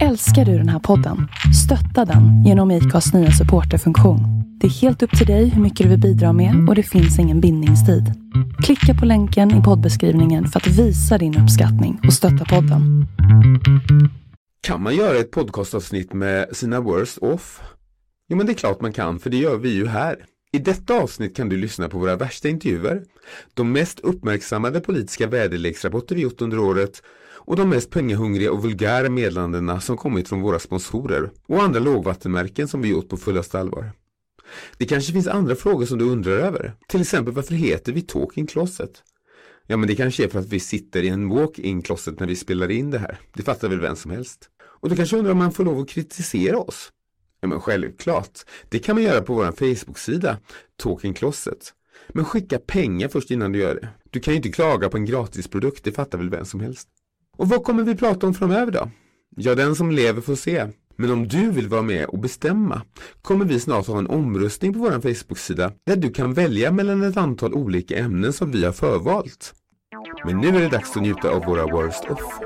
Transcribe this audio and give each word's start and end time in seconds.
Älskar 0.00 0.44
du 0.44 0.58
den 0.58 0.68
här 0.68 0.78
podden? 0.78 1.28
Stötta 1.64 2.12
den 2.12 2.44
genom 2.44 2.70
IKAs 2.70 3.14
nya 3.14 3.30
supporterfunktion. 3.30 4.20
Det 4.60 4.66
är 4.66 4.70
helt 4.70 5.02
upp 5.02 5.18
till 5.18 5.26
dig 5.26 5.48
hur 5.48 5.62
mycket 5.62 5.84
du 5.84 5.90
vill 5.90 6.00
bidra 6.00 6.32
med 6.32 6.68
och 6.68 6.74
det 6.74 6.82
finns 6.82 7.18
ingen 7.18 7.40
bindningstid. 7.40 8.04
Klicka 8.64 9.00
på 9.00 9.06
länken 9.06 9.60
i 9.60 9.62
poddbeskrivningen 9.62 10.46
för 10.46 10.60
att 10.60 10.66
visa 10.66 11.18
din 11.18 11.38
uppskattning 11.38 12.00
och 12.06 12.12
stötta 12.12 12.44
podden. 12.44 13.06
Kan 14.60 14.82
man 14.82 14.96
göra 14.96 15.18
ett 15.18 15.30
podcastavsnitt 15.30 16.12
med 16.12 16.56
sina 16.56 16.80
worst 16.80 17.18
off? 17.18 17.60
Jo 18.28 18.36
men 18.36 18.46
det 18.46 18.52
är 18.52 18.54
klart 18.54 18.80
man 18.80 18.92
kan, 18.92 19.18
för 19.18 19.30
det 19.30 19.36
gör 19.36 19.56
vi 19.56 19.74
ju 19.74 19.86
här. 19.86 20.16
I 20.52 20.58
detta 20.58 20.94
avsnitt 20.94 21.36
kan 21.36 21.48
du 21.48 21.56
lyssna 21.56 21.88
på 21.88 21.98
våra 21.98 22.16
värsta 22.16 22.48
intervjuer, 22.48 23.02
de 23.54 23.72
mest 23.72 24.00
uppmärksammade 24.00 24.80
politiska 24.80 25.26
väderleksrapporter 25.26 26.14
vi 26.14 26.22
gjort 26.22 26.40
under 26.40 26.58
året 26.58 27.02
och 27.44 27.56
de 27.56 27.68
mest 27.68 27.90
pengahungriga 27.90 28.52
och 28.52 28.62
vulgära 28.62 29.10
meddelandena 29.10 29.80
som 29.80 29.96
kommit 29.96 30.28
från 30.28 30.40
våra 30.40 30.58
sponsorer 30.58 31.30
och 31.46 31.62
andra 31.62 31.80
lågvattenmärken 31.80 32.68
som 32.68 32.82
vi 32.82 32.88
gjort 32.88 33.08
på 33.08 33.16
fullaste 33.16 33.60
allvar. 33.60 33.92
Det 34.76 34.86
kanske 34.86 35.12
finns 35.12 35.26
andra 35.26 35.54
frågor 35.54 35.86
som 35.86 35.98
du 35.98 36.04
undrar 36.04 36.32
över, 36.32 36.74
till 36.88 37.00
exempel 37.00 37.34
varför 37.34 37.54
heter 37.54 37.92
vi 37.92 38.02
Talking 38.02 38.46
Closet? 38.46 39.02
Ja 39.66 39.76
men 39.76 39.88
det 39.88 39.96
kanske 39.96 40.24
är 40.24 40.28
för 40.28 40.38
att 40.38 40.48
vi 40.48 40.60
sitter 40.60 41.02
i 41.02 41.08
en 41.08 41.28
walk-in 41.28 41.82
closet 41.82 42.20
när 42.20 42.26
vi 42.26 42.36
spelar 42.36 42.70
in 42.70 42.90
det 42.90 42.98
här, 42.98 43.18
det 43.32 43.42
fattar 43.42 43.68
väl 43.68 43.80
vem 43.80 43.96
som 43.96 44.10
helst. 44.10 44.48
Och 44.62 44.90
du 44.90 44.96
kanske 44.96 45.16
undrar 45.16 45.32
om 45.32 45.38
man 45.38 45.52
får 45.52 45.64
lov 45.64 45.80
att 45.80 45.88
kritisera 45.88 46.58
oss? 46.58 46.92
Ja 47.40 47.48
men 47.48 47.60
självklart, 47.60 48.38
det 48.68 48.78
kan 48.78 48.96
man 48.96 49.02
göra 49.02 49.22
på 49.22 49.34
vår 49.34 49.52
Facebook-sida, 49.52 50.38
Talking 50.76 51.14
Closet. 51.14 51.74
Men 52.08 52.24
skicka 52.24 52.58
pengar 52.58 53.08
först 53.08 53.30
innan 53.30 53.52
du 53.52 53.58
gör 53.58 53.74
det. 53.74 53.88
Du 54.10 54.20
kan 54.20 54.34
ju 54.34 54.36
inte 54.36 54.52
klaga 54.52 54.88
på 54.88 54.96
en 54.96 55.04
gratisprodukt, 55.04 55.84
det 55.84 55.92
fattar 55.92 56.18
väl 56.18 56.30
vem 56.30 56.44
som 56.44 56.60
helst. 56.60 56.88
Och 57.42 57.48
vad 57.48 57.64
kommer 57.64 57.82
vi 57.82 57.94
prata 57.94 58.26
om 58.26 58.34
framöver 58.34 58.72
då? 58.72 58.90
Ja, 59.36 59.54
den 59.54 59.76
som 59.76 59.90
lever 59.90 60.20
får 60.20 60.34
se. 60.34 60.66
Men 60.96 61.10
om 61.10 61.28
du 61.28 61.50
vill 61.50 61.68
vara 61.68 61.82
med 61.82 62.06
och 62.06 62.18
bestämma 62.18 62.82
kommer 63.22 63.44
vi 63.44 63.60
snart 63.60 63.86
ha 63.86 63.98
en 63.98 64.06
omröstning 64.06 64.72
på 64.72 64.78
vår 64.78 64.90
Facebook-sida 64.90 65.72
där 65.86 65.96
du 65.96 66.10
kan 66.10 66.34
välja 66.34 66.72
mellan 66.72 67.02
ett 67.02 67.16
antal 67.16 67.54
olika 67.54 67.98
ämnen 67.98 68.32
som 68.32 68.50
vi 68.50 68.64
har 68.64 68.72
förvalt. 68.72 69.54
Men 70.24 70.38
nu 70.38 70.48
är 70.48 70.60
det 70.60 70.68
dags 70.68 70.96
att 70.96 71.02
njuta 71.02 71.30
av 71.30 71.44
våra 71.44 71.66
Worst 71.66 72.04
Off. 72.10 72.40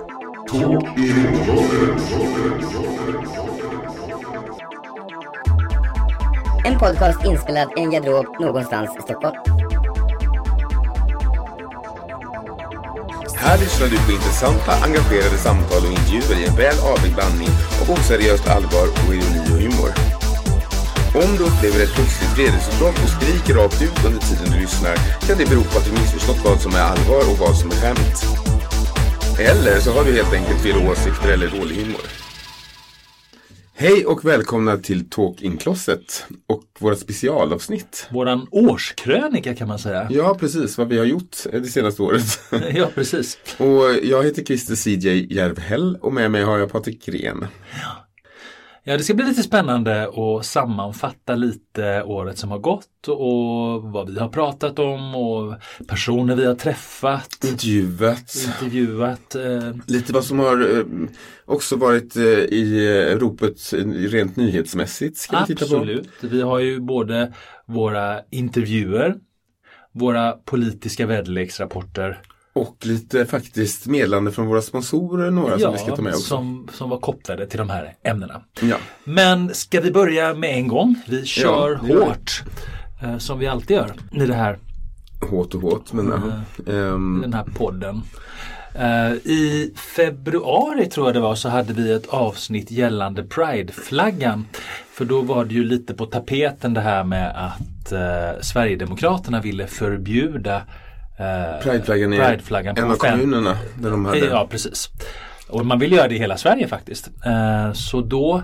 En 6.64 6.78
podcast 6.78 7.24
inspelad 7.26 7.68
i 7.76 7.80
en 7.80 7.90
garderob 7.90 8.26
någonstans 8.40 8.90
i 8.98 9.02
Stockholm. 9.02 9.55
Här 13.46 13.58
lyssnar 13.58 13.88
du 13.88 13.96
på 14.06 14.12
intressanta, 14.12 14.72
engagerade 14.86 15.38
samtal 15.38 15.82
och 15.86 15.92
intervjuer 15.98 16.36
i 16.40 16.44
en 16.48 16.56
väl 16.56 16.78
avvägd 16.92 17.14
blandning 17.14 17.48
av 17.80 17.90
oseriöst 17.94 18.48
allvar 18.48 18.86
och 19.06 19.14
ironi 19.14 19.40
och 19.52 19.60
humor. 19.64 19.90
Om 21.22 21.30
du 21.36 21.42
upplever 21.50 21.80
ett 21.84 21.94
plötsligt 21.94 22.34
vredesutbrott 22.36 22.98
och 23.04 23.12
skriker 23.16 23.54
rakt 23.54 23.82
ut 23.82 24.04
under 24.06 24.20
tiden 24.20 24.48
du 24.52 24.58
lyssnar 24.60 24.96
kan 25.26 25.38
det 25.38 25.46
bero 25.50 25.62
på 25.64 25.78
att 25.78 25.84
du 25.84 25.92
missförstått 25.92 26.44
vad 26.44 26.60
som 26.60 26.72
är 26.74 26.84
allvar 26.92 27.22
och 27.30 27.38
vad 27.38 27.56
som 27.56 27.70
är 27.70 27.76
skämt. 27.82 28.16
Eller 29.38 29.80
så 29.80 29.90
har 29.96 30.04
du 30.04 30.12
helt 30.12 30.34
enkelt 30.34 30.60
fel 30.62 30.88
åsikter 30.90 31.28
eller 31.28 31.48
dålig 31.48 31.76
humor. 31.76 32.25
Hej 33.78 34.06
och 34.06 34.24
välkomna 34.24 34.76
till 34.76 35.10
Talk 35.10 35.42
in 35.42 35.56
Closet 35.56 36.26
och 36.46 36.64
våra 36.78 36.96
specialavsnitt. 36.96 38.06
Våran 38.10 38.46
årskrönika 38.50 39.54
kan 39.54 39.68
man 39.68 39.78
säga. 39.78 40.08
Ja, 40.10 40.36
precis 40.40 40.78
vad 40.78 40.88
vi 40.88 40.98
har 40.98 41.04
gjort 41.04 41.36
det 41.52 41.64
senaste 41.64 42.02
året. 42.02 42.40
Ja, 42.74 42.90
precis. 42.94 43.38
Och 43.58 43.84
jag 44.02 44.24
heter 44.24 44.44
Christer 44.44 44.74
CJ 44.74 45.34
Järvhäll 45.34 45.98
och 46.00 46.12
med 46.12 46.30
mig 46.30 46.42
har 46.42 46.58
jag 46.58 46.72
Patrik 46.72 47.06
Gren. 47.06 47.46
Ja, 47.82 48.05
det 48.96 48.98
ska 49.04 49.14
bli 49.14 49.24
lite 49.26 49.42
spännande 49.42 50.08
att 50.08 50.46
sammanfatta 50.46 51.34
lite 51.34 52.02
året 52.02 52.38
som 52.38 52.50
har 52.50 52.58
gått 52.58 53.08
och 53.08 53.82
vad 53.92 54.10
vi 54.10 54.18
har 54.20 54.28
pratat 54.28 54.78
om 54.78 55.14
och 55.14 55.54
personer 55.88 56.36
vi 56.36 56.44
har 56.46 56.54
träffat, 56.54 57.44
Intervjuat. 57.44 58.34
intervjuat. 58.46 59.34
eh, 59.34 59.72
Lite 59.86 60.12
vad 60.12 60.24
som 60.24 60.38
har 60.38 60.76
eh, 60.78 60.84
också 61.44 61.76
varit 61.76 62.16
eh, 62.16 62.22
i 62.24 62.88
ropet 63.18 63.72
rent 64.10 64.36
nyhetsmässigt. 64.36 65.16
Ska 65.18 65.40
vi 65.40 65.46
titta 65.46 65.66
på. 65.66 65.76
Absolut. 65.76 66.08
Vi 66.20 66.40
har 66.42 66.58
ju 66.58 66.80
både 66.80 67.32
våra 67.66 68.20
intervjuer, 68.30 69.14
våra 69.92 70.32
politiska 70.32 71.06
väderleksrapporter 71.06 72.20
Och 72.56 72.76
lite 72.86 73.26
faktiskt 73.26 73.86
meddelande 73.86 74.32
från 74.32 74.46
våra 74.46 74.62
sponsorer, 74.62 75.30
några 75.30 75.58
som 75.58 75.72
vi 75.72 75.78
ska 75.78 75.96
ta 75.96 76.02
med 76.02 76.12
också. 76.12 76.22
som, 76.26 76.68
som 76.72 76.90
var 76.90 76.98
kopplade 76.98 77.46
till 77.46 77.58
de 77.58 77.70
här 77.70 77.94
ämnena. 78.02 78.40
Ja. 78.60 78.76
Men 79.04 79.54
ska 79.54 79.80
vi 79.80 79.90
börja 79.92 80.34
med 80.34 80.50
en 80.54 80.68
gång? 80.68 80.94
Vi 81.06 81.24
kör 81.26 81.70
det 81.70 81.80
vi. 81.86 81.94
hårt. 81.94 82.42
eh, 83.02 83.18
Som 83.18 83.38
vi 83.38 83.46
alltid 83.46 83.76
gör 83.76 83.92
i 84.12 84.26
det 84.26 84.34
här, 84.34 84.58
Hårt 85.30 85.54
och 85.54 85.60
hårt 85.62 85.92
men 85.92 86.06
ja. 86.66 86.72
Ehm, 86.72 87.18
den 87.22 87.34
här 87.34 87.44
podden. 87.56 88.02
I 89.24 89.72
februari 89.96 90.86
tror 90.86 91.06
jag 91.06 91.14
det 91.14 91.20
var 91.20 91.34
så 91.34 91.48
hade 91.48 91.72
vi 91.72 91.92
ett 91.92 92.06
avsnitt 92.06 92.70
gällande 92.70 93.22
Pride-flaggan. 93.24 94.44
För 94.92 95.04
då 95.04 95.20
var 95.22 95.44
det 95.44 95.54
ju 95.54 95.64
lite 95.64 95.94
på 95.94 96.06
tapeten 96.06 96.74
det 96.74 96.80
här 96.80 97.04
med 97.04 97.46
att 97.46 97.92
eh, 97.92 98.40
Sverigedemokraterna 98.42 99.40
ville 99.40 99.66
förbjuda 99.66 100.62
eh, 101.18 101.62
Prideflaggan 101.62 102.12
är 102.12 102.38
på 102.48 102.80
en 102.80 102.90
av 102.90 102.96
kommunerna 102.96 103.58
där 103.80 103.90
de 103.90 104.04
hade. 104.04 104.18
Ja, 104.18 104.46
precis. 104.50 104.90
Och 105.48 105.66
man 105.66 105.78
vill 105.78 105.92
göra 105.92 106.08
det 106.08 106.14
i 106.14 106.18
hela 106.18 106.36
Sverige 106.36 106.68
faktiskt. 106.68 107.10
Eh, 107.26 107.72
Så 107.72 108.00
då 108.00 108.42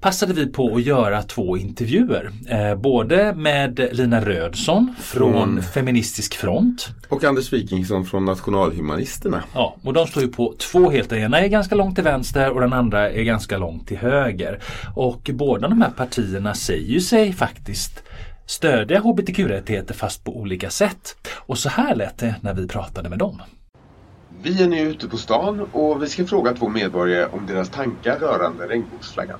passade 0.00 0.32
vi 0.32 0.46
på 0.46 0.74
att 0.76 0.82
göra 0.82 1.22
två 1.22 1.56
intervjuer. 1.56 2.30
Eh, 2.48 2.74
Både 2.74 3.34
med 3.34 3.88
Lina 3.92 4.20
Rödsson 4.20 4.94
från 5.00 5.32
Från- 5.32 5.62
Feministisk 5.62 6.34
front. 6.34 6.88
Och 7.08 7.24
Anders 7.24 7.52
Wikingsson 7.52 8.04
från 8.06 8.24
Nationalhumanisterna. 8.24 9.42
Ja, 9.54 9.76
och 9.82 9.92
de 9.92 10.06
står 10.06 10.22
ju 10.22 10.28
på 10.28 10.54
två 10.58 10.90
helt. 10.90 11.10
Den 11.10 11.18
ena 11.18 11.40
är 11.40 11.48
ganska 11.48 11.74
långt 11.74 11.94
till 11.94 12.04
vänster 12.04 12.50
och 12.50 12.60
den 12.60 12.72
andra 12.72 13.10
är 13.10 13.22
ganska 13.22 13.58
långt 13.58 13.88
till 13.88 13.96
höger. 13.98 14.60
Och 14.94 15.30
båda 15.34 15.68
de 15.68 15.82
här 15.82 15.90
partierna 15.90 16.54
säger 16.54 17.00
sig 17.00 17.32
faktiskt 17.32 18.02
stödja 18.46 19.00
hbtq-rättigheter 19.00 19.94
fast 19.94 20.24
på 20.24 20.36
olika 20.36 20.70
sätt. 20.70 21.16
Och 21.36 21.58
så 21.58 21.68
här 21.68 21.94
lät 21.94 22.18
det 22.18 22.34
när 22.40 22.54
vi 22.54 22.68
pratade 22.68 23.08
med 23.08 23.18
dem. 23.18 23.42
Vi 24.42 24.62
är 24.62 24.68
nu 24.68 24.80
ute 24.80 25.08
på 25.08 25.16
stan 25.16 25.60
och 25.72 26.02
vi 26.02 26.06
ska 26.08 26.24
fråga 26.26 26.52
två 26.52 26.68
medborgare 26.68 27.26
om 27.26 27.46
deras 27.46 27.68
tankar 27.70 28.18
rörande 28.18 28.66
regnbågsflaggan. 28.68 29.38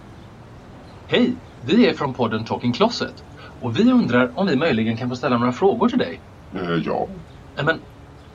Hej! 1.07 1.33
Vi 1.67 1.87
är 1.89 1.95
från 1.95 2.15
podden 2.15 2.45
Talking 2.45 2.73
Closet 2.73 3.25
och 3.61 3.79
vi 3.79 3.93
undrar 3.93 4.31
om 4.35 4.47
vi 4.47 4.57
möjligen 4.57 4.97
kan 4.97 5.09
få 5.09 5.17
ställa 5.17 5.39
några 5.39 5.53
frågor 5.53 5.89
till 5.89 5.99
dig. 5.99 6.21
Eh, 6.55 6.71
ja. 6.85 7.07
Nej, 7.57 7.65
Men, 7.65 7.79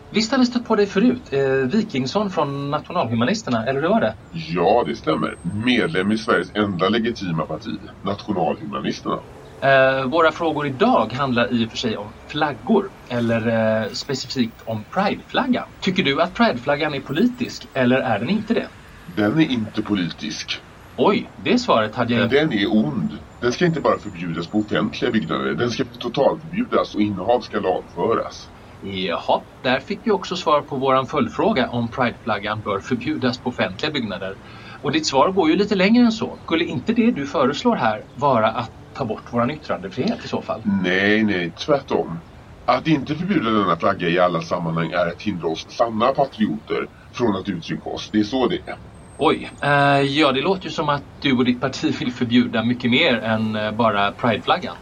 visst 0.10 0.32
har 0.32 0.40
vi 0.40 0.46
stött 0.46 0.66
på 0.66 0.76
dig 0.76 0.86
förut? 0.86 1.22
Eh, 1.34 1.42
Wikingsson 1.50 2.30
från 2.32 2.72
Nationalhumanisterna, 2.72 3.66
eller 3.66 3.82
hur 3.82 3.90
var 3.90 4.02
det? 4.02 4.14
ja, 4.32 4.84
det 4.88 4.96
stämmer. 4.96 5.36
Medlem 5.66 6.12
i 6.12 6.18
Sveriges 6.18 6.52
enda 6.56 6.90
legitima 6.90 7.46
parti, 7.46 7.70
Nationalhumanisterna. 8.04 9.20
Eh, 9.64 10.06
våra 10.06 10.32
frågor 10.32 10.68
idag 10.68 11.14
handlar 11.14 11.54
i 11.54 11.66
och 11.66 11.70
för 11.70 11.78
sig 11.78 11.98
om 11.98 12.14
flaggor, 12.32 12.92
eller 13.10 13.48
eh, 13.48 13.90
specifikt 13.92 14.62
om 14.66 14.84
Prideflaggan. 14.84 15.66
Tycker 15.82 16.04
du 16.04 16.22
att 16.22 16.34
Prideflaggan 16.34 16.94
är 16.94 17.00
politisk, 17.00 17.66
eller 17.74 17.98
är 17.98 18.20
den 18.20 18.30
inte 18.30 18.54
det? 18.54 18.68
Den 19.16 19.40
är 19.40 19.52
inte 19.52 19.82
politisk. 19.82 20.62
Oj, 20.98 21.32
det 21.36 21.60
svaret 21.60 21.96
hade 21.96 22.14
jag 22.14 22.20
Men 22.20 22.30
den 22.30 22.54
är 22.54 22.68
ond. 22.76 23.12
Den 23.42 23.52
ska 23.52 23.66
inte 23.66 23.82
bara 23.82 24.00
förbjudas 24.00 24.48
på 24.48 24.60
offentliga 24.60 25.12
byggnader. 25.12 25.54
Den 25.54 25.70
ska 25.72 25.84
totalförbjudas 26.00 26.96
och 26.96 27.02
innehav 27.02 27.42
ska 27.42 27.60
lagföras. 27.60 28.50
Jaha, 28.84 29.42
där 29.64 29.80
fick 29.80 30.08
vi 30.08 30.12
också 30.12 30.36
svar 30.36 30.62
på 30.62 30.78
våran 30.78 31.08
följdfråga 31.08 31.70
om 31.70 31.92
Prideflaggan 31.92 32.62
bör 32.62 32.80
förbjudas 32.80 33.42
på 33.42 33.50
offentliga 33.50 33.92
byggnader. 33.92 34.36
Och 34.82 34.92
ditt 34.92 35.08
svar 35.08 35.32
går 35.32 35.50
ju 35.50 35.56
lite 35.56 35.76
längre 35.76 36.06
än 36.06 36.12
så. 36.12 36.38
Skulle 36.44 36.66
inte 36.66 36.94
det 36.94 37.12
du 37.12 37.28
föreslår 37.28 37.76
här 37.76 38.06
vara 38.14 38.48
att 38.52 38.72
ta 39.02 39.06
bort 39.06 39.34
våran 39.34 39.52
yttrandefrihet 39.52 40.26
i 40.26 40.28
så 40.28 40.42
fall? 40.42 40.62
Nej, 40.84 41.24
nej, 41.24 41.54
tvärtom. 41.66 42.20
Att 42.66 42.88
inte 42.88 43.16
förbjuda 43.16 43.50
denna 43.50 43.78
flagga 43.78 44.10
i 44.10 44.20
alla 44.20 44.42
sammanhang 44.42 44.92
är 44.92 45.08
att 45.08 45.22
hindra 45.22 45.48
oss 45.48 45.66
sanna 45.78 46.08
patrioter 46.08 46.88
från 47.14 47.36
att 47.36 47.50
uttrycka 47.50 47.90
oss. 47.90 48.10
Det 48.12 48.20
är 48.20 48.24
så 48.24 48.48
det 48.48 48.56
är. 48.56 48.76
Oj, 49.18 49.50
eh, 49.64 50.02
ja 50.02 50.32
det 50.32 50.42
låter 50.42 50.64
ju 50.66 50.70
som 50.70 50.90
att 50.90 51.04
du 51.22 51.38
och 51.38 51.46
ditt 51.46 51.62
parti 51.62 51.96
vill 52.00 52.14
förbjuda 52.14 52.64
mycket 52.64 52.92
mer 52.92 53.14
än 53.14 53.56
eh, 53.56 53.72
bara 53.72 54.12
Prideflaggan. 54.12 54.76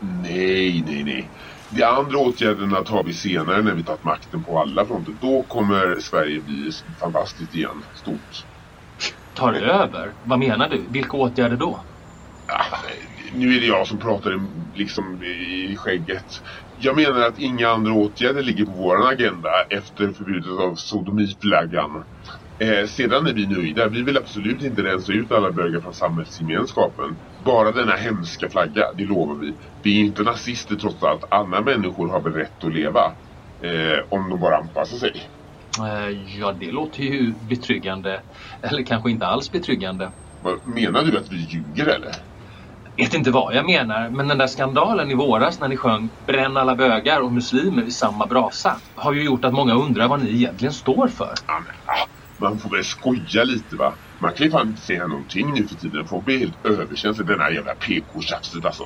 Nej, 0.00 0.82
nej, 0.86 1.04
nej. 1.04 1.30
De 1.68 1.82
andra 1.84 2.18
åtgärderna 2.18 2.80
tar 2.80 3.04
vi 3.04 3.12
senare 3.14 3.62
när 3.62 3.74
vi 3.74 3.84
tagit 3.84 4.04
makten 4.04 4.44
på 4.44 4.58
alla 4.58 4.86
fronter. 4.86 5.12
Då 5.20 5.42
kommer 5.42 6.00
Sverige 6.00 6.40
bli 6.40 6.70
fantastiskt 7.00 7.54
igen. 7.54 7.84
Stort. 7.94 8.46
Tar 9.34 9.52
över? 9.52 10.14
Vad 10.22 10.38
menar 10.38 10.68
du? 10.68 10.86
Vilka 10.90 11.16
åtgärder 11.16 11.56
då? 11.56 11.84
Ah, 12.52 12.76
nu 13.32 13.56
är 13.56 13.60
det 13.60 13.66
jag 13.66 13.86
som 13.86 13.98
pratar 13.98 14.34
i- 14.34 14.78
liksom 14.78 15.22
i 15.22 15.76
skägget. 15.76 16.26
Jag 16.76 16.96
menar 16.96 17.20
att 17.20 17.38
inga 17.38 17.68
andra 17.68 17.92
åtgärder 17.92 18.42
ligger 18.42 18.64
på 18.64 18.72
vår 18.72 19.12
agenda 19.12 19.48
efter 19.70 20.12
förbudet 20.12 20.50
av 20.50 20.74
sodomiflaggan. 20.74 22.04
Eh, 22.60 22.86
sedan 22.86 23.26
är 23.26 23.32
vi 23.34 23.46
nöjda. 23.46 23.88
Vi 23.88 24.02
vill 24.02 24.16
absolut 24.16 24.62
inte 24.62 24.82
rensa 24.82 25.12
ut 25.12 25.32
alla 25.32 25.52
bögar 25.52 25.80
från 25.80 25.94
samhällsgemenskapen. 25.94 27.18
Bara 27.44 27.72
denna 27.72 27.96
hemska 27.96 28.50
flagga, 28.50 28.84
det 28.96 29.04
lovar 29.04 29.34
vi. 29.40 29.58
Vi 29.82 30.00
är 30.00 30.04
inte 30.04 30.22
nazister 30.22 30.76
trots 30.76 31.02
allt. 31.02 31.24
Alla 31.30 31.60
människor 31.60 32.08
har 32.08 32.22
väl 32.22 32.32
rätt 32.32 32.64
att 32.64 32.74
leva. 32.74 33.04
Eh, 33.64 33.98
om 34.10 34.30
de 34.30 34.40
bara 34.40 34.56
anpassar 34.56 34.96
sig. 34.96 35.12
Eh, 35.78 36.08
ja, 36.38 36.52
det 36.52 36.70
låter 36.72 37.02
ju 37.02 37.34
betryggande. 37.48 38.22
Eller 38.62 38.84
kanske 38.84 39.10
inte 39.10 39.26
alls 39.26 39.50
betryggande. 39.50 40.12
Menar 40.76 41.04
du 41.04 41.18
att 41.18 41.30
vi 41.32 41.36
ljuger 41.36 41.86
eller? 41.86 42.12
Vet 43.00 43.14
inte 43.14 43.30
vad 43.30 43.54
jag 43.54 43.66
menar, 43.66 44.10
men 44.10 44.28
den 44.28 44.38
där 44.38 44.46
skandalen 44.46 45.10
i 45.10 45.14
våras 45.14 45.60
när 45.60 45.68
ni 45.68 45.76
sjöng 45.76 46.10
Bränn 46.26 46.56
alla 46.56 46.76
bögar 46.76 47.20
och 47.20 47.32
muslimer 47.32 47.82
i 47.82 47.90
samma 47.90 48.26
brasa 48.26 48.76
har 48.94 49.12
ju 49.12 49.24
gjort 49.24 49.44
att 49.44 49.52
många 49.52 49.74
undrar 49.74 50.08
vad 50.08 50.22
ni 50.22 50.30
egentligen 50.30 50.72
står 50.72 51.08
för. 51.08 51.34
Ja, 51.46 51.60
men, 51.64 52.48
man 52.48 52.58
får 52.58 52.70
väl 52.70 52.84
skoja 52.84 53.44
lite 53.44 53.76
va. 53.76 53.94
Man 54.20 54.32
kan 54.32 54.46
ju 54.46 54.52
fan 54.52 54.68
inte 54.68 54.82
säga 54.82 55.06
någonting 55.06 55.52
nu 55.52 55.68
för 55.68 55.74
tiden. 55.74 56.06
Folk 56.06 56.24
blir 56.24 56.38
helt 56.38 56.66
överkänsliga. 56.66 57.28
Den 57.28 57.40
här 57.40 57.50
jävla 57.50 57.74
PK-tjafset 57.74 58.64
alltså. 58.64 58.84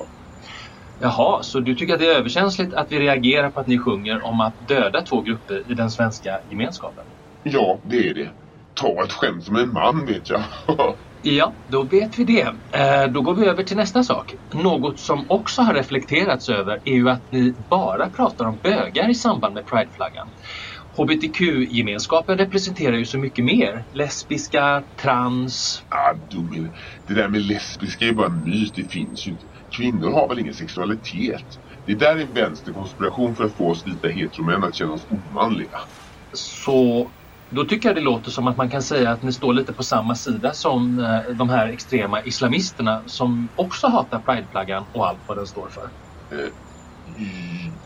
Jaha, 0.99 1.43
så 1.43 1.61
du 1.61 1.75
tycker 1.75 1.95
att 1.95 2.01
det 2.01 2.07
är 2.07 2.19
överkänsligt 2.19 2.75
att 2.75 2.93
vi 2.93 2.99
reagerar 2.99 3.51
på 3.51 3.61
att 3.61 3.67
ni 3.67 3.79
sjunger 3.79 4.25
om 4.25 4.41
att 4.41 4.57
döda 4.69 5.03
två 5.03 5.23
grupper 5.23 5.71
i 5.71 5.75
den 5.75 5.91
svenska 5.91 6.41
gemenskapen? 6.47 7.05
Ja, 7.43 7.81
det 7.85 8.09
är 8.09 8.15
det. 8.15 8.31
Ta 8.75 9.05
ett 9.05 9.13
skämt 9.13 9.45
som 9.45 9.57
en 9.57 9.73
man 9.73 10.07
vet 10.07 10.31
jag. 10.31 10.43
Ja, 11.27 11.57
då 11.67 11.83
vet 11.83 12.19
vi 12.19 12.25
det. 12.25 12.55
Eh, 12.73 13.13
då 13.13 13.23
går 13.23 13.35
vi 13.35 13.47
över 13.47 13.63
till 13.63 13.77
nästa 13.77 14.05
sak. 14.05 14.35
Något 14.55 15.01
som 15.01 15.31
också 15.31 15.63
har 15.63 15.75
reflekterats 15.75 16.49
över 16.49 16.81
är 16.85 16.95
ju 16.95 17.11
att 17.11 17.33
ni 17.33 17.55
bara 17.71 18.11
pratar 18.11 18.45
om 18.45 18.59
bögar 18.63 19.11
i 19.11 19.15
samband 19.15 19.55
med 19.55 19.67
prideflaggan. 19.67 20.33
HBTQ-gemenskapen 20.97 22.39
representerar 22.39 22.97
ju 22.97 23.05
så 23.05 23.19
mycket 23.19 23.45
mer. 23.45 23.87
Lesbiska, 23.93 24.85
trans... 25.03 25.83
Ah, 25.89 26.15
du, 26.15 26.73
det 27.07 27.15
där 27.15 27.29
med 27.29 27.43
lesbiska 27.43 28.05
är 28.07 28.13
bara 28.13 28.27
en 28.27 28.45
myt. 28.45 28.75
Det 28.75 28.85
finns 28.85 29.27
ju 29.27 29.31
inte. 29.31 29.47
Kvinnor 29.77 30.11
har 30.13 30.29
väl 30.29 30.39
ingen 30.39 30.55
sexualitet? 30.55 31.47
Det 31.87 31.95
där 31.95 32.17
är 32.17 32.21
en 32.21 32.35
vänsterkonspiration 32.35 33.37
för 33.37 33.45
att 33.45 33.57
få 33.57 33.71
oss 33.71 33.87
vita 33.87 34.09
heteromän 34.09 34.65
att 34.65 34.75
känna 34.75 34.93
oss 34.93 35.07
omanliga. 35.09 35.79
Så 36.33 37.13
då 37.55 37.65
tycker 37.65 37.89
jag 37.89 37.97
det 37.97 38.03
låter 38.03 38.31
som 38.31 38.47
att 38.47 38.57
man 38.57 38.71
kan 38.71 38.83
säga 38.83 39.11
att 39.11 39.23
ni 39.23 39.33
står 39.33 39.55
lite 39.55 39.73
på 39.73 39.83
samma 39.83 40.15
sida 40.15 40.53
som 40.53 40.99
eh, 40.99 41.35
de 41.35 41.49
här 41.49 41.69
extrema 41.69 42.23
islamisterna 42.23 43.03
som 43.07 43.49
också 43.57 43.87
hatar 43.87 44.19
prideflaggan 44.19 44.85
och 44.93 45.07
allt 45.07 45.21
vad 45.27 45.37
den 45.37 45.47
står 45.47 45.69
för. 45.69 45.91
Eh, 46.37 46.49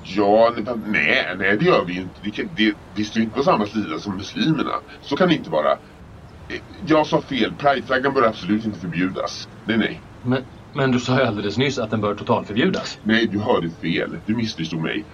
ja, 0.03 0.55
nej, 0.87 1.35
nej 1.39 1.57
det 1.59 1.65
gör 1.65 1.85
vi 1.85 1.93
ju 1.93 2.01
inte. 2.01 2.21
Det, 2.23 2.43
det, 2.57 2.75
vi 2.95 3.05
står 3.05 3.23
inte 3.23 3.37
på 3.37 3.43
samma 3.43 3.67
sida 3.67 3.99
som 3.99 4.17
muslimerna. 4.17 4.73
Så 5.01 5.17
kan 5.17 5.29
det 5.29 5.35
inte 5.35 5.51
vara. 5.51 5.73
Eh, 5.73 6.61
jag 6.87 7.07
sa 7.07 7.21
fel. 7.23 7.55
Prideflaggan 7.55 8.15
bör 8.15 8.23
absolut 8.23 8.65
inte 8.65 8.81
förbjudas. 8.81 9.49
Nej, 9.65 9.79
nej. 9.79 10.03
Men, 10.23 10.45
men 10.75 10.93
du 10.93 11.01
sa 11.01 11.21
ju 11.21 11.27
alldeles 11.27 11.59
nyss 11.59 11.79
att 11.79 11.91
den 11.91 12.01
bör 12.01 12.15
totalförbjudas. 12.15 12.99
Nej, 13.03 13.27
du 13.27 13.39
hörde 13.39 13.71
fel. 13.71 14.19
Du 14.27 14.37
missförstod 14.37 14.83
mig. 14.83 15.07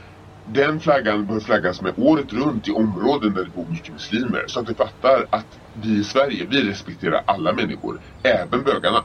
Den 0.46 0.80
flaggan 0.80 1.26
bör 1.26 1.40
flaggas 1.40 1.82
med 1.82 1.94
året 1.96 2.32
runt 2.32 2.68
i 2.68 2.70
områden 2.70 3.34
där 3.34 3.44
det 3.44 3.50
bor 3.50 3.66
mycket 3.70 3.92
muslimer. 3.92 4.44
Så 4.46 4.60
att 4.60 4.66
du 4.66 4.74
fattar 4.74 5.26
att 5.30 5.46
vi 5.72 5.98
i 5.98 6.04
Sverige, 6.04 6.46
vi 6.50 6.70
respekterar 6.70 7.22
alla 7.26 7.52
människor. 7.52 8.00
Även 8.22 8.62
bögarna. 8.64 9.04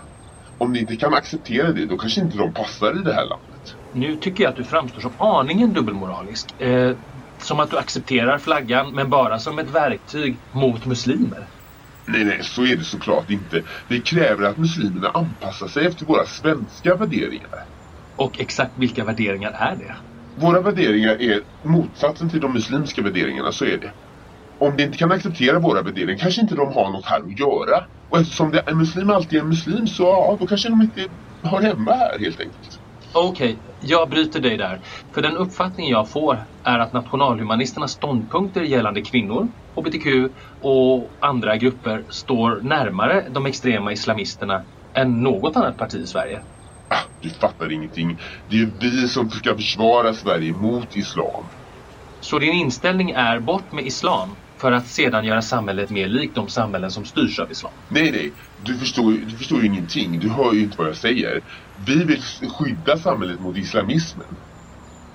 Om 0.57 0.71
ni 0.71 0.80
inte 0.80 0.95
kan 0.95 1.13
acceptera 1.13 1.71
det, 1.71 1.86
då 1.86 1.97
kanske 1.97 2.21
inte 2.21 2.38
de 2.38 2.53
passar 2.53 3.00
i 3.00 3.03
det 3.03 3.13
här 3.13 3.25
landet. 3.25 3.75
Nu 3.91 4.15
tycker 4.15 4.44
jag 4.44 4.51
att 4.51 4.57
du 4.57 4.63
framstår 4.63 5.01
som 5.01 5.12
aningen 5.18 5.74
dubbelmoralisk. 5.74 6.62
Eh, 6.62 6.95
som 7.44 7.59
att 7.59 7.71
du 7.71 7.77
accepterar 7.77 8.38
flaggan, 8.38 8.95
men 8.95 9.09
bara 9.09 9.39
som 9.39 9.59
ett 9.59 9.69
verktyg 9.69 10.38
mot 10.51 10.86
muslimer. 10.86 11.47
Nej, 12.07 12.24
nej, 12.25 12.44
så 12.44 12.65
är 12.65 12.75
det 12.75 12.83
såklart 12.83 13.30
inte. 13.30 13.63
Vi 13.88 14.01
kräver 14.01 14.44
att 14.44 14.57
muslimerna 14.57 15.09
anpassar 15.09 15.68
sig 15.68 15.86
efter 15.86 16.06
våra 16.06 16.25
svenska 16.25 16.95
värderingar. 16.95 17.50
Och 18.15 18.39
exakt 18.39 18.77
vilka 18.77 19.03
värderingar 19.06 19.51
är 19.51 19.75
det? 19.75 19.95
Våra 20.41 20.62
värderingar 20.62 21.21
är 21.21 21.41
motsatsen 21.68 22.30
till 22.30 22.39
de 22.39 22.53
muslimska 22.53 23.01
värderingarna, 23.01 23.51
så 23.51 23.65
är 23.65 23.77
det. 23.77 23.94
Om 24.59 24.77
de 24.77 24.83
inte 24.83 24.97
kan 24.97 25.12
acceptera 25.12 25.59
våra 25.59 25.81
värderingar 25.81 26.18
kanske 26.18 26.41
inte 26.41 26.56
de 26.56 26.74
har 26.74 26.91
något 26.91 27.06
här 27.06 27.19
att 27.19 27.39
göra. 27.39 27.86
Och 28.09 28.19
eftersom 28.19 28.51
det, 28.51 28.59
en 28.59 28.77
muslim 28.77 29.09
alltid 29.09 29.39
är 29.39 29.44
en 29.44 29.50
muslim 29.50 29.88
så 29.88 30.03
ja, 30.03 30.38
då 30.39 30.47
kanske 30.47 30.69
de 30.69 30.81
inte 30.81 31.07
hör 31.44 31.62
hemma 31.62 31.91
här 31.91 32.19
helt 32.19 32.39
enkelt. 32.39 32.80
Okej, 33.13 33.51
okay, 33.51 33.63
jag 33.80 34.09
bryter 34.09 34.39
dig 34.39 34.57
där. 34.57 34.81
För 35.13 35.21
den 35.21 35.38
uppfattning 35.38 35.89
jag 35.89 36.12
får 36.12 36.45
är 36.63 36.80
att 36.80 36.94
nationalhumanisternas 36.94 37.91
ståndpunkter 37.91 38.62
gällande 38.62 39.01
kvinnor, 39.01 39.47
hbtq 39.75 40.06
och 40.59 41.18
andra 41.21 41.57
grupper 41.57 42.06
står 42.09 42.62
närmare 42.62 43.27
de 43.30 43.45
extrema 43.45 43.91
islamisterna 43.91 44.65
än 44.97 45.24
något 45.24 45.56
annat 45.56 45.77
parti 45.77 45.95
i 45.95 46.07
Sverige. 46.07 46.44
Ah, 46.89 47.03
du 47.21 47.30
fattar 47.30 47.71
ingenting. 47.71 48.19
Det 48.45 48.56
är 48.62 48.65
vi 48.81 49.07
som 49.07 49.30
ska 49.30 49.56
försvara 49.56 50.13
Sverige 50.13 50.53
mot 50.53 50.95
islam. 50.95 51.50
Så 52.19 52.39
din 52.39 52.53
inställning 52.53 53.12
är 53.12 53.39
bort 53.39 53.71
med 53.71 53.86
islam 53.86 54.36
för 54.62 54.71
att 54.71 54.88
sedan 54.88 55.25
göra 55.25 55.41
samhället 55.41 55.89
mer 55.89 56.07
likt 56.07 56.36
de 56.36 56.50
samhällen 56.50 56.91
som 56.91 57.06
styrs 57.06 57.39
av 57.39 57.51
islam? 57.51 57.74
Nej, 57.89 58.12
nej. 58.12 58.33
Du 58.56 58.77
förstår, 58.77 59.12
du 59.12 59.38
förstår 59.38 59.59
ju 59.62 59.68
ingenting. 59.68 60.19
Du 60.19 60.30
hör 60.30 60.53
ju 60.53 60.63
inte 60.63 60.77
vad 60.77 60.88
jag 60.88 60.97
säger. 60.97 61.41
Vi 61.88 62.03
vill 62.03 62.21
skydda 62.59 62.97
samhället 62.97 63.39
mot 63.39 63.57
islamismen. 63.57 64.38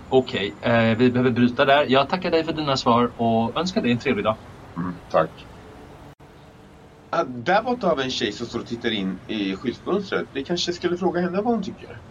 Okej, 0.08 0.56
okay, 0.58 0.90
eh, 0.90 0.96
vi 0.98 1.10
behöver 1.10 1.30
bryta 1.30 1.64
där. 1.64 1.86
Jag 1.88 2.08
tackar 2.08 2.30
dig 2.30 2.44
för 2.44 2.52
dina 2.52 2.76
svar 2.76 3.12
och 3.16 3.58
önskar 3.60 3.82
dig 3.82 3.92
en 3.92 3.98
trevlig 3.98 4.24
dag. 4.24 4.38
Mm, 4.76 5.00
tack. 5.08 5.30
Där 7.22 7.62
borta 7.62 7.86
har 7.86 7.96
vi 7.96 8.02
en 8.02 8.10
tjej 8.10 8.32
som 8.32 8.46
står 8.46 8.58
och 8.60 8.66
tittar 8.66 8.90
in 8.90 9.20
i 9.26 9.56
skyltfönstret. 9.56 10.28
Vi 10.32 10.44
kanske 10.44 10.72
skulle 10.72 10.96
fråga 10.98 11.20
henne 11.20 11.42
vad 11.42 11.54
hon 11.54 11.62
tycker. 11.62 12.02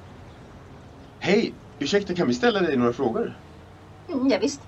Hej! 1.20 1.56
Ursäkta, 1.80 2.16
kan 2.16 2.28
vi 2.28 2.34
ställa 2.34 2.62
dig 2.62 2.78
några 2.78 2.94
frågor? 2.94 3.40
Mm, 4.14 4.28
ja, 4.28 4.38
visst. 4.42 4.62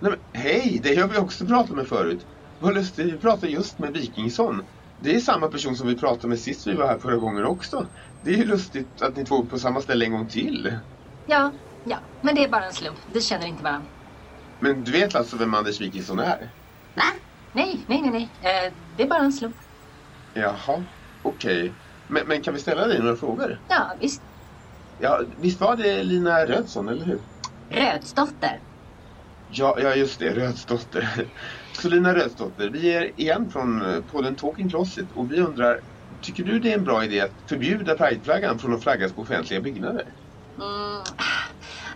Nej, 0.00 0.10
men, 0.10 0.42
hej! 0.42 0.80
Det 0.82 0.96
har 0.96 1.08
vi 1.08 1.18
också 1.18 1.46
pratat 1.46 1.76
med 1.76 1.88
förut. 1.88 2.26
Vad 2.58 2.74
lustigt, 2.74 3.14
vi 3.14 3.18
pratade 3.18 3.52
just 3.52 3.78
med 3.78 3.92
Wikingsson. 3.92 4.62
Det 4.98 5.14
är 5.14 5.20
samma 5.20 5.48
person 5.48 5.76
som 5.76 5.88
vi 5.88 5.96
pratade 5.96 6.28
med 6.28 6.38
sist 6.38 6.66
vi 6.66 6.74
var 6.74 6.86
här 6.86 6.98
förra 6.98 7.16
gången 7.16 7.44
också. 7.44 7.86
Det 8.20 8.30
är 8.30 8.36
ju 8.36 8.44
lustigt 8.44 9.02
att 9.02 9.16
ni 9.16 9.24
två 9.24 9.42
är 9.42 9.46
på 9.46 9.58
samma 9.58 9.80
ställe 9.80 10.04
en 10.04 10.12
gång 10.12 10.28
till. 10.28 10.78
Ja, 11.26 11.52
ja. 11.82 11.98
Men 12.20 12.34
det 12.34 12.44
är 12.44 12.48
bara 12.48 12.64
en 12.64 12.72
slump. 12.72 12.98
Vi 13.14 13.20
känner 13.20 13.46
inte 13.46 13.62
varandra. 13.62 13.90
Men 14.60 14.84
du 14.84 14.92
vet 14.92 15.14
alltså 15.14 15.36
vem 15.36 15.54
Anders 15.54 15.80
Wikingsson 15.80 16.18
är? 16.18 16.54
Va? 16.94 17.02
Nej, 17.52 17.84
nej, 17.88 18.00
nej, 18.00 18.10
nej. 18.10 18.32
Eh, 18.40 18.72
det 18.96 19.02
är 19.02 19.08
bara 19.08 19.22
en 19.22 19.32
slump. 19.32 19.56
Jaha, 20.34 20.84
okej. 21.22 21.62
Okay. 21.62 21.74
Men, 22.08 22.28
men, 22.28 22.42
kan 22.42 22.54
vi 22.54 22.60
ställa 22.60 22.86
dig 22.86 22.98
några 22.98 23.16
frågor? 23.16 23.58
Ja, 23.68 23.96
visst. 24.00 24.22
Ja, 24.96 25.20
visst 25.36 25.60
var 25.60 25.76
det 25.76 26.04
Lina 26.04 26.46
Rödsson, 26.46 26.88
eller 26.88 27.04
hur? 27.04 27.20
Rödsdotter. 27.70 28.60
Ja, 29.46 29.78
ja 29.80 29.94
just 29.94 30.18
det, 30.18 30.34
Rödsdotter. 30.34 31.28
Så 31.72 31.88
Lina 31.88 32.14
Rödsdotter, 32.14 32.70
vi 32.70 32.92
är 32.94 33.20
igen 33.20 33.50
från 33.50 33.82
eh, 33.82 34.00
podden 34.00 34.36
Talking 34.36 34.70
Closet 34.70 35.12
och 35.12 35.32
vi 35.32 35.40
undrar, 35.40 35.80
tycker 36.20 36.44
du 36.44 36.58
det 36.58 36.72
är 36.72 36.78
en 36.78 36.84
bra 36.84 37.04
idé 37.04 37.20
att 37.20 37.34
förbjuda 37.48 37.94
prideflaggan 37.96 38.58
från 38.58 38.74
att 38.74 38.82
flaggas 38.82 39.12
på 39.14 39.22
offentliga 39.22 39.60
byggnader? 39.60 40.14
Mm, 40.60 41.02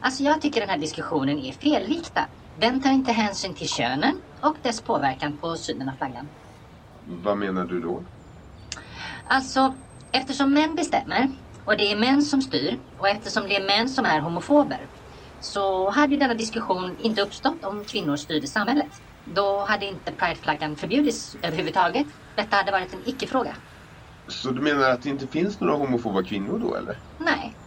alltså 0.01 0.23
jag 0.23 0.41
tycker 0.41 0.61
den 0.61 0.71
här 0.71 0.79
diskussionen 0.79 1.39
är 1.39 1.53
felriktad. 1.53 2.29
Den 2.61 2.83
tar 2.83 2.91
inte 2.91 3.13
hänsyn 3.13 3.55
till 3.55 3.69
könen 3.69 4.23
och 4.43 4.57
dess 4.63 4.85
påverkan 4.85 5.39
på 5.39 5.57
synen 5.57 5.89
av 5.89 5.97
flaggan. 5.97 6.29
Vad 7.07 7.39
menar 7.39 7.65
du 7.65 7.81
då? 7.81 8.07
Alltså, 9.29 9.75
eftersom 10.13 10.53
män 10.55 10.75
bestämmer 10.75 11.29
och 11.65 11.77
det 11.77 11.93
är 11.93 11.97
män 11.97 12.23
som 12.23 12.43
styr 12.43 12.79
och 12.99 13.09
eftersom 13.09 13.43
det 13.49 13.57
är 13.57 13.67
män 13.67 13.89
som 13.89 14.05
är 14.05 14.21
homofober 14.21 14.89
så 15.39 15.91
hade 15.91 16.15
ju 16.15 16.19
denna 16.21 16.35
diskussion 16.35 16.97
inte 16.99 17.23
uppstått 17.23 17.65
om 17.65 17.85
kvinnor 17.85 18.17
styrde 18.17 18.47
samhället. 18.47 18.91
Då 19.25 19.65
hade 19.69 19.87
inte 19.87 20.13
prideflaggan 20.13 20.77
förbjudits 20.77 21.35
överhuvudtaget. 21.43 22.07
Detta 22.37 22.57
hade 22.57 22.73
varit 22.73 22.95
en 22.95 23.09
icke-fråga. 23.09 23.57
Så 24.29 24.51
du 24.51 24.63
menar 24.63 24.91
att 24.91 25.03
det 25.03 25.09
inte 25.09 25.29
finns 25.29 25.61
några 25.61 25.75
homofoba 25.75 26.23
kvinnor 26.23 26.59
då, 26.59 26.75
eller? 26.75 27.01
Nej. 27.19 27.59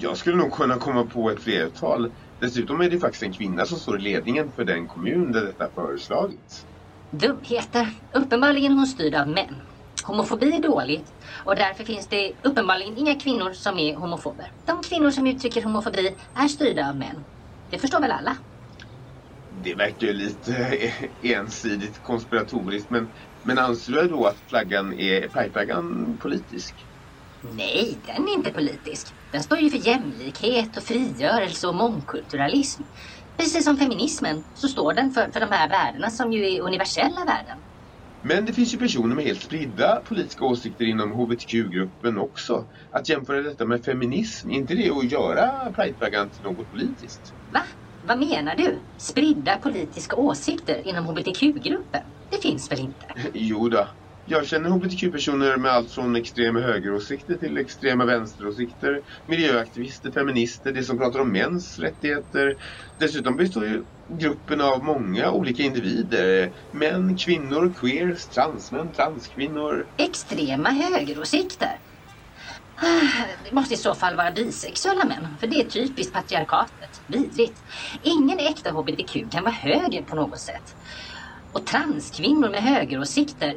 Jag 0.00 0.16
skulle 0.16 0.36
nog 0.36 0.52
kunna 0.52 0.76
komma 0.76 1.04
på 1.06 1.30
ett 1.30 1.42
flertal. 1.42 2.14
Dessutom 2.40 2.80
är 2.80 2.90
det 2.90 2.98
faktiskt 2.98 3.22
en 3.22 3.32
kvinna 3.32 3.66
som 3.66 3.78
står 3.78 3.98
i 3.98 4.02
ledningen 4.02 4.52
för 4.52 4.64
den 4.64 4.86
kommun 4.88 5.32
där 5.32 5.44
detta 5.44 5.70
föreslagits. 5.74 6.66
Dumheter. 7.10 7.88
Uppenbarligen 8.14 8.72
hon 8.72 8.86
styrd 8.86 9.14
av 9.14 9.28
män. 9.28 9.62
Homofobi 10.04 10.56
är 10.56 10.62
dåligt 10.62 11.10
och 11.44 11.56
därför 11.56 11.84
finns 11.84 12.08
det 12.08 12.34
uppenbarligen 12.44 12.98
inga 12.98 13.14
kvinnor 13.20 13.52
som 13.52 13.78
är 13.78 13.96
homofober. 13.96 14.52
De 14.66 14.82
kvinnor 14.82 15.10
som 15.10 15.26
uttrycker 15.26 15.62
homofobi 15.62 16.16
är 16.34 16.48
styrda 16.48 16.88
av 16.88 16.96
män. 16.96 17.24
Det 17.70 17.78
förstår 17.78 18.00
väl 18.00 18.10
alla? 18.10 18.36
Det 19.50 19.74
verkar 19.74 20.06
ju 20.06 20.12
lite 20.12 20.54
ensidigt 21.22 22.02
konspiratoriskt 22.02 22.90
men, 22.90 23.12
men 23.42 23.58
anser 23.58 23.92
du 23.92 24.08
då 24.08 24.26
att 24.26 24.40
flaggan 24.48 24.92
är, 24.94 25.28
Pride-flaggan 25.28 26.18
politisk? 26.18 26.86
Nej, 27.42 28.02
den 28.06 28.28
är 28.28 28.34
inte 28.34 28.50
politisk. 28.52 29.14
Den 29.32 29.42
står 29.42 29.58
ju 29.58 29.70
för 29.70 29.78
jämlikhet 29.78 30.76
och 30.76 30.82
frigörelse 30.82 31.68
och 31.68 31.74
mångkulturalism. 31.74 32.82
Precis 33.38 33.64
som 33.64 33.76
feminismen 33.76 34.44
så 34.54 34.68
står 34.68 34.94
den 34.94 35.10
för, 35.10 35.30
för 35.32 35.40
de 35.40 35.50
här 35.50 35.68
värdena 35.68 36.10
som 36.10 36.32
ju 36.32 36.46
är 36.54 36.60
universella 36.60 37.24
värden. 37.26 37.58
Men 38.22 38.44
det 38.44 38.52
finns 38.52 38.74
ju 38.74 38.78
personer 38.78 39.14
med 39.16 39.24
helt 39.24 39.42
spridda 39.42 39.96
politiska 39.96 40.44
åsikter 40.44 40.84
inom 40.84 41.12
hbtq-gruppen 41.12 42.18
också. 42.18 42.68
Att 42.90 43.08
jämföra 43.08 43.42
detta 43.42 43.66
med 43.66 43.84
feminism, 43.84 44.50
är 44.50 44.54
inte 44.54 44.74
det 44.74 44.90
att 44.90 45.10
göra 45.12 45.72
prideflaggan 45.72 46.30
till 46.30 46.42
något 46.42 46.70
politiskt? 46.70 47.34
Va? 47.52 47.62
Vad 48.02 48.18
menar 48.18 48.56
du? 48.56 48.78
Spridda 48.98 49.56
politiska 49.58 50.16
åsikter 50.16 50.88
inom 50.88 51.04
hbtq-gruppen? 51.06 52.02
Det 52.30 52.42
finns 52.42 52.70
väl 52.72 52.80
inte? 52.80 53.06
Jo 53.34 53.68
då. 53.68 53.88
Jag 54.30 54.46
känner 54.46 54.70
hbtq-personer 54.70 55.56
med 55.56 55.70
allt 55.72 55.92
från 55.92 56.16
extrema 56.16 56.60
högeråsikter 56.60 57.34
till 57.34 57.56
extrema 57.56 58.04
vänsteråsikter, 58.04 59.02
miljöaktivister, 59.26 60.12
feminister, 60.12 60.72
de 60.72 60.82
som 60.82 60.98
pratar 60.98 61.20
om 61.20 61.32
mäns 61.32 61.78
rättigheter. 61.78 62.56
Dessutom 62.98 63.36
består 63.36 63.64
ju 63.66 63.84
gruppen 64.20 64.60
av 64.60 64.84
många 64.84 65.30
olika 65.32 65.62
individer. 65.62 66.52
Män, 66.70 67.16
kvinnor, 67.16 67.74
queers, 67.74 68.28
transmän, 68.28 68.92
transkvinnor. 68.92 69.86
Extrema 69.98 70.70
högeråsikter? 70.70 71.78
Ah, 72.82 73.24
det 73.44 73.52
måste 73.52 73.74
i 73.74 73.76
så 73.76 73.94
fall 73.94 74.16
vara 74.16 74.30
bisexuella 74.30 75.04
män, 75.04 75.38
för 75.40 75.46
det 75.46 75.60
är 75.60 75.64
typiskt 75.64 76.12
patriarkatet. 76.12 76.90
Vidrigt. 77.06 77.60
Ingen 78.02 78.38
äkta 78.38 78.70
hbtq 78.70 79.32
kan 79.32 79.44
vara 79.44 79.54
höger 79.54 80.02
på 80.02 80.16
något 80.16 80.40
sätt. 80.40 80.76
Och 81.52 81.66
transkvinnor 81.66 82.50
med 82.50 82.62
högeråsikter, 82.62 83.54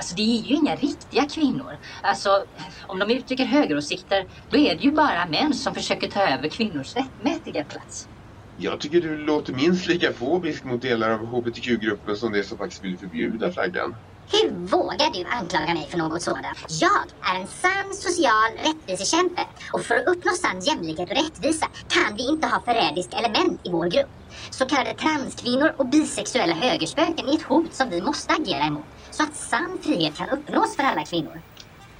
alltså 0.00 0.14
det 0.14 0.22
är 0.22 0.42
ju 0.42 0.54
inga 0.54 0.74
riktiga 0.76 1.24
kvinnor. 1.28 1.78
Alltså, 2.02 2.44
om 2.86 2.98
de 2.98 3.10
uttrycker 3.10 3.44
högeråsikter, 3.44 4.26
då 4.50 4.56
är 4.56 4.74
det 4.74 4.82
ju 4.82 4.92
bara 4.92 5.26
män 5.26 5.54
som 5.54 5.74
försöker 5.74 6.08
ta 6.08 6.20
över 6.20 6.48
kvinnors 6.48 6.96
rättmätiga 6.96 7.64
plats. 7.64 8.08
Jag 8.56 8.80
tycker 8.80 9.00
du 9.00 9.16
låter 9.16 9.52
minst 9.52 9.86
lika 9.86 10.12
fobisk 10.12 10.64
mot 10.64 10.82
delar 10.82 11.10
av 11.10 11.26
hbtq-gruppen 11.26 12.16
som 12.16 12.32
det 12.32 12.44
som 12.44 12.58
faktiskt 12.58 12.84
vill 12.84 12.98
förbjuda 12.98 13.52
flaggan. 13.52 13.94
Hur 14.32 14.50
vågar 14.50 15.12
du 15.12 15.24
anklaga 15.24 15.74
mig 15.74 15.86
för 15.90 15.98
något 15.98 16.22
sådant? 16.22 16.46
Jag 16.68 17.30
är 17.30 17.40
en 17.40 17.46
sann 17.46 17.94
social 17.94 18.50
rättvisekämpe 18.64 19.42
och 19.72 19.80
för 19.80 19.94
att 19.94 20.06
uppnå 20.06 20.32
sann 20.32 20.60
jämlikhet 20.60 21.10
och 21.10 21.16
rättvisa 21.16 21.66
kan 21.88 22.16
vi 22.16 22.28
inte 22.28 22.46
ha 22.46 22.62
förrädiska 22.64 23.16
element 23.16 23.60
i 23.64 23.70
vår 23.70 23.86
grupp. 23.86 24.10
Så 24.50 24.66
kallade 24.66 24.94
transkvinnor 24.94 25.74
och 25.76 25.86
bisexuella 25.86 26.54
högerspöken 26.54 27.28
är 27.28 27.34
ett 27.34 27.42
hot 27.42 27.74
som 27.74 27.90
vi 27.90 28.02
måste 28.02 28.32
agera 28.34 28.64
emot 28.64 28.84
så 29.10 29.22
att 29.22 29.36
sann 29.36 29.78
frihet 29.84 30.16
kan 30.16 30.28
uppnås 30.28 30.76
för 30.76 30.82
alla 30.82 31.04
kvinnor. 31.04 31.42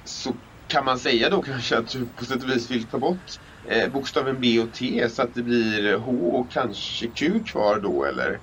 Så 0.03 0.33
kan 0.67 0.85
man 0.85 0.99
säga 0.99 1.29
då 1.29 1.41
kanske 1.41 1.77
att 1.77 1.87
du 1.87 2.09
på 2.13 2.25
sätt 2.25 2.43
och 2.43 2.49
vis 2.49 2.71
vill 2.71 2.89
ta 2.89 2.99
bort 2.99 3.23
eh, 3.69 3.91
bokstaven 3.91 4.39
B 4.39 4.59
och 4.59 4.73
T 4.73 5.09
så 5.09 5.21
att 5.21 5.33
det 5.33 5.43
blir 5.43 5.97
H 5.97 6.11
och 6.11 6.51
kanske 6.51 7.07
Q 7.07 7.43
kvar 7.43 7.79
då 7.79 8.05
eller? 8.05 8.39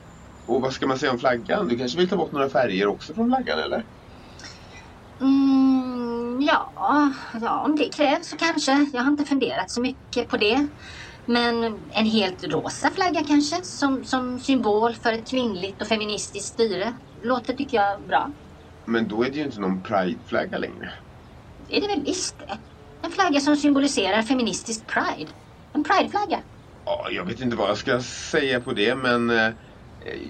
Och 0.46 0.62
vad 0.62 0.72
ska 0.72 0.86
man 0.86 0.98
säga 0.98 1.12
om 1.12 1.18
flaggan? 1.18 1.68
Du 1.68 1.78
kanske 1.78 1.98
vill 1.98 2.08
ta 2.08 2.16
bort 2.16 2.32
några 2.32 2.50
färger 2.50 2.86
också 2.86 3.14
från 3.14 3.28
flaggan 3.28 3.58
eller? 3.58 3.84
Mm, 5.20 6.40
ja, 6.40 6.72
ja, 7.40 7.64
om 7.64 7.76
det 7.76 7.92
krävs 7.96 8.28
så 8.30 8.36
kanske. 8.36 8.72
Jag 8.92 9.02
har 9.02 9.10
inte 9.10 9.24
funderat 9.24 9.70
så 9.70 9.80
mycket 9.80 10.28
på 10.28 10.36
det. 10.36 10.68
Men 11.24 11.64
en 11.90 12.06
helt 12.06 12.44
rosa 12.44 12.90
flagga 12.90 13.24
kanske, 13.24 13.56
som, 13.64 14.04
som 14.04 14.38
symbol 14.38 14.94
för 14.94 15.12
ett 15.12 15.30
kvinnligt 15.30 15.82
och 15.82 15.88
feministiskt 15.88 16.52
styre. 16.52 16.98
Låter 17.22 17.54
tycker 17.54 17.76
jag 17.76 18.06
bra. 18.06 18.34
Men 18.88 19.08
då 19.08 19.22
är 19.22 19.30
det 19.30 19.36
ju 19.36 19.44
inte 19.44 19.60
någon 19.60 19.82
prideflagga 19.82 20.58
längre. 20.58 20.92
Är 21.68 21.80
det 21.80 21.88
väl 21.88 22.04
visst 22.04 22.38
det? 22.38 22.58
En 23.04 23.10
flagga 23.10 23.40
som 23.40 23.56
symboliserar 23.56 24.22
feministisk 24.22 24.86
pride. 24.86 25.30
En 25.72 25.84
prideflagga. 25.84 26.42
Ja, 26.84 27.08
jag 27.10 27.24
vet 27.24 27.40
inte 27.40 27.56
vad 27.56 27.70
jag 27.70 27.78
ska 27.78 28.00
säga 28.00 28.60
på 28.60 28.72
det 28.72 28.94
men 28.94 29.30
eh, 29.30 29.52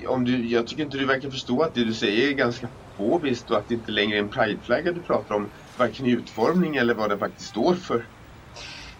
om 0.08 0.24
du, 0.24 0.46
jag 0.46 0.66
tycker 0.66 0.82
inte 0.84 0.98
du 0.98 1.06
verkar 1.06 1.30
förstå 1.30 1.62
att 1.62 1.74
det 1.74 1.84
du 1.84 1.94
säger 1.94 2.28
är 2.28 2.32
ganska 2.32 2.68
fobiskt 2.96 3.50
och 3.50 3.56
att 3.58 3.68
det 3.68 3.74
inte 3.74 3.92
längre 3.92 4.16
är 4.18 4.22
en 4.22 4.30
prideflagga 4.30 4.92
du 4.92 5.02
pratar 5.02 5.34
om. 5.34 5.50
Varken 5.76 6.06
i 6.06 6.10
utformning 6.10 6.76
eller 6.76 6.94
vad 6.94 7.10
den 7.10 7.18
faktiskt 7.18 7.50
står 7.50 7.74
för. 7.74 8.06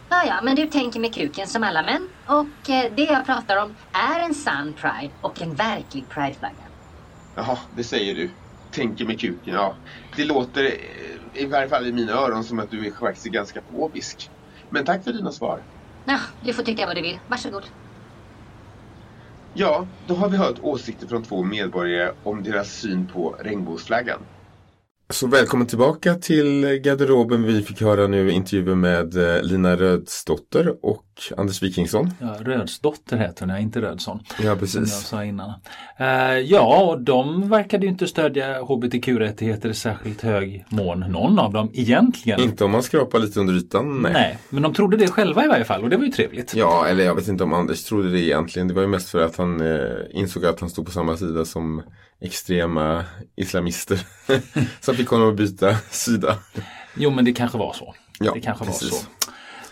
Ja, 0.09 0.25
ja, 0.27 0.41
men 0.43 0.57
du 0.57 0.67
tänker 0.67 1.00
med 1.00 1.15
kuken 1.15 1.47
som 1.47 1.62
alla 1.62 1.83
män. 1.83 2.09
Och 2.29 2.71
eh, 2.71 2.95
det 2.97 3.03
jag 3.03 3.27
pratar 3.27 3.57
om 3.57 3.77
är 3.93 4.21
en 4.21 4.35
sann 4.35 4.75
pride 4.75 5.15
och 5.21 5.43
en 5.43 5.55
verklig 5.55 6.11
prideflagga. 6.11 6.65
Jaha, 7.37 7.59
det 7.71 7.85
säger 7.85 8.15
du. 8.15 8.48
Tänker 8.72 9.04
med 9.04 9.20
kuken, 9.20 9.54
ja. 9.54 9.75
Det 10.16 10.25
låter, 10.25 10.64
eh, 10.64 11.42
i 11.42 11.46
varje 11.46 11.68
fall 11.68 11.87
i 11.87 11.92
mina 11.92 12.12
öron, 12.12 12.44
som 12.44 12.58
att 12.58 12.70
du 12.70 12.87
är 12.87 12.90
faktiskt 12.90 13.26
ganska 13.26 13.60
fobisk. 13.72 14.30
Men 14.70 14.84
tack 14.84 15.04
för 15.04 15.12
dina 15.12 15.32
svar. 15.32 15.62
Ja, 16.04 16.18
du 16.44 16.52
får 16.52 16.62
tycka 16.62 16.87
vad 16.87 16.96
du 16.96 17.02
vill. 17.02 17.18
Varsågod. 17.28 17.62
Ja, 19.54 19.87
då 20.06 20.14
har 20.14 20.28
vi 20.28 20.37
hört 20.37 20.58
åsikter 20.62 21.06
från 21.06 21.22
två 21.22 21.42
medborgare 21.42 22.12
om 22.25 22.42
deras 22.42 22.72
syn 22.72 23.06
på 23.06 23.37
regnbågsflaggan. 23.40 24.18
Så 25.10 25.26
välkommen 25.26 25.66
tillbaka 25.66 26.14
till 26.14 26.66
garderoben. 26.66 27.42
Vi 27.42 27.62
fick 27.62 27.80
höra 27.80 28.06
nu 28.06 28.30
intervjuer 28.30 28.75
med 28.75 29.16
eh, 29.16 29.42
Lina 29.42 29.76
Rödsdotter 29.76 30.76
och 30.82 31.08
Anders 31.37 31.62
Wikingsson. 31.62 32.10
Ja, 32.20 32.37
Rödsdotter 32.40 33.16
heter 33.16 33.46
hon, 33.46 33.56
inte 33.56 33.80
Rödsson. 33.80 34.20
Ja, 34.28 34.34
Som 34.37 34.46
jag 34.46 34.60
precis. 34.60 34.94
sa 34.94 35.25
innan. 35.25 35.52
Eh, 35.98 36.06
ja, 36.38 36.82
och 36.82 37.00
de 37.00 37.48
verkade 37.48 37.87
ju 37.87 37.92
inte 37.92 38.06
stödja 38.06 38.62
hbtq-rättigheter 38.62 39.68
i 39.68 39.75
särskilt 39.75 40.22
hög 40.22 40.64
mån. 40.68 41.00
Någon 41.00 41.38
av 41.38 41.52
dem 41.52 41.70
egentligen. 41.75 42.40
Inte 42.40 42.64
om 42.64 42.70
man 42.70 42.82
skrapar 42.82 43.18
lite 43.18 43.40
under 43.40 43.54
ytan, 43.54 44.02
nej. 44.02 44.12
Nej, 44.12 44.38
men 44.50 44.62
de 44.62 44.75
trodde 44.75 44.96
det 44.96 45.08
själva 45.08 45.44
i 45.44 45.48
varje 45.48 45.64
fall 45.64 45.82
och 45.84 45.90
det 45.90 45.96
var 45.96 46.04
ju 46.04 46.10
trevligt. 46.12 46.54
Ja, 46.54 46.87
eller 46.87 47.04
jag 47.04 47.14
vet 47.14 47.28
inte 47.28 47.44
om 47.44 47.52
Anders 47.52 47.84
trodde 47.84 48.10
det 48.12 48.20
egentligen. 48.20 48.68
Det 48.68 48.75
var 48.75 48.82
ju 48.82 48.88
mest 48.88 49.08
för 49.08 49.20
att 49.25 49.37
han 49.37 49.60
eh, 49.60 49.87
insåg 50.10 50.46
att 50.46 50.60
han 50.60 50.70
stod 50.70 50.87
på 50.87 50.92
samma 50.92 51.16
sida 51.16 51.44
som 51.44 51.82
extrema 52.20 53.04
islamister. 53.37 54.00
Som 54.80 54.94
fick 54.94 55.08
honom 55.08 55.28
att 55.28 55.37
byta 55.37 55.76
sida. 55.90 56.37
Jo, 56.94 57.10
men 57.10 57.25
det 57.25 57.32
kanske 57.32 57.58
var 57.58 57.72
så. 57.72 57.94
Ja, 58.20 58.32
det 58.34 58.40
kanske 58.40 58.64
precis. 58.64 58.92
var 58.92 58.98
så. 58.98 59.06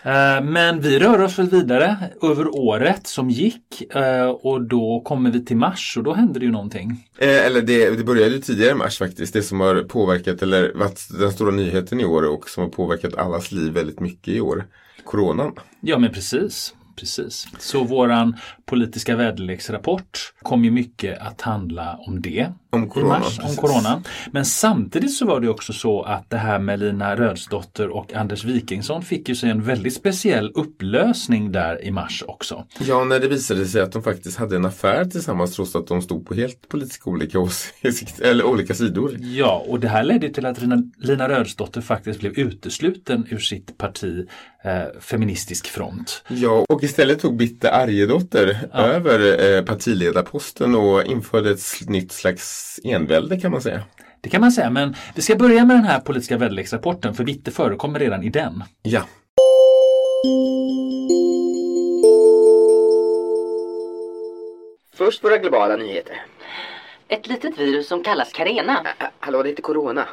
Eh, 0.07 0.43
Men 0.43 0.81
vi 0.81 0.99
rör 0.99 1.21
oss 1.21 1.39
väl 1.39 1.49
vidare 1.49 1.97
över 2.21 2.55
året 2.55 3.07
som 3.07 3.29
gick 3.29 3.95
eh, 3.95 4.27
och 4.27 4.61
då 4.61 5.01
kommer 5.05 5.31
vi 5.31 5.45
till 5.45 5.57
mars 5.57 5.97
och 5.97 6.03
då 6.03 6.13
hände 6.13 6.39
det 6.39 6.45
ju 6.45 6.51
någonting. 6.51 7.07
Eh, 7.17 7.45
eller 7.45 7.61
det, 7.61 7.89
det 7.89 8.03
började 8.03 8.35
ju 8.35 8.41
tidigare 8.41 8.71
i 8.71 8.75
mars 8.75 8.97
faktiskt. 8.97 9.33
Det 9.33 9.41
som 9.43 9.59
har 9.59 9.81
påverkat, 9.83 10.41
eller 10.41 10.73
varit 10.73 11.07
den 11.19 11.31
stora 11.31 11.51
nyheten 11.51 11.99
i 11.99 12.05
år 12.05 12.23
och 12.23 12.49
som 12.49 12.63
har 12.63 12.69
påverkat 12.69 13.15
allas 13.15 13.51
liv 13.51 13.73
väldigt 13.73 13.99
mycket 13.99 14.27
i 14.27 14.41
år. 14.41 14.65
Coronan. 15.03 15.53
Ja 15.81 15.97
men 15.97 16.11
precis. 16.11 16.73
Precis. 16.95 17.47
Så 17.59 17.83
våran 17.83 18.35
politiska 18.67 19.15
väderleksrapport 19.15 20.33
kom 20.41 20.65
ju 20.65 20.71
mycket 20.71 21.19
att 21.19 21.41
handla 21.41 21.99
om 22.07 22.21
det. 22.21 22.51
Om 22.69 22.89
corona, 22.89 23.19
mars, 23.19 23.39
om 23.39 23.55
corona. 23.55 24.03
Men 24.31 24.45
samtidigt 24.45 25.13
så 25.13 25.25
var 25.25 25.39
det 25.39 25.49
också 25.49 25.73
så 25.73 26.01
att 26.01 26.29
det 26.29 26.37
här 26.37 26.59
med 26.59 26.79
Lina 26.79 27.15
Rödsdotter 27.15 27.89
och 27.89 28.13
Anders 28.13 28.43
Wikingsson 28.43 29.03
fick 29.03 29.29
ju 29.29 29.35
sig 29.35 29.49
en 29.49 29.63
väldigt 29.63 29.93
speciell 29.93 30.51
upplösning 30.55 31.51
där 31.51 31.85
i 31.85 31.91
mars 31.91 32.23
också. 32.27 32.65
Ja, 32.79 33.03
när 33.03 33.19
det 33.19 33.27
visade 33.27 33.65
sig 33.65 33.81
att 33.81 33.91
de 33.91 34.03
faktiskt 34.03 34.37
hade 34.37 34.55
en 34.55 34.65
affär 34.65 35.05
tillsammans 35.05 35.55
trots 35.55 35.75
att 35.75 35.87
de 35.87 36.01
stod 36.01 36.25
på 36.27 36.33
helt 36.33 36.69
politiskt 36.69 37.07
olika 37.07 37.39
åsikter, 37.83 38.25
eller 38.25 38.45
olika 38.45 38.73
sidor. 38.73 39.17
Ja, 39.19 39.65
och 39.67 39.79
det 39.79 39.87
här 39.87 40.03
ledde 40.03 40.29
till 40.29 40.45
att 40.45 40.59
Lina 40.97 41.29
Rödsdotter 41.29 41.81
faktiskt 41.81 42.19
blev 42.19 42.39
utesluten 42.39 43.27
ur 43.29 43.39
sitt 43.39 43.77
parti 43.77 44.27
eh, 44.63 44.99
Feministisk 44.99 45.67
front. 45.67 46.23
Ja, 46.27 46.65
och 46.69 46.83
istället 46.83 47.19
tog 47.19 47.37
Bitte 47.37 47.71
Arjedotter 47.71 48.56
över 48.73 49.43
eh, 49.57 49.63
partiledarposten 49.63 50.75
och 50.75 51.03
införde 51.03 51.49
ett 51.51 51.61
nytt 51.87 52.11
slags 52.11 52.79
envälde 52.83 53.39
kan 53.39 53.51
man 53.51 53.61
säga. 53.61 53.83
Det 54.21 54.29
kan 54.29 54.41
man 54.41 54.51
säga, 54.51 54.69
men 54.69 54.95
vi 55.15 55.21
ska 55.21 55.35
börja 55.35 55.65
med 55.65 55.75
den 55.75 55.83
här 55.83 55.99
politiska 55.99 56.37
väderleksrapporten 56.37 57.13
för 57.13 57.23
Vitte 57.23 57.51
förekommer 57.51 57.99
redan 57.99 58.23
i 58.23 58.29
den. 58.29 58.63
Ja. 58.83 59.01
Först 64.93 65.23
våra 65.23 65.37
globala 65.37 65.75
nyheter. 65.75 66.21
Ett 67.07 67.27
litet 67.27 67.59
virus 67.59 67.87
som 67.87 68.03
kallas 68.03 68.33
karena. 68.33 68.83
Ä- 68.83 69.03
ä, 69.03 69.09
hallå, 69.19 69.43
det 69.43 69.49
heter 69.49 69.63
Corona. 69.63 70.07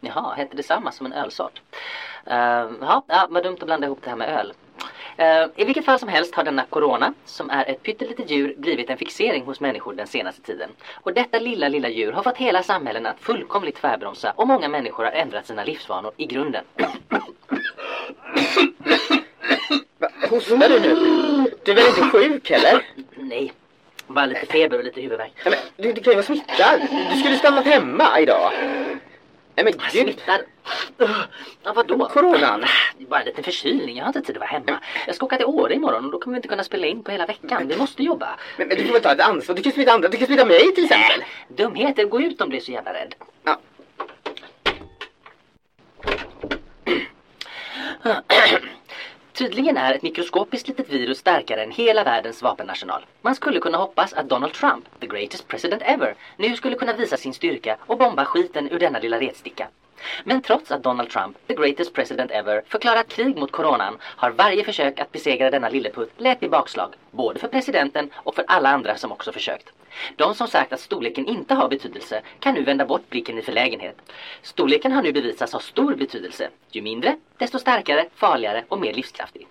Jaha, 0.00 0.34
hette 0.34 0.56
det 0.56 0.62
samma 0.62 0.92
som 0.92 1.06
en 1.06 1.12
ölsort? 1.12 1.62
Uh, 2.26 2.34
ja, 2.80 3.04
ja, 3.08 3.26
vad 3.30 3.42
dumt 3.42 3.56
att 3.60 3.66
blanda 3.66 3.86
ihop 3.86 3.98
det 4.02 4.10
här 4.10 4.16
med 4.16 4.28
öl. 4.40 4.52
Eh, 5.18 5.46
I 5.56 5.64
vilket 5.64 5.84
fall 5.84 5.98
som 5.98 6.08
helst 6.08 6.34
har 6.34 6.44
denna 6.44 6.64
corona, 6.64 7.14
som 7.24 7.50
är 7.50 7.70
ett 7.70 7.82
pyttelitet 7.82 8.30
djur, 8.30 8.54
blivit 8.56 8.90
en 8.90 8.98
fixering 8.98 9.44
hos 9.44 9.60
människor 9.60 9.94
den 9.94 10.06
senaste 10.06 10.42
tiden. 10.42 10.70
Och 10.94 11.12
detta 11.12 11.38
lilla, 11.38 11.68
lilla 11.68 11.88
djur 11.88 12.12
har 12.12 12.22
fått 12.22 12.36
hela 12.36 12.62
samhällen 12.62 13.06
att 13.06 13.20
fullkomligt 13.20 13.76
tvärbromsa 13.76 14.32
och 14.36 14.46
många 14.48 14.68
människor 14.68 15.04
har 15.04 15.12
ändrat 15.12 15.46
sina 15.46 15.64
livsvanor 15.64 16.12
i 16.16 16.26
grunden. 16.26 16.64
Hostar 20.30 20.68
du 20.68 20.80
nu? 20.80 20.94
Du 21.64 21.70
är 21.72 21.74
väl 21.74 21.88
inte 21.88 22.02
sjuk 22.02 22.50
heller? 22.50 22.82
Nej, 23.16 23.52
bara 24.06 24.26
lite 24.26 24.46
feber 24.46 24.78
och 24.78 24.84
lite 24.84 25.00
huvudvärk. 25.00 25.32
Men, 25.44 25.54
du, 25.76 25.92
du 25.92 26.00
kan 26.00 26.10
ju 26.10 26.14
vara 26.16 26.26
smittad. 26.26 26.80
Du 27.12 27.18
skulle 27.18 27.36
stannat 27.36 27.64
hemma 27.64 28.20
idag. 28.20 28.52
Nej 29.58 29.64
men 29.64 29.74
gud! 29.92 30.20
Ja, 31.62 31.72
vadå? 31.72 32.08
Coronan! 32.08 32.60
Det 32.98 33.04
är 33.04 33.08
bara 33.08 33.20
en 33.20 33.26
liten 33.26 33.44
förkylning, 33.44 33.96
jag 33.96 34.04
har 34.04 34.08
inte 34.08 34.22
tid 34.22 34.36
att 34.36 34.40
vara 34.40 34.50
hemma. 34.50 34.80
Jag 35.06 35.14
ska 35.14 35.26
åka 35.26 35.36
till 35.36 35.46
Åre 35.46 35.74
imorgon 35.74 36.04
och 36.04 36.10
då 36.10 36.18
kommer 36.18 36.34
vi 36.34 36.38
inte 36.38 36.48
kunna 36.48 36.64
spela 36.64 36.86
in 36.86 37.02
på 37.02 37.10
hela 37.10 37.26
veckan. 37.26 37.68
Vi 37.68 37.76
måste 37.76 38.02
jobba. 38.02 38.38
Men, 38.56 38.68
men 38.68 38.76
du 38.76 38.84
får 38.84 38.92
väl 38.92 39.02
ta 39.02 39.12
ett 39.12 39.20
ansvar? 39.20 39.54
Du 39.54 39.62
kan 39.62 39.72
smita 39.72 39.92
andra, 39.92 40.08
du 40.08 40.16
kan 40.16 40.26
smita 40.26 40.44
mig 40.44 40.74
till 40.74 40.84
exempel. 40.84 41.18
Nej, 41.18 41.28
dumheter, 41.48 42.04
gå 42.04 42.20
ut 42.20 42.40
om 42.40 42.50
du 42.50 42.56
är 42.56 42.60
så 42.60 42.72
jävla 42.72 42.94
rädd. 42.94 43.14
Ja. 43.44 43.60
Tydligen 49.38 49.76
är 49.76 49.94
ett 49.94 50.02
mikroskopiskt 50.02 50.68
litet 50.68 50.88
virus 50.88 51.18
starkare 51.18 51.62
än 51.62 51.70
hela 51.70 52.04
världens 52.04 52.42
vapenarsenal. 52.42 53.06
Man 53.22 53.34
skulle 53.34 53.60
kunna 53.60 53.78
hoppas 53.78 54.12
att 54.12 54.28
Donald 54.28 54.52
Trump, 54.52 54.84
the 55.00 55.06
greatest 55.06 55.48
president 55.48 55.82
ever, 55.84 56.14
nu 56.36 56.56
skulle 56.56 56.76
kunna 56.76 56.92
visa 56.92 57.16
sin 57.16 57.34
styrka 57.34 57.76
och 57.80 57.98
bomba 57.98 58.24
skiten 58.24 58.70
ur 58.70 58.78
denna 58.78 58.98
lilla 58.98 59.20
retsticka. 59.20 59.68
Men 60.24 60.42
trots 60.42 60.70
att 60.70 60.82
Donald 60.82 61.10
Trump, 61.10 61.36
the 61.46 61.54
greatest 61.54 61.92
president 61.92 62.30
ever, 62.30 62.62
förklarat 62.68 63.08
krig 63.08 63.36
mot 63.36 63.52
coronan 63.52 63.96
har 64.00 64.30
varje 64.30 64.64
försök 64.64 65.00
att 65.00 65.12
besegra 65.12 65.50
denna 65.50 65.68
lilleputt 65.68 66.12
lett 66.16 66.40
till 66.40 66.50
bakslag, 66.50 66.94
både 67.10 67.40
för 67.40 67.48
presidenten 67.48 68.10
och 68.14 68.34
för 68.34 68.44
alla 68.48 68.68
andra 68.68 68.96
som 68.96 69.12
också 69.12 69.32
försökt. 69.32 69.68
De 70.16 70.34
som 70.34 70.48
sagt 70.48 70.72
att 70.72 70.80
storleken 70.80 71.26
inte 71.26 71.54
har 71.54 71.68
betydelse 71.68 72.22
kan 72.40 72.54
nu 72.54 72.62
vända 72.62 72.84
bort 72.84 73.10
blicken 73.10 73.38
i 73.38 73.42
förlägenhet. 73.42 73.96
Storleken 74.42 74.92
har 74.92 75.02
nu 75.02 75.12
bevisats 75.12 75.52
ha 75.52 75.60
stor 75.60 75.94
betydelse. 75.94 76.50
Ju 76.70 76.82
mindre, 76.82 77.16
desto 77.38 77.58
starkare, 77.58 78.06
farligare 78.14 78.64
och 78.68 78.80
mer 78.80 78.92
livskraftig. 78.92 79.46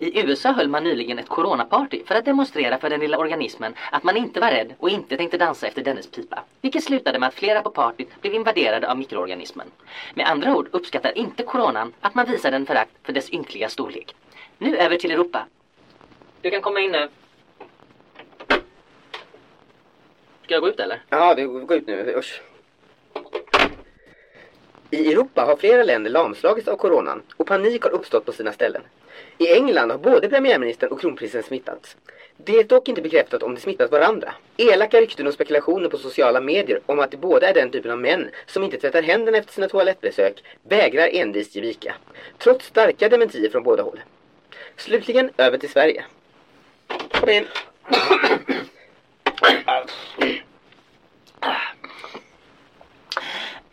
I 0.00 0.20
USA 0.20 0.52
höll 0.52 0.68
man 0.68 0.84
nyligen 0.84 1.18
ett 1.18 1.28
coronaparty 1.28 2.04
för 2.04 2.14
att 2.14 2.24
demonstrera 2.24 2.78
för 2.78 2.90
den 2.90 3.00
lilla 3.00 3.18
organismen 3.18 3.74
att 3.92 4.02
man 4.02 4.16
inte 4.16 4.40
var 4.40 4.50
rädd 4.50 4.74
och 4.78 4.90
inte 4.90 5.16
tänkte 5.16 5.38
dansa 5.38 5.66
efter 5.66 5.84
dennes 5.84 6.10
pipa. 6.10 6.44
Vilket 6.60 6.84
slutade 6.84 7.18
med 7.18 7.28
att 7.28 7.34
flera 7.34 7.60
på 7.60 7.70
partyt 7.70 8.20
blev 8.20 8.34
invaderade 8.34 8.90
av 8.90 8.98
mikroorganismen. 8.98 9.66
Med 10.14 10.26
andra 10.26 10.56
ord 10.56 10.68
uppskattar 10.70 11.18
inte 11.18 11.42
coronan 11.42 11.92
att 12.00 12.14
man 12.14 12.26
visar 12.26 12.50
den 12.50 12.66
förakt 12.66 12.90
för 13.02 13.12
dess 13.12 13.30
ynkliga 13.30 13.68
storlek. 13.68 14.14
Nu 14.58 14.76
över 14.76 14.96
till 14.96 15.10
Europa. 15.10 15.46
Du 16.42 16.50
kan 16.50 16.60
komma 16.60 16.80
in 16.80 16.92
nu. 16.92 17.08
Ska 20.48 20.54
jag 20.54 20.62
gå 20.62 20.68
ut 20.68 20.80
eller? 20.80 21.02
Ja, 21.10 21.34
det 21.34 21.44
går 21.44 21.76
ut 21.76 21.86
nu. 21.86 22.14
Usch. 22.16 22.42
I 24.90 25.12
Europa 25.12 25.44
har 25.44 25.56
flera 25.56 25.82
länder 25.82 26.10
lamslagits 26.10 26.68
av 26.68 26.76
coronan 26.76 27.22
och 27.36 27.46
panik 27.46 27.82
har 27.82 27.90
uppstått 27.90 28.24
på 28.24 28.32
sina 28.32 28.52
ställen. 28.52 28.82
I 29.38 29.52
England 29.52 29.90
har 29.90 29.98
både 29.98 30.28
premiärministern 30.28 30.90
och 30.90 31.00
kronprinsen 31.00 31.42
smittats. 31.42 31.96
Det 32.36 32.56
är 32.56 32.64
dock 32.64 32.88
inte 32.88 33.02
bekräftat 33.02 33.42
om 33.42 33.54
de 33.54 33.60
smittat 33.60 33.90
varandra. 33.90 34.34
Elaka 34.56 35.00
rykten 35.00 35.26
och 35.26 35.34
spekulationer 35.34 35.88
på 35.88 35.98
sociala 35.98 36.40
medier 36.40 36.80
om 36.86 36.98
att 36.98 37.10
de 37.10 37.16
båda 37.16 37.48
är 37.48 37.54
den 37.54 37.70
typen 37.70 37.90
av 37.90 37.98
män 37.98 38.28
som 38.46 38.62
inte 38.64 38.78
tvättar 38.78 39.02
händerna 39.02 39.38
efter 39.38 39.52
sina 39.52 39.68
toalettbesök 39.68 40.44
vägrar 40.62 41.08
envist 41.12 41.54
ge 41.54 41.60
vika. 41.60 41.94
Trots 42.38 42.66
starka 42.66 43.08
dementier 43.08 43.50
från 43.50 43.62
båda 43.62 43.82
håll. 43.82 44.00
Slutligen 44.76 45.30
över 45.36 45.58
till 45.58 45.70
Sverige. 45.70 46.04
Kom 47.12 47.28
in. 47.28 47.46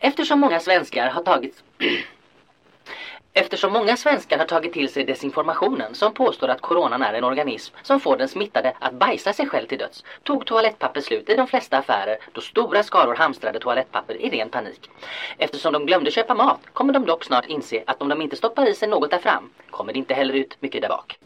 Eftersom 0.06 0.40
många 0.40 0.60
svenskar 0.60 1.08
har 1.10 1.22
tagit 1.22 1.62
Eftersom 3.32 3.72
många 3.72 3.96
svenskar 3.96 4.38
har 4.38 4.44
tagit 4.44 4.72
till 4.72 4.88
sig 4.88 5.04
desinformationen 5.04 5.94
som 5.94 6.14
påstår 6.14 6.48
att 6.48 6.60
coronan 6.60 7.02
är 7.02 7.14
en 7.14 7.24
organism 7.24 7.74
som 7.82 8.00
får 8.00 8.16
den 8.16 8.28
smittade 8.28 8.72
att 8.78 8.92
bajsa 8.92 9.32
sig 9.32 9.46
själv 9.46 9.66
till 9.66 9.78
döds 9.78 10.04
tog 10.22 10.46
toalettpapper 10.46 11.00
slut 11.00 11.28
i 11.28 11.34
de 11.34 11.46
flesta 11.46 11.78
affärer 11.78 12.16
då 12.32 12.40
stora 12.40 12.82
skaror 12.82 13.14
hamstrade 13.14 13.58
toalettpapper 13.58 14.22
i 14.22 14.30
ren 14.30 14.48
panik. 14.48 14.90
Eftersom 15.38 15.72
de 15.72 15.86
glömde 15.86 16.10
köpa 16.10 16.34
mat 16.34 16.60
kommer 16.72 16.92
de 16.92 17.06
dock 17.06 17.24
snart 17.24 17.46
inse 17.46 17.82
att 17.86 18.02
om 18.02 18.08
de 18.08 18.22
inte 18.22 18.36
stoppar 18.36 18.68
i 18.68 18.74
sig 18.74 18.88
något 18.88 19.10
där 19.10 19.18
fram 19.18 19.50
kommer 19.70 19.92
det 19.92 19.98
inte 19.98 20.14
heller 20.14 20.34
ut 20.34 20.56
mycket 20.60 20.82
där 20.82 20.88
bak. 20.88 21.18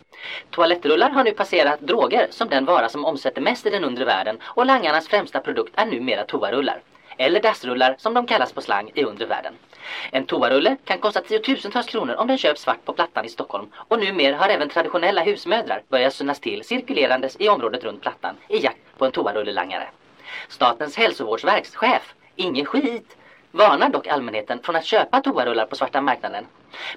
Toalettrullar 0.50 1.10
har 1.10 1.24
nu 1.24 1.32
passerat 1.32 1.80
droger 1.80 2.26
som 2.30 2.48
den 2.48 2.64
vara 2.64 2.88
som 2.88 3.04
omsätter 3.04 3.40
mest 3.40 3.66
i 3.66 3.70
den 3.70 3.84
undre 3.84 4.04
världen 4.04 4.38
och 4.42 4.66
langarnas 4.66 5.08
främsta 5.08 5.40
produkt 5.40 5.72
är 5.76 5.86
numera 5.86 6.24
toarullar 6.24 6.80
eller 7.20 7.40
dassrullar 7.40 7.94
som 7.98 8.14
de 8.14 8.26
kallas 8.26 8.52
på 8.52 8.60
slang 8.60 8.90
i 8.94 9.04
undre 9.04 9.26
världen. 9.26 9.54
En 10.12 10.26
toarulle 10.26 10.76
kan 10.84 10.98
kosta 10.98 11.20
tiotusentals 11.20 11.86
kronor 11.86 12.14
om 12.14 12.26
den 12.26 12.38
köps 12.38 12.62
svart 12.62 12.84
på 12.84 12.92
Plattan 12.92 13.24
i 13.24 13.28
Stockholm 13.28 13.66
och 13.74 13.98
numera 13.98 14.36
har 14.36 14.48
även 14.48 14.68
traditionella 14.68 15.22
husmödrar 15.22 15.82
börjat 15.88 16.14
synas 16.14 16.40
till 16.40 16.64
cirkulerandes 16.64 17.36
i 17.40 17.48
området 17.48 17.84
runt 17.84 18.02
Plattan 18.02 18.36
i 18.48 18.58
jakt 18.58 18.98
på 18.98 19.06
en 19.06 19.12
toarullelangare. 19.12 19.88
Statens 20.48 20.96
hälsovårdsverks 20.96 21.76
chef, 21.76 22.14
ingen 22.36 22.66
skit, 22.66 23.16
varnar 23.50 23.88
dock 23.88 24.06
allmänheten 24.06 24.62
från 24.62 24.76
att 24.76 24.84
köpa 24.84 25.20
toarullar 25.20 25.66
på 25.66 25.76
svarta 25.76 26.00
marknaden. 26.00 26.46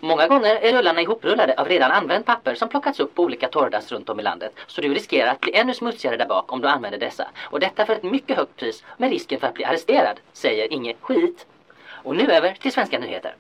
Många 0.02 0.28
gånger 0.28 0.56
är 0.56 0.74
rullarna 0.74 1.02
ihoprullade 1.02 1.54
av 1.58 1.68
redan 1.68 1.92
använt 1.92 2.26
papper 2.26 2.56
som 2.56 2.70
plockats 2.70 3.00
upp 3.00 3.16
på 3.16 3.24
olika 3.24 3.48
torrdass 3.48 3.92
runt 3.92 4.10
om 4.10 4.20
i 4.20 4.24
landet. 4.24 4.54
Så 4.68 4.82
du 4.82 4.94
riskerar 4.94 5.32
att 5.32 5.40
bli 5.42 5.56
ännu 5.56 5.74
smutsigare 5.74 6.18
där 6.18 6.26
bak 6.26 6.52
om 6.52 6.62
du 6.62 6.68
använder 6.68 7.00
dessa. 7.00 7.28
Och 7.42 7.60
detta 7.60 7.86
för 7.86 7.94
ett 7.94 8.04
mycket 8.04 8.38
högt 8.38 8.56
pris 8.56 8.84
med 8.98 9.10
risken 9.10 9.40
för 9.40 9.48
att 9.48 9.54
bli 9.54 9.66
arresterad, 9.66 10.20
säger 10.34 10.74
Inge 10.74 10.94
Skit. 11.02 11.46
Och 12.04 12.16
nu 12.16 12.32
över 12.32 12.52
till 12.54 12.72
svenska 12.72 13.00
nyheter. 13.00 13.36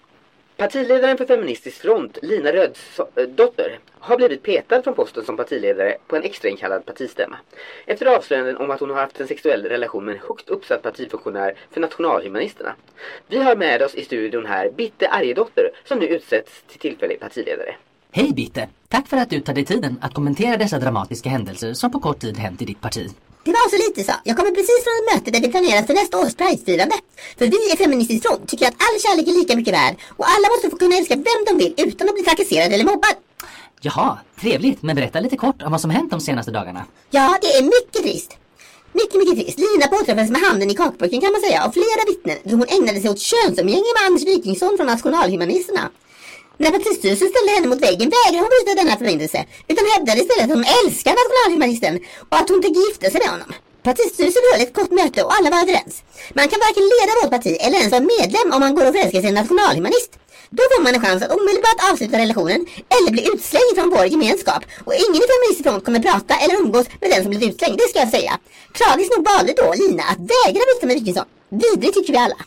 Partiledaren 0.57 1.17
för 1.17 1.25
Feministisk 1.25 1.81
front, 1.81 2.17
Lina 2.21 2.51
Rödsdotter, 2.51 3.69
eh, 3.69 3.93
har 3.99 4.17
blivit 4.17 4.43
petad 4.43 4.83
från 4.83 4.93
posten 4.93 5.25
som 5.25 5.37
partiledare 5.37 5.97
på 6.07 6.15
en 6.15 6.23
extrainkallad 6.23 6.85
partistämma. 6.85 7.37
Efter 7.85 8.05
avslöjanden 8.05 8.57
om 8.57 8.71
att 8.71 8.79
hon 8.79 8.89
har 8.89 8.97
haft 8.97 9.19
en 9.19 9.27
sexuell 9.27 9.65
relation 9.65 10.05
med 10.05 10.15
en 10.15 10.21
högt 10.27 10.49
uppsatt 10.49 10.81
partifunktionär 10.81 11.53
för 11.71 11.81
nationalhumanisterna. 11.81 12.75
Vi 13.27 13.37
har 13.37 13.55
med 13.55 13.81
oss 13.81 13.95
i 13.95 14.05
studion 14.05 14.45
här 14.45 14.71
Bitte 14.71 15.09
Arjedotter 15.09 15.69
som 15.85 15.99
nu 15.99 16.05
utsätts 16.05 16.63
till 16.67 16.79
tillfällig 16.79 17.19
partiledare. 17.19 17.75
Hej 18.11 18.33
Bitte! 18.33 18.69
Tack 18.87 19.07
för 19.07 19.17
att 19.17 19.29
du 19.29 19.39
tar 19.39 19.53
dig 19.53 19.65
tiden 19.65 19.99
att 20.01 20.13
kommentera 20.13 20.57
dessa 20.57 20.79
dramatiska 20.79 21.29
händelser 21.29 21.73
som 21.73 21.91
på 21.91 21.99
kort 21.99 22.19
tid 22.19 22.37
hänt 22.37 22.61
i 22.61 22.65
ditt 22.65 22.81
parti. 22.81 23.09
Det 23.45 23.51
var 23.51 23.69
så 23.69 23.77
lite 23.87 24.03
så. 24.03 24.13
Jag 24.23 24.37
kommer 24.37 24.51
precis 24.51 24.79
från 24.85 24.95
ett 24.99 25.07
möte 25.11 25.31
där 25.31 25.41
vi 25.45 25.51
planerar 25.53 25.83
för 25.87 25.93
nästa 25.93 26.19
års 26.21 26.33
Pridefirande. 26.35 26.95
För 27.37 27.45
vi 27.45 27.73
i 27.73 27.77
Feministisk 27.77 28.23
front 28.27 28.47
tycker 28.49 28.67
att 28.67 28.73
all 28.85 28.95
kärlek 29.03 29.27
är 29.27 29.31
lika 29.39 29.55
mycket 29.55 29.73
värd 29.73 29.95
och 30.17 30.25
alla 30.33 30.47
måste 30.53 30.69
få 30.69 30.77
kunna 30.77 30.95
älska 30.97 31.15
vem 31.15 31.41
de 31.47 31.57
vill 31.63 31.73
utan 31.77 32.09
att 32.09 32.15
bli 32.15 32.23
trakasserad 32.23 32.73
eller 32.73 32.85
mobbad. 32.85 33.15
Jaha, 33.81 34.17
trevligt. 34.41 34.81
Men 34.81 34.95
berätta 34.95 35.19
lite 35.19 35.37
kort 35.37 35.61
om 35.61 35.71
vad 35.71 35.81
som 35.81 35.89
hänt 35.89 36.11
de 36.11 36.19
senaste 36.19 36.51
dagarna. 36.51 36.85
Ja, 37.09 37.37
det 37.41 37.47
är 37.47 37.63
mycket 37.63 38.03
trist. 38.03 38.37
Mycket, 38.91 39.15
mycket 39.15 39.35
trist. 39.39 39.59
Lina 39.59 39.87
påträffades 39.87 40.29
med 40.29 40.41
handen 40.41 40.69
i 40.69 40.75
kakburken 40.75 41.21
kan 41.21 41.31
man 41.31 41.41
säga 41.41 41.63
av 41.65 41.71
flera 41.71 42.03
vittnen 42.07 42.37
då 42.43 42.55
hon 42.55 42.67
ägnade 42.69 43.01
sig 43.01 43.09
åt 43.09 43.19
könsumgänge 43.19 43.91
med 43.97 44.03
Anders 44.07 44.23
Wikingsson 44.23 44.73
från 44.77 44.87
Nationalhumanisterna. 44.87 45.89
När 46.57 46.71
partistyrelsen 46.71 47.29
ställde 47.29 47.51
henne 47.55 47.67
mot 47.67 47.81
väggen 47.87 48.11
vägrade 48.15 48.43
hon 48.43 48.51
bryta 48.53 48.71
denna 48.81 48.97
förbindelse 48.97 49.39
utan 49.71 49.85
hävdade 49.93 50.19
istället 50.21 50.45
att 50.45 50.55
hon 50.57 50.65
älskar 50.79 51.13
nationalhumanisten 51.21 51.93
och 52.29 52.37
att 52.39 52.49
hon 52.49 52.61
tänker 52.61 52.81
gifta 52.87 53.07
sig 53.09 53.19
med 53.23 53.29
honom. 53.35 53.49
Partistyrelsen 53.87 54.43
höll 54.49 54.61
ett 54.61 54.77
kort 54.79 54.91
möte 54.99 55.19
och 55.23 55.33
alla 55.37 55.49
var 55.53 55.61
överens. 55.65 55.93
Man 56.37 56.47
kan 56.51 56.59
varken 56.65 56.85
leda 56.93 57.11
vårt 57.19 57.31
parti 57.35 57.51
eller 57.65 57.77
ens 57.77 57.91
vara 57.95 58.07
medlem 58.15 58.47
om 58.53 58.59
man 58.65 58.75
går 58.75 58.85
och 58.87 58.93
förälskar 58.95 59.19
sig 59.21 59.29
i 59.29 59.33
en 59.33 59.39
nationalhumanist. 59.41 60.11
Då 60.57 60.63
får 60.71 60.81
man 60.83 60.95
en 60.95 61.03
chans 61.05 61.23
att 61.23 61.35
omedelbart 61.37 61.79
avsluta 61.89 62.15
relationen 62.23 62.61
eller 62.95 63.09
bli 63.15 63.23
utslängd 63.31 63.73
från 63.77 63.89
vår 63.95 64.05
gemenskap. 64.13 64.61
Och 64.87 64.93
ingen 65.03 65.21
i 65.23 65.27
feministisk 65.31 65.65
front 65.67 65.85
kommer 65.85 66.01
prata 66.09 66.33
eller 66.43 66.55
umgås 66.61 66.85
med 67.01 67.09
den 67.11 67.21
som 67.23 67.29
blivit 67.29 67.49
utslängd, 67.49 67.77
det 67.81 67.87
ska 67.89 67.99
jag 68.05 68.13
säga. 68.17 68.33
Tragiskt 68.79 69.11
nog 69.15 69.23
valde 69.31 69.51
då 69.61 69.67
Lina 69.81 70.03
att 70.11 70.21
vägra 70.33 70.63
byta 70.69 70.85
med 70.87 70.95
Wikingsson. 70.97 71.27
Vidrigt 71.61 71.93
tycker 71.95 72.13
vi 72.13 72.19
alla. 72.25 72.39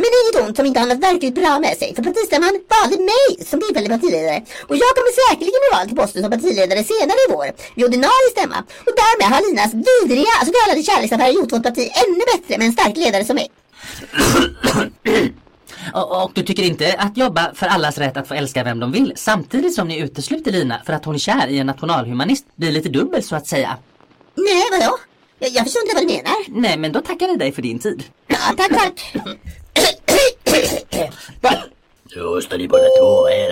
Men 0.00 0.10
inget 0.18 0.36
ont 0.42 0.56
som 0.56 0.66
inte 0.66 0.80
har 0.80 0.86
något 0.86 1.04
verkligt 1.10 1.34
bra 1.34 1.52
med 1.64 1.74
sig. 1.80 1.88
För 1.96 2.02
partistämman 2.02 2.54
valde 2.74 2.96
mig 3.12 3.24
som 3.50 3.60
tillfällig 3.60 3.90
partiledare. 3.96 4.38
Och 4.68 4.76
jag 4.82 4.90
kommer 4.96 5.12
säkerligen 5.20 5.60
bli 5.64 5.70
vald 5.76 5.88
till 5.88 5.98
posten 6.02 6.22
som 6.22 6.30
partiledare 6.36 6.82
senare 6.92 7.20
i 7.24 7.28
vår. 7.34 7.48
Vid 7.76 7.84
ordinarie 7.88 8.30
stämma. 8.36 8.58
Och 8.86 8.94
därmed 9.02 9.26
har 9.32 9.40
Linas 9.46 9.72
vidriga 9.88 10.34
så 10.46 10.50
kallade 10.56 10.82
kärleksaffär 10.90 11.30
gjort 11.38 11.52
vårt 11.52 11.66
parti 11.68 11.84
ännu 12.02 12.22
bättre 12.32 12.52
med 12.58 12.66
en 12.66 12.72
stark 12.78 12.96
ledare 12.96 13.24
som 13.24 13.36
mig. 13.40 13.48
Och, 15.94 16.22
och, 16.22 16.30
du 16.34 16.42
tycker 16.42 16.62
inte 16.62 16.94
att 16.98 17.16
jobba 17.16 17.54
för 17.54 17.66
allas 17.66 17.98
rätt 17.98 18.16
att 18.16 18.28
få 18.28 18.34
älska 18.34 18.64
vem 18.64 18.80
de 18.80 18.92
vill 18.92 19.12
samtidigt 19.16 19.74
som 19.74 19.88
ni 19.88 19.98
utesluter 19.98 20.52
Lina 20.52 20.80
för 20.86 20.92
att 20.92 21.04
hon 21.04 21.14
är 21.14 21.18
kär 21.18 21.46
i 21.46 21.58
en 21.58 21.66
nationalhumanist 21.66 22.46
blir 22.56 22.72
lite 22.72 22.88
dubbelt 22.88 23.26
så 23.26 23.36
att 23.36 23.46
säga? 23.46 23.76
Nej, 24.34 24.62
vadå? 24.70 24.98
Jag, 25.38 25.50
jag 25.50 25.64
förstår 25.64 25.82
inte 25.82 25.94
vad 25.94 26.02
du 26.02 26.06
menar. 26.06 26.60
Nej, 26.60 26.78
men 26.78 26.92
då 26.92 27.00
tackar 27.00 27.26
vi 27.28 27.36
dig 27.36 27.52
för 27.52 27.62
din 27.62 27.78
tid. 27.78 28.04
Ja, 28.26 28.36
tack, 28.56 28.68
tack. 28.68 29.14
Så 32.14 32.40
står 32.40 32.58
ni 32.58 32.68
båda 32.68 32.82
två 33.00 33.26
här. 33.26 33.50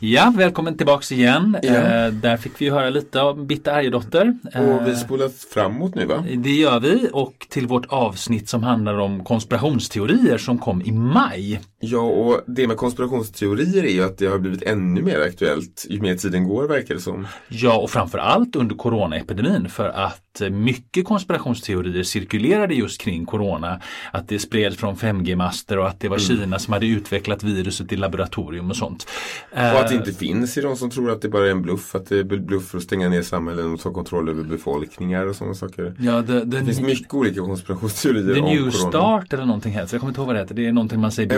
Ja, 0.00 0.32
välkommen 0.36 0.76
tillbaks 0.76 1.12
igen. 1.12 1.56
Ja. 1.62 1.68
Eh, 1.74 2.12
där 2.12 2.36
fick 2.36 2.52
vi 2.60 2.68
höra 2.70 2.90
lite 2.90 3.20
om 3.20 3.46
Bitte 3.46 3.72
Arjedotter. 3.74 4.38
Och 4.44 4.86
vi 4.86 4.90
Eh, 4.90 4.96
spolar 4.96 5.28
framåt 5.54 5.94
nu 5.94 6.06
va? 6.06 6.24
det 6.36 6.50
gör 6.50 6.80
vi 6.80 7.08
och 7.12 7.46
till 7.50 7.66
vårt 7.66 7.86
avsnitt 7.86 8.48
som 8.48 8.62
handlar 8.62 8.98
om 8.98 9.24
konspirationsteorier 9.24 10.38
som 10.38 10.58
kom 10.58 10.82
i 10.82 10.92
maj. 10.92 11.60
Ja, 11.80 12.00
och 12.00 12.40
det 12.46 12.66
med 12.66 12.76
konspirationsteorier 12.76 13.84
är 13.84 13.90
ju 13.92 14.04
att 14.04 14.18
det 14.18 14.26
har 14.26 14.38
blivit 14.38 14.62
ännu 14.62 15.02
mer 15.02 15.20
aktuellt 15.20 15.86
ju 15.88 16.00
mer 16.00 16.14
tiden 16.16 16.48
går 16.48 16.68
verkar 16.68 16.94
det 16.94 17.00
som. 17.00 17.26
Ja, 17.48 17.78
och 17.78 17.90
framförallt 17.90 18.56
under 18.56 18.74
coronaepidemin 18.76 19.68
för 19.68 19.88
att 19.88 20.22
att 20.46 20.52
mycket 20.52 21.04
konspirationsteorier 21.04 22.02
cirkulerade 22.02 22.74
just 22.74 23.00
kring 23.00 23.26
corona. 23.26 23.80
Att 24.12 24.28
det 24.28 24.38
spreds 24.38 24.76
från 24.76 24.96
5G-master 24.96 25.78
och 25.78 25.88
att 25.88 26.00
det 26.00 26.08
var 26.08 26.18
Mm. 26.18 26.38
Kina 26.40 26.58
som 26.58 26.72
hade 26.72 26.86
utvecklat 26.86 27.42
viruset 27.42 27.92
i 27.92 27.96
laboratorium 27.96 28.70
och 28.70 28.76
sånt. 28.76 29.06
Och 29.52 29.58
att 29.58 29.88
det 29.88 29.94
Eh, 29.94 30.00
inte 30.00 30.12
finns 30.12 30.58
i 30.58 30.60
de 30.60 30.76
som 30.76 30.90
tror 30.90 31.10
att 31.10 31.22
det 31.22 31.28
bara 31.28 31.46
är 31.46 31.50
en 31.50 31.62
bluff. 31.62 31.94
Att 31.94 32.06
det 32.08 32.18
är 32.18 32.24
bluff 32.24 32.68
för 32.68 32.78
att 32.78 32.84
stänga 32.84 33.08
ner 33.08 33.22
samhällen 33.22 33.72
och 33.74 33.80
ta 33.80 33.92
kontroll 33.92 34.28
över 34.28 34.44
befolkningar 34.44 35.26
och 35.26 35.36
sådana 35.36 35.54
saker. 35.54 35.94
Ja, 35.98 36.22
the, 36.22 36.26
the, 36.26 36.44
Det 36.44 36.64
finns 36.64 36.80
mycket 36.80 37.14
olika 37.14 37.40
konspirationsteorier 37.40 38.34
The 38.34 38.40
om 38.40 38.46
New 38.46 38.70
corona. 38.70 38.70
Start 38.90 39.32
eller 39.32 39.44
någonting 39.44 39.72
heter. 39.72 39.94
Jag 39.94 40.00
kommer 40.00 40.10
inte 40.10 40.20
ihåg 40.20 40.26
vad 40.26 40.36
det 40.36 40.40
heter. 40.40 40.54
Det 40.54 40.66
är 40.66 40.72
någonting 40.72 41.00
man 41.00 41.12
säger. 41.12 41.28
Det- 41.28 41.36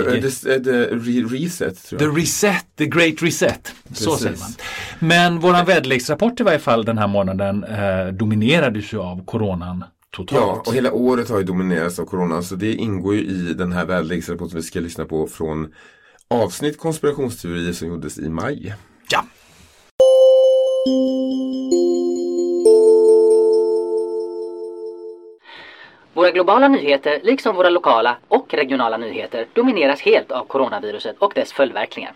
eh, 0.54 0.60
det- 0.60 0.90
re- 0.90 1.28
Reset 1.28 1.84
tror 1.88 1.98
The 1.98 2.04
jag. 2.04 2.18
Reset, 2.18 2.64
The 2.78 2.86
Great 2.86 3.22
Reset. 3.22 3.72
Så 3.92 4.10
Precis. 4.10 4.22
säger 4.22 4.36
man. 4.38 4.50
Men 4.98 5.38
våran 5.40 5.66
väderleksrapport 5.66 6.40
i 6.40 6.42
varje 6.42 6.58
fall 6.58 6.84
den 6.84 6.98
här 6.98 7.06
månaden 7.08 7.64
eh, 7.64 8.06
dominerades 8.12 8.89
ju 8.92 9.00
av 9.00 9.24
coronan 9.24 9.84
totalt. 10.10 10.40
Ja, 10.40 10.62
och 10.66 10.74
hela 10.74 10.92
året 10.92 11.30
har 11.30 11.38
ju 11.38 11.44
dominerats 11.44 11.98
av 11.98 12.04
corona. 12.04 12.42
Så 12.42 12.54
det 12.54 12.74
ingår 12.74 13.14
ju 13.14 13.20
i 13.20 13.54
den 13.54 13.72
här 13.72 13.84
väderleksrapporten 13.84 14.56
vi 14.56 14.62
ska 14.62 14.80
lyssna 14.80 15.04
på 15.04 15.26
från 15.26 15.74
avsnitt 16.28 16.78
konspirationsteorier 16.78 17.72
som 17.72 17.88
gjordes 17.88 18.18
i 18.18 18.28
maj. 18.28 18.74
Ja. 19.10 19.24
Våra 26.14 26.30
globala 26.30 26.68
nyheter, 26.68 27.20
liksom 27.22 27.56
våra 27.56 27.70
lokala 27.70 28.16
och 28.28 28.54
regionala 28.54 28.96
nyheter, 28.96 29.46
domineras 29.52 30.00
helt 30.00 30.32
av 30.32 30.44
coronaviruset 30.44 31.16
och 31.18 31.32
dess 31.34 31.52
följdverkningar. 31.52 32.12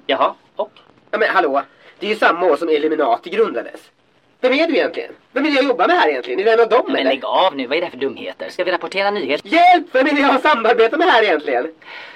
Jaha, 0.07 0.33
och? 0.55 0.71
Ja 1.11 1.17
men 1.17 1.29
hallå, 1.29 1.61
det 1.99 2.05
är 2.05 2.09
ju 2.09 2.15
samma 2.15 2.45
år 2.45 2.55
som 2.57 2.69
Illuminati 2.69 3.29
grundades. 3.29 3.81
Vem 4.41 4.53
är 4.53 4.67
du 4.67 4.73
egentligen? 4.75 5.11
Vem 5.31 5.45
är 5.45 5.49
det 5.49 5.55
jag 5.55 5.65
jobbar 5.65 5.87
med 5.87 5.95
här 5.95 6.09
egentligen? 6.09 6.39
Är 6.39 6.43
du 6.43 6.51
en 6.51 6.59
av 6.59 6.69
dem 6.69 6.83
Men 6.87 6.95
eller? 6.95 7.11
lägg 7.11 7.25
av 7.25 7.55
nu, 7.55 7.67
vad 7.67 7.77
är 7.77 7.81
det 7.81 7.85
här 7.85 7.91
för 7.91 7.97
dumheter? 7.97 8.49
Ska 8.49 8.63
vi 8.63 8.71
rapportera 8.71 9.11
nyheter? 9.11 9.49
Hjälp! 9.49 9.87
Vem 9.91 10.07
är 10.07 10.11
det 10.11 10.21
jag 10.21 10.27
har 10.27 10.39
samarbetat 10.39 10.99
med 10.99 11.07
här 11.07 11.23
egentligen? 11.23 11.67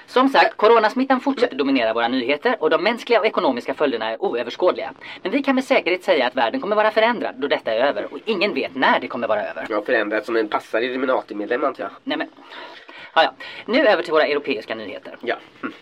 Som 0.08 0.30
sagt, 0.30 0.58
coronasmittan 0.58 1.20
fortsätter 1.20 1.56
dominera 1.56 1.94
våra 1.94 2.08
nyheter 2.08 2.56
och 2.60 2.70
de 2.70 2.84
mänskliga 2.84 3.20
och 3.20 3.26
ekonomiska 3.26 3.74
följderna 3.74 4.12
är 4.12 4.22
oöverskådliga. 4.24 4.92
Men 5.24 5.32
vi 5.32 5.44
kan 5.44 5.56
med 5.56 5.64
säkerhet 5.64 6.04
säga 6.04 6.28
att 6.28 6.36
världen 6.36 6.62
kommer 6.62 6.76
vara 6.76 6.92
förändrad 6.92 7.36
då 7.38 7.48
detta 7.48 7.72
är 7.74 7.80
över 7.80 8.14
och 8.14 8.20
ingen 8.26 8.54
vet 8.54 8.76
när 8.76 9.00
det 9.00 9.08
kommer 9.08 9.28
vara 9.28 9.50
över. 9.50 9.66
Jag 9.70 9.78
har 9.78 9.82
förändrats 9.84 10.26
som 10.26 10.36
en 10.36 10.48
passad 10.48 10.84
Illuminati-medlem 10.84 11.64
antar 11.64 11.84
jag. 11.84 11.92
Nej 12.04 12.18
men... 12.18 12.28
Ja, 13.14 13.24
ja. 13.24 13.34
Nu 13.66 13.88
över 13.88 14.04
till 14.04 14.14
våra 14.14 14.26
europeiska 14.28 14.76
nyheter. 14.76 15.18
Ja. 15.22 15.36
Hm. 15.62 15.74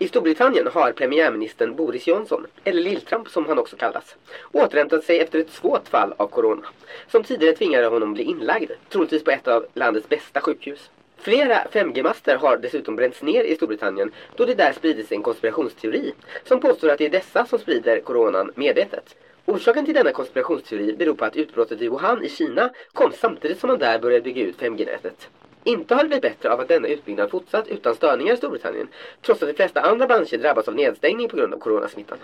I 0.00 0.08
Storbritannien 0.08 0.66
har 0.66 0.92
premiärministern 0.92 1.74
Boris 1.76 2.06
Johnson, 2.06 2.46
eller 2.64 2.82
Lilltramp 2.82 3.28
som 3.28 3.46
han 3.46 3.58
också 3.58 3.76
kallas, 3.76 4.16
återhämtat 4.52 5.04
sig 5.04 5.20
efter 5.20 5.38
ett 5.38 5.50
svårt 5.50 5.88
fall 5.88 6.14
av 6.16 6.26
corona, 6.26 6.66
som 7.10 7.22
tidigare 7.22 7.56
tvingade 7.56 7.86
honom 7.86 8.14
bli 8.14 8.22
inlagd, 8.22 8.70
troligtvis 8.88 9.24
på 9.24 9.30
ett 9.30 9.48
av 9.48 9.66
landets 9.74 10.08
bästa 10.08 10.40
sjukhus. 10.40 10.90
Flera 11.16 11.64
5G-master 11.72 12.36
har 12.36 12.56
dessutom 12.56 12.96
bränts 12.96 13.22
ner 13.22 13.44
i 13.44 13.56
Storbritannien 13.56 14.12
då 14.36 14.44
det 14.44 14.54
där 14.54 14.72
spridits 14.72 15.12
en 15.12 15.22
konspirationsteori 15.22 16.12
som 16.44 16.60
påstår 16.60 16.88
att 16.88 16.98
det 16.98 17.06
är 17.06 17.10
dessa 17.10 17.46
som 17.46 17.58
sprider 17.58 18.00
coronan 18.00 18.52
medvetet. 18.54 19.16
Orsaken 19.44 19.84
till 19.84 19.94
denna 19.94 20.12
konspirationsteori 20.12 20.92
beror 20.92 21.14
på 21.14 21.24
att 21.24 21.36
utbrottet 21.36 21.82
i 21.82 21.88
Wuhan 21.88 22.24
i 22.24 22.28
Kina 22.28 22.70
kom 22.92 23.12
samtidigt 23.12 23.60
som 23.60 23.68
man 23.68 23.78
där 23.78 23.98
började 23.98 24.22
bygga 24.22 24.42
ut 24.42 24.58
5G-nätet. 24.58 25.28
Inte 25.68 25.94
har 25.94 26.02
det 26.02 26.08
blivit 26.08 26.22
bättre 26.22 26.52
av 26.52 26.60
att 26.60 26.68
denna 26.68 26.88
utbyggnad 26.88 27.30
fortsatt 27.30 27.68
utan 27.68 27.94
störningar 27.94 28.34
i 28.34 28.36
Storbritannien, 28.36 28.88
trots 29.22 29.42
att 29.42 29.48
de 29.48 29.54
flesta 29.54 29.80
andra 29.80 30.06
branscher 30.06 30.38
drabbas 30.38 30.68
av 30.68 30.74
nedstängning 30.74 31.28
på 31.28 31.36
grund 31.36 31.54
av 31.54 31.58
coronasmittan. 31.58 32.18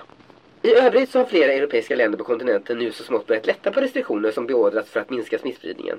I 0.62 0.74
övrigt 0.74 1.11
så 1.11 1.18
har 1.18 1.26
flera 1.26 1.52
europeiska 1.52 1.96
länder 1.96 2.18
på 2.18 2.24
kontinenten 2.24 2.78
nu 2.78 2.92
så 2.92 3.02
smått 3.04 3.26
börjat 3.26 3.46
lätta 3.46 3.70
på 3.70 3.80
restriktioner 3.80 4.30
som 4.30 4.46
beordrats 4.46 4.90
för 4.90 5.00
att 5.00 5.11
minska 5.11 5.38
smittspridningen. 5.38 5.98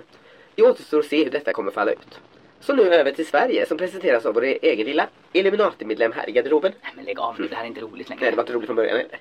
Det 0.56 0.64
återstår 0.64 1.00
att 1.00 1.06
se 1.06 1.24
hur 1.24 1.32
detta 1.32 1.54
kommer 1.54 1.72
falla 1.72 1.92
ut. 1.92 2.20
Så 2.60 2.76
nu 2.76 2.84
över 2.84 3.12
till 3.12 3.28
Sverige 3.28 3.66
som 3.66 3.78
presenteras 3.78 4.26
av 4.26 4.34
vår 4.34 4.44
egen 4.44 4.86
lilla 4.86 5.08
Illuminati-medlem 5.34 6.12
här 6.12 6.30
i 6.30 6.32
garderoben. 6.32 6.72
Nej 6.82 6.92
men 6.96 7.06
lägg 7.06 7.20
av 7.20 7.40
nu, 7.40 7.48
det 7.48 7.56
här 7.56 7.64
är 7.64 7.68
inte 7.68 7.82
roligt 7.82 8.10
längre. 8.10 8.22
Nej, 8.22 8.32
det 8.32 8.38
var 8.38 8.44
inte 8.44 8.54
roligt 8.54 8.66
från 8.66 8.76
början 8.76 8.98
heller. 8.98 9.20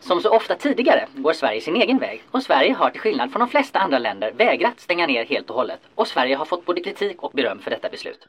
Som 0.00 0.20
så 0.20 0.30
ofta 0.30 0.54
tidigare 0.54 1.06
går 1.14 1.32
Sverige 1.32 1.60
sin 1.60 1.76
egen 1.76 1.98
väg 1.98 2.22
och 2.30 2.42
Sverige 2.42 2.72
har 2.72 2.90
till 2.90 3.00
skillnad 3.00 3.32
från 3.32 3.40
de 3.40 3.48
flesta 3.48 3.78
andra 3.78 3.98
länder 3.98 4.32
vägrat 4.32 4.80
stänga 4.80 5.06
ner 5.06 5.24
helt 5.24 5.50
och 5.50 5.56
hållet 5.56 5.80
och 5.94 6.08
Sverige 6.08 6.36
har 6.36 6.44
fått 6.44 6.64
både 6.64 6.80
kritik 6.80 7.22
och 7.22 7.32
beröm 7.34 7.58
för 7.58 7.70
detta 7.70 7.88
beslut. 7.88 8.26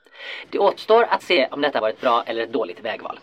Det 0.50 0.60
återstår 0.60 1.04
att 1.04 1.24
se 1.24 1.48
om 1.52 1.62
detta 1.62 1.82
var 1.82 1.90
ett 1.90 2.02
bra 2.02 2.24
eller 2.26 2.44
ett 2.44 2.54
dåligt 2.54 2.86
vägval. 2.86 3.20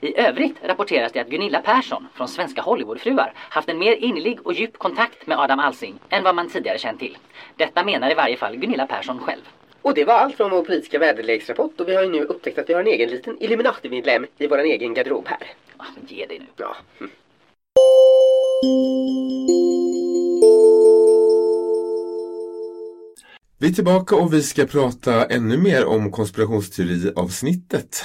I 0.00 0.18
övrigt 0.20 0.56
rapporteras 0.62 1.12
det 1.12 1.20
att 1.20 1.28
Gunilla 1.28 1.60
Persson 1.60 2.08
från 2.14 2.28
Svenska 2.28 2.62
Hollywoodfruar 2.62 3.32
haft 3.36 3.68
en 3.68 3.78
mer 3.78 3.92
innerlig 3.92 4.46
och 4.46 4.52
djup 4.52 4.78
kontakt 4.78 5.26
med 5.26 5.38
Adam 5.38 5.60
Alsing 5.60 5.98
än 6.08 6.24
vad 6.24 6.34
man 6.34 6.50
tidigare 6.50 6.78
känt 6.78 6.98
till. 6.98 7.18
Detta 7.56 7.84
menar 7.84 8.10
i 8.10 8.14
varje 8.14 8.36
fall 8.36 8.56
Gunilla 8.56 8.86
Persson 8.86 9.18
själv. 9.18 9.42
Och 9.82 9.94
det 9.94 10.04
var 10.04 10.14
allt 10.14 10.36
från 10.36 10.50
vår 10.50 10.62
politiska 10.62 10.98
väderleksrapport 10.98 11.80
och 11.80 11.88
vi 11.88 11.94
har 11.94 12.02
ju 12.02 12.08
nu 12.10 12.22
upptäckt 12.22 12.58
att 12.58 12.68
vi 12.68 12.74
har 12.74 12.80
en 12.80 12.86
egen 12.86 13.10
liten 13.10 13.38
Illuminati-medlem 13.42 14.26
i 14.38 14.46
vår 14.46 14.58
egen 14.58 14.94
garderob 14.94 15.28
här. 15.28 15.38
Ah, 15.76 15.84
Ge 16.08 16.26
dig 16.26 16.38
nu. 16.38 16.46
Ja. 16.56 16.76
hm. 16.98 17.10
Vi 23.58 23.68
är 23.68 23.72
tillbaka 23.72 24.16
och 24.16 24.34
vi 24.34 24.42
ska 24.42 24.64
prata 24.64 25.24
ännu 25.24 25.56
mer 25.56 25.84
om 25.84 26.12
konspirationsteori-avsnittet. 26.12 28.04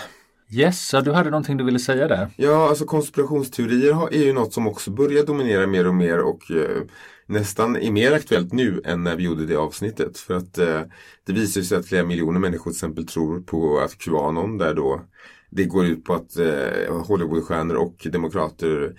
Yes, 0.53 0.91
du 1.03 1.11
hade 1.11 1.29
någonting 1.29 1.57
du 1.57 1.63
ville 1.63 1.79
säga 1.79 2.07
där? 2.07 2.29
Ja, 2.35 2.69
alltså 2.69 2.85
konspirationsteorier 2.85 4.13
är 4.13 4.25
ju 4.25 4.33
något 4.33 4.53
som 4.53 4.67
också 4.67 4.91
börjar 4.91 5.25
dominera 5.25 5.67
mer 5.67 5.87
och 5.87 5.95
mer 5.95 6.19
och 6.19 6.51
eh, 6.51 6.81
nästan 7.25 7.75
är 7.75 7.91
mer 7.91 8.11
aktuellt 8.11 8.53
nu 8.53 8.81
än 8.85 9.03
när 9.03 9.15
vi 9.15 9.23
gjorde 9.23 9.45
det 9.45 9.55
avsnittet. 9.55 10.17
För 10.17 10.33
att 10.33 10.57
eh, 10.57 10.81
det 11.25 11.33
visar 11.33 11.61
sig 11.61 11.77
att 11.77 11.87
flera 11.87 12.03
miljoner 12.03 12.39
människor 12.39 12.71
till 12.71 12.77
exempel 12.77 13.07
tror 13.07 13.41
på 13.41 13.79
att 13.79 13.97
Qanon 13.97 14.57
där 14.57 14.73
då 14.73 15.01
det 15.49 15.63
går 15.63 15.85
ut 15.85 16.05
på 16.05 16.13
att 16.13 16.37
eh, 16.37 17.03
Hollywoodstjärnor 17.07 17.75
och 17.75 18.07
demokrater 18.11 18.95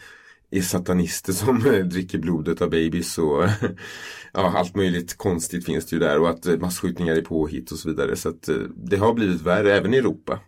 är 0.53 0.63
satanister 0.63 1.33
som 1.33 1.59
dricker 1.91 2.19
blodet 2.19 2.63
av 2.63 2.71
babys 2.71 3.19
och 3.19 3.45
ja, 4.33 4.53
allt 4.57 4.75
möjligt 4.77 5.17
konstigt 5.19 5.67
finns 5.67 5.87
det 5.87 5.97
ju 5.97 6.01
där 6.01 6.21
och 6.21 6.31
att 6.31 6.47
eh, 6.47 6.57
masskjutningar 6.59 7.15
är 7.17 7.23
påhitt 7.23 7.71
och 7.71 7.79
så 7.79 7.89
vidare. 7.89 8.17
Så 8.17 8.29
att 8.29 8.49
eh, 8.49 8.57
det 8.77 8.97
har 8.97 9.15
blivit 9.15 9.41
värre 9.43 9.77
även 9.77 9.95
i 9.95 9.97
Europa. 9.97 10.41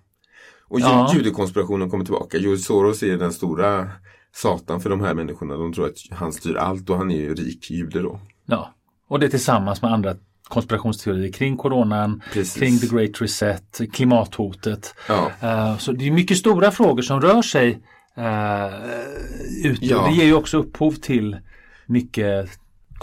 Och 0.68 0.80
Ja. 0.80 1.10
judekonspirationen 1.14 1.90
kommer 1.90 2.04
tillbaka. 2.04 2.38
George 2.38 2.58
Soros 2.58 3.02
är 3.02 3.16
den 3.18 3.32
stora 3.32 3.88
satan 4.34 4.80
för 4.80 4.90
de 4.90 5.00
här 5.00 5.14
människorna. 5.14 5.56
De 5.56 5.72
tror 5.72 5.86
att 5.86 5.96
han 6.10 6.32
styr 6.32 6.54
allt 6.54 6.90
och 6.90 6.96
han 6.96 7.10
är 7.10 7.20
ju 7.20 7.34
rik 7.34 7.70
jude 7.70 8.02
då. 8.02 8.20
Ja, 8.46 8.74
och 9.08 9.20
det 9.20 9.28
tillsammans 9.28 9.82
med 9.82 9.92
andra 9.92 10.16
konspirationsteorier 10.48 11.32
kring 11.32 11.56
coronan, 11.56 12.22
Precis. 12.32 12.54
kring 12.54 12.78
the 12.78 12.86
great 12.86 13.22
reset, 13.22 13.80
klimathotet. 13.92 14.94
Ja. 15.08 15.30
Eh, 15.40 15.78
så 15.78 15.92
det 15.92 16.06
är 16.06 16.10
mycket 16.10 16.36
stora 16.36 16.70
frågor 16.70 17.02
som 17.02 17.20
rör 17.20 17.42
sig 17.42 17.78
uh, 18.18 19.64
ute. 19.64 19.86
Ja. 19.86 20.06
Det 20.08 20.14
ger 20.14 20.24
ju 20.24 20.34
också 20.34 20.58
upphov 20.58 20.92
till 20.92 21.36
mycket 21.86 22.50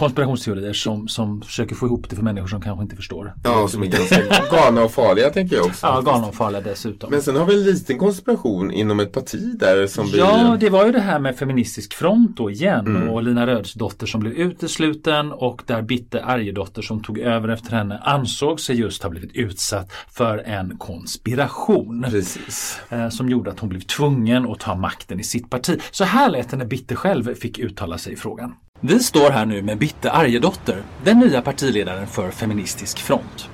konspirationsteorier 0.01 0.73
som, 0.73 1.07
som 1.07 1.41
försöker 1.41 1.75
få 1.75 1.85
ihop 1.85 2.09
det 2.09 2.15
för 2.15 2.23
människor 2.23 2.47
som 2.47 2.61
kanske 2.61 2.83
inte 2.83 2.95
förstår. 2.95 3.33
Ja, 3.43 3.67
som 3.67 3.83
är 3.83 3.87
ganska 3.87 4.21
galna 4.51 4.83
och 4.83 4.91
farliga 4.91 5.29
tänker 5.29 5.55
jag 5.55 5.65
också. 5.65 5.87
Ja, 5.87 6.01
galna 6.01 6.27
och 6.27 6.35
farliga 6.35 6.61
dessutom. 6.61 7.11
Men 7.11 7.21
sen 7.21 7.35
har 7.35 7.45
vi 7.45 7.53
en 7.53 7.63
liten 7.63 7.97
konspiration 7.97 8.71
inom 8.71 8.99
ett 8.99 9.11
parti 9.13 9.57
där 9.59 9.87
som 9.87 10.07
Ja, 10.13 10.47
blir... 10.49 10.57
det 10.57 10.69
var 10.69 10.85
ju 10.85 10.91
det 10.91 10.99
här 10.99 11.19
med 11.19 11.35
Feministisk 11.35 11.93
front 11.93 12.37
då 12.37 12.51
igen 12.51 12.87
Mm. 12.87 13.09
och 13.09 13.23
Lina 13.23 13.47
Rödsdotter 13.47 14.05
som 14.07 14.19
blev 14.21 14.33
utesluten 14.33 15.31
och 15.31 15.61
där 15.65 15.81
Bitte 15.81 16.23
Arjedotter 16.25 16.81
som 16.81 17.03
tog 17.03 17.19
över 17.19 17.49
efter 17.49 17.71
henne 17.75 17.97
ansåg 17.97 18.59
sig 18.59 18.79
just 18.79 19.03
ha 19.03 19.09
blivit 19.09 19.31
utsatt 19.35 19.91
för 20.11 20.37
en 20.37 20.77
konspiration. 20.77 22.05
Precis. 22.09 22.79
Eh, 22.89 23.09
som 23.09 23.29
gjorde 23.29 23.51
att 23.51 23.59
hon 23.59 23.69
blev 23.69 23.79
tvungen 23.81 24.51
att 24.51 24.59
ta 24.59 24.75
makten 24.75 25.19
i 25.19 25.23
sitt 25.23 25.49
parti. 25.49 25.79
Så 25.91 26.03
här 26.03 26.29
lät 26.29 26.49
det 26.49 26.57
när 26.57 26.65
Bitte 26.65 26.95
själv 26.95 27.35
fick 27.35 27.59
uttala 27.59 27.97
sig 27.97 28.13
i 28.13 28.15
frågan. 28.15 28.53
Vi 28.83 28.99
står 28.99 29.29
här 29.29 29.45
nu 29.45 29.61
med 29.61 29.77
Bitte 29.77 30.11
Arjedotter, 30.11 30.83
den 31.03 31.19
nya 31.19 31.41
partiledaren 31.41 32.07
för 32.07 32.31
Feministisk 32.31 32.99
front. 32.99 33.49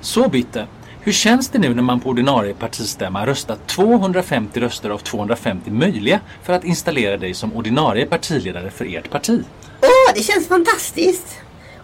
Så 0.00 0.28
Bitte, 0.28 0.66
hur 1.00 1.12
känns 1.12 1.48
det 1.48 1.58
nu 1.58 1.74
när 1.74 1.82
man 1.82 2.00
på 2.00 2.08
ordinarie 2.08 2.54
partistämma 2.54 3.26
röstat 3.26 3.66
250 3.66 4.60
röster 4.60 4.90
av 4.90 4.98
250 4.98 5.70
möjliga 5.70 6.20
för 6.42 6.52
att 6.52 6.64
installera 6.64 7.16
dig 7.16 7.34
som 7.34 7.52
ordinarie 7.52 8.06
partiledare 8.06 8.70
för 8.70 8.96
ert 8.96 9.10
parti? 9.10 9.42
Åh, 9.82 10.14
det 10.14 10.22
känns 10.22 10.48
fantastiskt! 10.48 11.36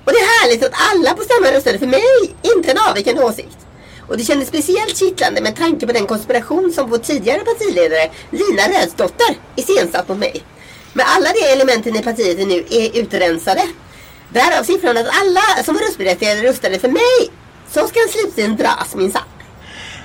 Och 0.05 0.13
det 0.13 0.19
är 0.19 0.43
härligt 0.43 0.65
att 0.65 0.81
alla 0.93 1.15
på 1.15 1.23
stämman 1.23 1.53
röstade 1.53 1.79
för 1.79 1.87
mig, 1.87 2.35
inte 2.57 2.71
en 2.71 2.79
avvikande 2.91 3.23
åsikt. 3.23 3.59
Och 4.09 4.17
det 4.17 4.25
kändes 4.25 4.49
speciellt 4.49 4.97
kittlande 4.97 5.41
med 5.41 5.57
tanke 5.57 5.87
på 5.87 5.93
den 5.93 6.07
konspiration 6.07 6.73
som 6.73 6.91
vår 6.91 6.99
tidigare 6.99 7.41
partiledare 7.41 8.11
Lina 8.31 8.63
Rödsdotter 8.63 9.37
iscensatt 9.57 10.09
mot 10.09 10.19
mig. 10.19 10.43
Men 10.93 11.07
alla 11.09 11.29
de 11.33 11.53
elementen 11.53 11.97
i 11.97 12.03
partiet 12.03 12.39
är 12.39 12.47
nu 12.47 12.65
är 12.71 13.01
utrensade. 13.01 13.63
Därav 14.29 14.65
siffran 14.65 14.97
att 14.97 15.07
alla 15.23 15.63
som 15.65 15.75
var 15.75 15.83
röstberättigade 15.83 16.43
röstade 16.43 16.79
för 16.79 16.89
mig. 16.89 17.31
Så 17.69 17.87
ska 17.87 18.01
en 18.01 18.09
slutligen 18.09 18.57
dras 18.57 18.95
minsann. 18.95 19.23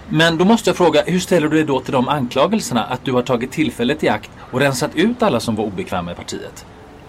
Men 0.09 0.37
då 0.37 0.45
måste 0.45 0.69
jag 0.69 0.77
fråga, 0.77 1.03
hur 1.05 1.19
ställer 1.19 1.47
du 1.47 1.57
dig 1.57 1.65
då 1.65 1.79
till 1.79 1.93
de 1.93 2.07
anklagelserna 2.07 2.83
att 2.83 3.05
du 3.05 3.11
har 3.11 3.21
tagit 3.21 3.51
tillfället 3.51 4.03
i 4.03 4.09
akt 4.09 4.29
och 4.51 4.59
rensat 4.59 4.95
ut 4.95 5.23
alla 5.23 5.39
som 5.39 5.55
var 5.55 5.63
obekväma 5.63 6.11
i 6.11 6.15
partiet? 6.15 6.65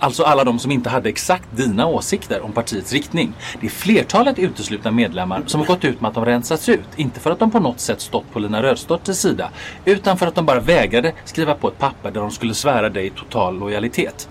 Alltså 0.07 0.23
alla 0.23 0.45
de 0.45 0.59
som 0.59 0.71
inte 0.71 0.91
hade 0.91 1.09
exakt 1.09 1.49
dina 1.51 1.87
åsikter 1.87 2.41
om 2.41 2.53
partiets 2.53 2.93
riktning. 2.93 3.33
Det 3.61 3.67
är 3.67 3.71
flertalet 3.71 4.39
uteslutna 4.39 4.91
medlemmar 4.91 5.43
som 5.47 5.61
har 5.61 5.67
gått 5.67 5.85
ut 5.85 6.01
med 6.01 6.09
att 6.09 6.15
de 6.15 6.25
rensats 6.25 6.69
ut. 6.69 6.89
Inte 6.97 7.21
för 7.21 7.31
att 7.31 7.39
de 7.39 7.51
på 7.51 7.61
något 7.61 7.81
sätt 7.81 8.01
stått 8.01 8.33
på 8.33 8.39
Lina 8.39 8.63
Rödsdotters 8.63 9.17
sida. 9.17 9.51
Utan 9.85 10.19
för 10.19 10.27
att 10.27 10.35
de 10.35 10.47
bara 10.47 10.61
vägrade 10.61 11.13
skriva 11.25 11.55
på 11.55 11.69
ett 11.69 11.79
papper 11.79 12.11
där 12.11 12.21
de 12.21 12.31
skulle 12.31 12.55
svära 12.55 12.89
dig 12.89 13.11
total 13.11 13.59
lojalitet. 13.59 14.29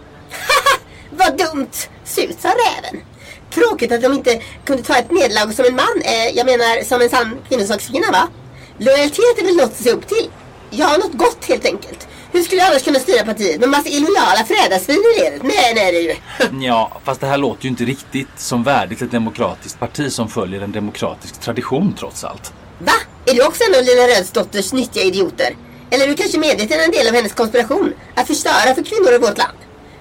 Vad 1.10 1.38
dumt! 1.38 1.72
Surt 2.04 2.40
sa 2.40 2.50
räven. 2.50 3.02
Tråkigt 3.50 3.92
att 3.92 4.02
de 4.02 4.14
inte 4.14 4.42
kunde 4.66 4.84
ta 4.84 4.96
ett 4.96 5.12
nederlag 5.12 5.54
som 5.54 5.66
en 5.66 5.76
man. 5.76 6.02
Eh, 6.04 6.38
jag 6.38 6.46
menar 6.46 6.84
som 6.84 7.02
en 7.02 7.10
sann 7.10 7.38
kvinnosakskvinna 7.48 8.12
va? 8.12 8.28
Lojalitet 8.78 9.40
är 9.40 9.46
väl 9.46 9.56
något 9.56 9.66
att 9.66 9.76
se 9.76 9.92
upp 9.92 10.08
till. 10.08 10.30
Jag 10.70 10.88
har 10.88 10.98
något 10.98 11.14
gott 11.14 11.46
helt 11.46 11.66
enkelt. 11.66 12.08
Hur 12.36 12.44
skulle 12.44 12.62
jag 12.62 12.70
annars 12.70 12.84
kunna 12.84 13.00
styra 13.00 13.26
partiet 13.26 13.60
med 13.60 13.70
massa 13.70 13.90
illojala 13.90 14.46
frädarsvin 14.48 15.04
i 15.16 15.20
ledet? 15.20 15.44
Nej, 15.44 15.74
nej, 15.76 16.06
ju. 16.06 16.16
Ja, 16.66 17.02
fast 17.04 17.22
det 17.22 17.28
här 17.28 17.38
låter 17.38 17.64
ju 17.64 17.70
inte 17.70 17.84
riktigt 17.84 18.28
som 18.38 18.64
värdigt 18.64 19.02
ett 19.02 19.12
demokratiskt 19.12 19.80
parti 19.80 20.12
som 20.12 20.30
följer 20.30 20.62
en 20.62 20.72
demokratisk 20.72 21.42
tradition 21.42 21.96
trots 22.00 22.24
allt. 22.24 22.54
Va? 22.80 22.92
Är 23.26 23.34
du 23.34 23.46
också 23.48 23.64
en 23.64 23.80
av 23.80 23.86
Lina 23.86 24.08
Rödsdotters 24.08 24.74
nyttiga 24.74 25.04
idioter? 25.04 25.56
Eller 25.90 26.06
är 26.06 26.10
du 26.10 26.16
kanske 26.16 26.38
medveten 26.40 26.80
en 26.80 26.92
del 26.92 27.08
av 27.08 27.14
hennes 27.14 27.34
konspiration? 27.34 27.94
Att 28.16 28.28
förstöra 28.28 28.76
för 28.76 28.84
kvinnor 28.84 29.14
i 29.14 29.18
vårt 29.18 29.38
land? 29.38 29.58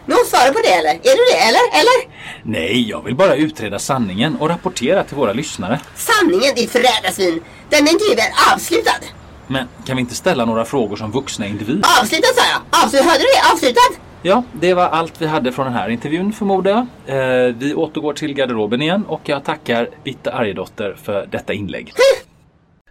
Någon 0.06 0.26
svarar 0.26 0.52
på 0.52 0.60
det 0.64 0.72
eller? 0.72 0.90
Är 0.90 1.16
du 1.16 1.24
det 1.32 1.38
eller? 1.38 1.80
Eller? 1.80 1.98
Nej, 2.42 2.88
jag 2.90 3.04
vill 3.04 3.14
bara 3.16 3.36
utreda 3.36 3.78
sanningen 3.78 4.36
och 4.36 4.48
rapportera 4.48 5.04
till 5.04 5.16
våra 5.16 5.32
lyssnare. 5.32 5.80
Sanningen 5.96 6.54
ditt 6.54 6.70
förrädarsvin. 6.70 7.42
Den 7.70 7.80
intervjun 7.80 8.18
är 8.18 8.54
avslutad. 8.54 9.00
Men 9.46 9.66
kan 9.86 9.96
vi 9.96 10.00
inte 10.00 10.14
ställa 10.14 10.44
några 10.44 10.64
frågor 10.64 10.96
som 10.96 11.10
vuxna 11.10 11.46
individer? 11.46 11.88
Avslutad 12.00 12.28
sa 12.36 12.42
jag. 12.52 12.84
Avslutad. 12.84 13.04
Hörde 13.04 13.18
du 13.18 13.24
det? 13.24 13.52
Avslutad. 13.52 14.04
Ja, 14.22 14.42
det 14.52 14.74
var 14.74 14.84
allt 14.88 15.22
vi 15.22 15.26
hade 15.26 15.52
från 15.52 15.64
den 15.64 15.74
här 15.74 15.88
intervjun 15.88 16.32
förmodar 16.32 16.70
jag. 17.06 17.46
Eh, 17.48 17.54
vi 17.58 17.74
återgår 17.74 18.12
till 18.12 18.34
garderoben 18.34 18.82
igen 18.82 19.04
och 19.08 19.20
jag 19.24 19.44
tackar 19.44 19.88
Bitte 20.04 20.32
Arjedotter 20.32 20.96
för 21.02 21.26
detta 21.26 21.52
inlägg. 21.52 21.92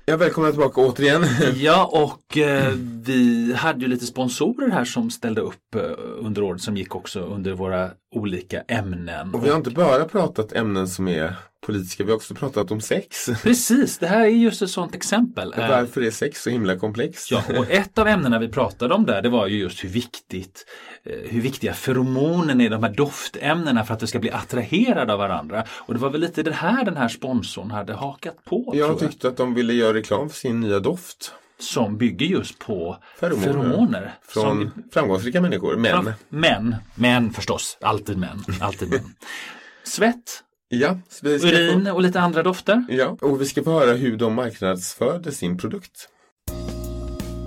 Ja, 0.05 0.17
välkomna 0.17 0.49
tillbaka 0.49 0.81
återigen. 0.81 1.25
Ja, 1.55 1.85
och 1.91 2.37
eh, 2.37 2.71
vi 3.05 3.53
hade 3.57 3.81
ju 3.81 3.87
lite 3.87 4.05
sponsorer 4.05 4.71
här 4.71 4.85
som 4.85 5.11
ställde 5.11 5.41
upp 5.41 5.75
eh, 5.75 5.81
under 6.19 6.43
året 6.43 6.61
som 6.61 6.77
gick 6.77 6.95
också 6.95 7.19
under 7.19 7.53
våra 7.53 7.89
olika 8.15 8.61
ämnen. 8.67 9.33
Och 9.33 9.45
vi 9.45 9.49
har 9.49 9.57
inte 9.57 9.69
bara 9.69 10.05
pratat 10.05 10.53
ämnen 10.53 10.87
som 10.87 11.07
är 11.07 11.35
politiska, 11.65 12.03
vi 12.03 12.09
har 12.09 12.15
också 12.15 12.33
pratat 12.35 12.71
om 12.71 12.81
sex. 12.81 13.29
Precis, 13.43 13.97
det 13.97 14.07
här 14.07 14.21
är 14.21 14.27
just 14.27 14.61
ett 14.61 14.69
sådant 14.69 14.95
exempel. 14.95 15.53
Varför 15.57 16.01
är 16.01 16.11
sex 16.11 16.43
så 16.43 16.49
himla 16.49 16.77
komplext? 16.77 17.31
Ja, 17.31 17.43
och 17.57 17.69
ett 17.71 17.97
av 17.97 18.07
ämnena 18.07 18.39
vi 18.39 18.47
pratade 18.49 18.93
om 18.93 19.05
där 19.05 19.21
det 19.21 19.29
var 19.29 19.47
ju 19.47 19.57
just 19.57 19.83
hur 19.83 19.89
viktigt 19.89 20.65
eh, 21.03 21.29
hur 21.29 21.41
viktiga 21.41 21.73
feromonen 21.73 22.61
är, 22.61 22.69
de 22.69 22.83
här 22.83 22.93
doftämnena 22.93 23.85
för 23.85 23.93
att 23.93 24.03
vi 24.03 24.07
ska 24.07 24.19
bli 24.19 24.31
attraherade 24.31 25.13
av 25.13 25.19
varandra. 25.19 25.63
Och 25.71 25.93
det 25.93 25.99
var 25.99 26.09
väl 26.09 26.21
lite 26.21 26.43
det 26.43 26.53
här 26.53 26.85
den 26.85 26.97
här 26.97 27.07
sponsorn 27.07 27.71
hade 27.71 27.93
hakat 27.93 28.45
på. 28.45 28.71
Jag 28.75 28.99
tror 28.99 29.09
tyckte 29.09 29.27
att 29.27 29.37
de 29.37 29.53
ville 29.53 29.73
göra 29.73 29.93
reklam 29.93 30.29
för 30.29 30.37
sin 30.37 30.59
nya 30.59 30.79
doft. 30.79 31.33
Som 31.59 31.97
bygger 31.97 32.25
just 32.25 32.59
på 32.59 32.97
Feromoner. 33.19 33.43
feromoner. 33.53 34.13
Från 34.27 34.43
Som- 34.43 34.83
framgångsrika 34.93 35.41
människor, 35.41 35.75
män. 35.75 36.13
Män, 36.29 36.75
män 36.95 37.33
förstås. 37.33 37.77
Alltid 37.81 38.17
män. 38.17 38.43
Alltid 38.61 38.89
män. 38.89 39.15
Svett, 39.83 40.43
Ja, 40.79 40.99
ska 41.09 41.27
urin 41.27 41.85
få... 41.85 41.91
och 41.91 42.01
lite 42.01 42.19
andra 42.19 42.43
dofter. 42.43 42.85
Ja, 42.89 43.17
och 43.21 43.41
vi 43.41 43.45
ska 43.45 43.63
få 43.63 43.71
höra 43.71 43.93
hur 43.93 44.17
de 44.17 44.33
marknadsförde 44.33 45.31
sin 45.31 45.57
produkt. 45.57 46.09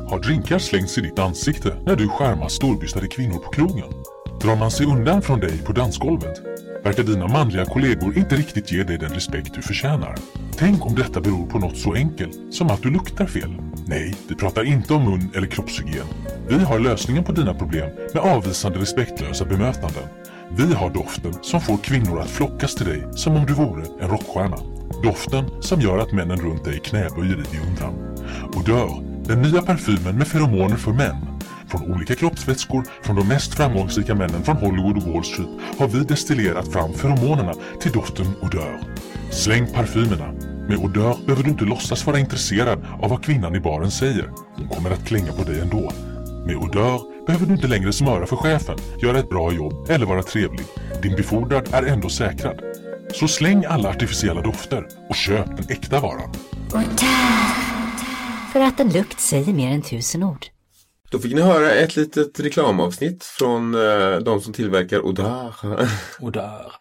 Har 0.08 0.20
drinkar 0.20 0.58
slängts 0.58 0.98
i 0.98 1.00
ditt 1.00 1.18
ansikte 1.18 1.76
när 1.86 1.96
du 1.96 2.08
skärmar 2.08 2.48
storbystade 2.48 3.08
kvinnor 3.08 3.38
på 3.38 3.50
krogen? 3.50 3.92
Drar 4.42 4.56
man 4.56 4.70
sig 4.70 4.86
undan 4.86 5.22
från 5.22 5.40
dig 5.40 5.58
på 5.64 5.72
dansgolvet? 5.72 6.42
Verkar 6.84 7.02
dina 7.02 7.28
manliga 7.28 7.64
kollegor 7.64 8.18
inte 8.18 8.36
riktigt 8.36 8.72
ge 8.72 8.82
dig 8.82 8.98
den 8.98 9.14
respekt 9.14 9.54
du 9.54 9.62
förtjänar? 9.62 10.14
Tänk 10.58 10.86
om 10.86 10.94
detta 10.94 11.20
beror 11.20 11.46
på 11.46 11.58
något 11.58 11.78
så 11.78 11.94
enkelt 11.94 12.54
som 12.54 12.66
att 12.66 12.82
du 12.82 12.90
luktar 12.90 13.26
fel? 13.26 13.50
Nej, 13.86 14.16
vi 14.28 14.34
pratar 14.34 14.64
inte 14.64 14.94
om 14.94 15.04
mun 15.04 15.30
eller 15.34 15.46
kroppshygien. 15.46 16.06
Vi 16.48 16.54
har 16.54 16.78
lösningen 16.78 17.24
på 17.24 17.32
dina 17.32 17.54
problem 17.54 17.90
med 18.14 18.22
avvisande 18.22 18.78
respektlösa 18.78 19.44
bemötanden. 19.44 20.04
Vi 20.50 20.74
har 20.74 20.90
doften 20.90 21.32
som 21.42 21.60
får 21.60 21.76
kvinnor 21.76 22.20
att 22.20 22.30
flockas 22.30 22.74
till 22.74 22.86
dig 22.86 23.06
som 23.12 23.36
om 23.36 23.46
du 23.46 23.54
vore 23.54 23.84
en 24.00 24.08
rockstjärna. 24.08 24.56
Doften 25.02 25.62
som 25.62 25.80
gör 25.80 25.98
att 25.98 26.12
männen 26.12 26.40
runt 26.40 26.64
dig 26.64 26.80
knäböjer 26.80 27.44
i 27.44 27.56
beundran. 27.56 28.16
Odör, 28.56 28.90
den 29.24 29.42
nya 29.42 29.62
parfymen 29.62 30.18
med 30.18 30.28
feromoner 30.28 30.76
för 30.76 30.92
män. 30.92 31.16
Från 31.68 31.92
olika 31.94 32.14
kroppsvätskor 32.14 32.84
från 33.02 33.16
de 33.16 33.28
mest 33.28 33.54
framgångsrika 33.54 34.14
männen 34.14 34.44
från 34.44 34.56
Hollywood 34.56 34.96
och 34.96 35.12
Wall 35.12 35.24
Street 35.24 35.48
har 35.78 35.88
vi 35.88 36.04
destillerat 36.04 36.72
fram 36.72 36.92
feromonerna 36.92 37.52
till 37.80 37.92
doften 37.92 38.26
Odör. 38.42 38.80
Släng 39.30 39.66
parfymerna. 39.66 40.32
Med 40.68 40.78
Odör 40.78 41.16
behöver 41.26 41.44
du 41.44 41.50
inte 41.50 41.64
låtsas 41.64 42.06
vara 42.06 42.18
intresserad 42.18 42.86
av 43.02 43.10
vad 43.10 43.24
kvinnan 43.24 43.54
i 43.54 43.60
baren 43.60 43.90
säger. 43.90 44.30
Hon 44.56 44.68
kommer 44.68 44.90
att 44.90 45.04
klänga 45.04 45.32
på 45.32 45.42
dig 45.42 45.60
ändå. 45.60 45.92
Med 46.46 46.56
Odör 46.56 47.15
behöver 47.26 47.46
du 47.46 47.54
inte 47.54 47.66
längre 47.66 47.92
smöra 47.92 48.26
för 48.26 48.36
chefen, 48.36 48.78
göra 49.02 49.18
ett 49.18 49.28
bra 49.28 49.52
jobb 49.52 49.90
eller 49.90 50.06
vara 50.06 50.22
trevlig. 50.22 50.66
Din 51.02 51.16
befordran 51.16 51.64
är 51.72 51.82
ändå 51.82 52.08
säkrad. 52.08 52.60
Så 53.12 53.28
släng 53.28 53.64
alla 53.64 53.88
artificiella 53.88 54.42
dofter 54.42 54.86
och 55.08 55.16
köp 55.16 55.46
den 55.46 55.66
äkta 55.68 56.00
varan. 56.00 56.32
För 58.52 58.60
att 58.60 58.80
en 58.80 58.88
lukt 58.88 59.20
säger 59.20 59.52
mer 59.52 59.70
än 59.70 59.82
tusen 59.82 60.22
ord. 60.22 60.46
Då 61.10 61.18
fick 61.18 61.34
ni 61.34 61.40
höra 61.40 61.70
ett 61.72 61.96
litet 61.96 62.40
reklamavsnitt 62.40 63.24
från 63.24 63.74
eh, 63.74 64.16
de 64.18 64.40
som 64.40 64.52
tillverkar 64.52 65.06
Odar. 65.06 65.54
Odör. 66.20 66.72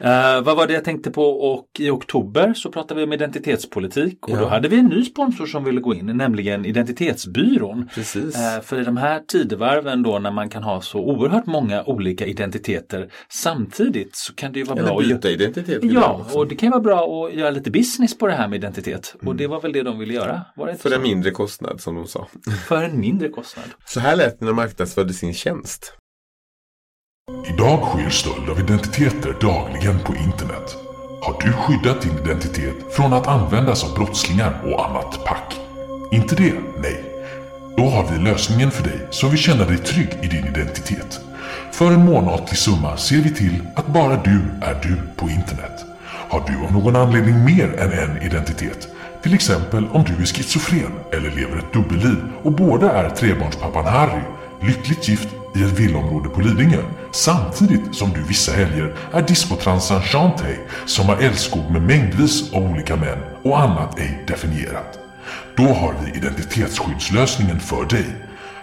Eh, 0.00 0.42
vad 0.42 0.56
var 0.56 0.66
det 0.66 0.72
jag 0.72 0.84
tänkte 0.84 1.10
på 1.10 1.24
och 1.24 1.66
i 1.78 1.90
oktober 1.90 2.54
så 2.54 2.70
pratade 2.70 3.00
vi 3.00 3.04
om 3.06 3.12
identitetspolitik 3.12 4.28
och 4.28 4.30
Ja. 4.36 4.40
då 4.40 4.46
hade 4.46 4.68
vi 4.68 4.78
en 4.78 4.86
ny 4.86 5.04
sponsor 5.04 5.46
som 5.46 5.64
ville 5.64 5.80
gå 5.80 5.94
in, 5.94 6.06
nämligen 6.06 6.64
Identitetsbyrån. 6.64 7.88
Precis. 7.94 8.36
Eh, 8.36 8.60
för 8.62 8.80
i 8.80 8.84
de 8.84 8.96
här 8.96 9.20
tidevarven 9.28 10.02
då 10.02 10.18
när 10.18 10.30
man 10.30 10.48
kan 10.48 10.62
ha 10.62 10.80
så 10.80 10.98
oerhört 10.98 11.46
många 11.46 11.82
olika 11.84 12.26
identiteter 12.26 13.08
samtidigt 13.28 14.16
så 14.16 14.34
kan 14.34 14.52
det 14.52 14.58
ju 14.58 14.64
vara 14.64 14.78
Eller 14.78 14.88
bra 14.88 14.98
att 15.00 15.04
byta 15.08 15.30
identitet. 15.30 15.78
Ja, 15.82 16.26
och 16.32 16.48
det 16.48 16.54
kan 16.56 16.66
ju 16.66 16.70
vara 16.70 16.82
bra 16.82 17.26
att 17.26 17.34
göra 17.34 17.50
lite 17.50 17.70
business 17.70 18.18
på 18.18 18.26
det 18.26 18.32
här 18.32 18.48
med 18.48 18.56
identitet. 18.56 19.14
Och 19.26 19.36
det 19.36 19.46
var 19.46 19.60
väl 19.60 19.72
det 19.72 19.82
de 19.82 19.98
ville 19.98 20.14
göra. 20.14 20.40
För 20.78 20.94
en 20.94 21.02
mindre 21.02 21.30
kostnad 21.30 21.80
som 21.80 21.94
de 21.94 22.06
sa. 22.06 22.26
För 22.68 22.82
en 22.82 23.00
mindre 23.00 23.28
kostnad. 23.28 23.63
Så 23.86 24.00
här 24.00 24.16
lät 24.16 24.38
det 24.38 24.44
när 24.44 24.52
de 24.52 24.56
marknadsförde 24.56 25.12
sin 25.12 25.34
tjänst. 25.34 25.92
Idag 27.54 27.88
sker 27.88 28.10
stöld 28.10 28.50
av 28.50 28.60
identiteter 28.60 29.36
dagligen 29.40 29.98
på 29.98 30.14
internet. 30.14 30.76
Har 31.22 31.42
du 31.42 31.52
skyddat 31.52 32.02
din 32.02 32.18
identitet 32.18 32.74
från 32.92 33.12
att 33.12 33.26
användas 33.26 33.84
av 33.84 33.94
brottslingar 33.94 34.60
och 34.64 34.86
annat 34.86 35.24
pack? 35.24 35.60
Inte 36.12 36.34
det? 36.34 36.54
Nej. 36.78 37.04
Då 37.76 37.82
har 37.82 38.12
vi 38.12 38.24
lösningen 38.24 38.70
för 38.70 38.82
dig 38.84 39.08
så 39.10 39.28
vi 39.28 39.36
känner 39.36 39.66
dig 39.66 39.78
trygg 39.78 40.18
i 40.22 40.26
din 40.26 40.46
identitet. 40.46 41.20
För 41.72 41.86
en 41.86 42.04
månatlig 42.04 42.58
summa 42.58 42.96
ser 42.96 43.16
vi 43.22 43.34
till 43.34 43.62
att 43.76 43.86
bara 43.86 44.22
du 44.22 44.40
är 44.62 44.80
du 44.82 44.96
på 45.16 45.30
internet. 45.30 45.84
Har 46.30 46.44
du 46.46 46.66
av 46.66 46.72
någon 46.72 46.96
anledning 46.96 47.44
mer 47.44 47.78
än 47.78 47.92
en 47.92 48.22
identitet? 48.22 48.88
Till 49.24 49.34
exempel 49.34 49.86
om 49.92 50.04
du 50.04 50.22
är 50.22 50.26
schizofren 50.26 50.92
eller 51.12 51.30
lever 51.30 51.58
ett 51.58 51.72
dubbelliv 51.72 52.24
och 52.42 52.52
båda 52.52 52.92
är 52.92 53.10
trebarnspappan 53.10 53.84
Harry, 53.84 54.20
lyckligt 54.62 55.08
gift 55.08 55.28
i 55.54 55.62
ett 55.62 55.80
villaområde 55.80 56.28
på 56.28 56.40
Lidingö, 56.40 56.82
samtidigt 57.12 57.94
som 57.94 58.10
du 58.10 58.22
vissa 58.22 58.52
helger 58.52 58.96
är 59.12 59.22
diskotransan 59.22 60.02
Chantay 60.02 60.56
som 60.86 61.06
har 61.06 61.16
älskog 61.16 61.70
med 61.70 61.82
mängdvis 61.82 62.52
av 62.52 62.62
olika 62.62 62.96
män 62.96 63.18
och 63.42 63.60
annat 63.60 63.98
ej 63.98 64.24
definierat. 64.26 64.98
Då 65.56 65.66
har 65.66 65.94
vi 66.04 66.18
identitetsskyddslösningen 66.18 67.60
för 67.60 67.84
dig. 67.84 68.06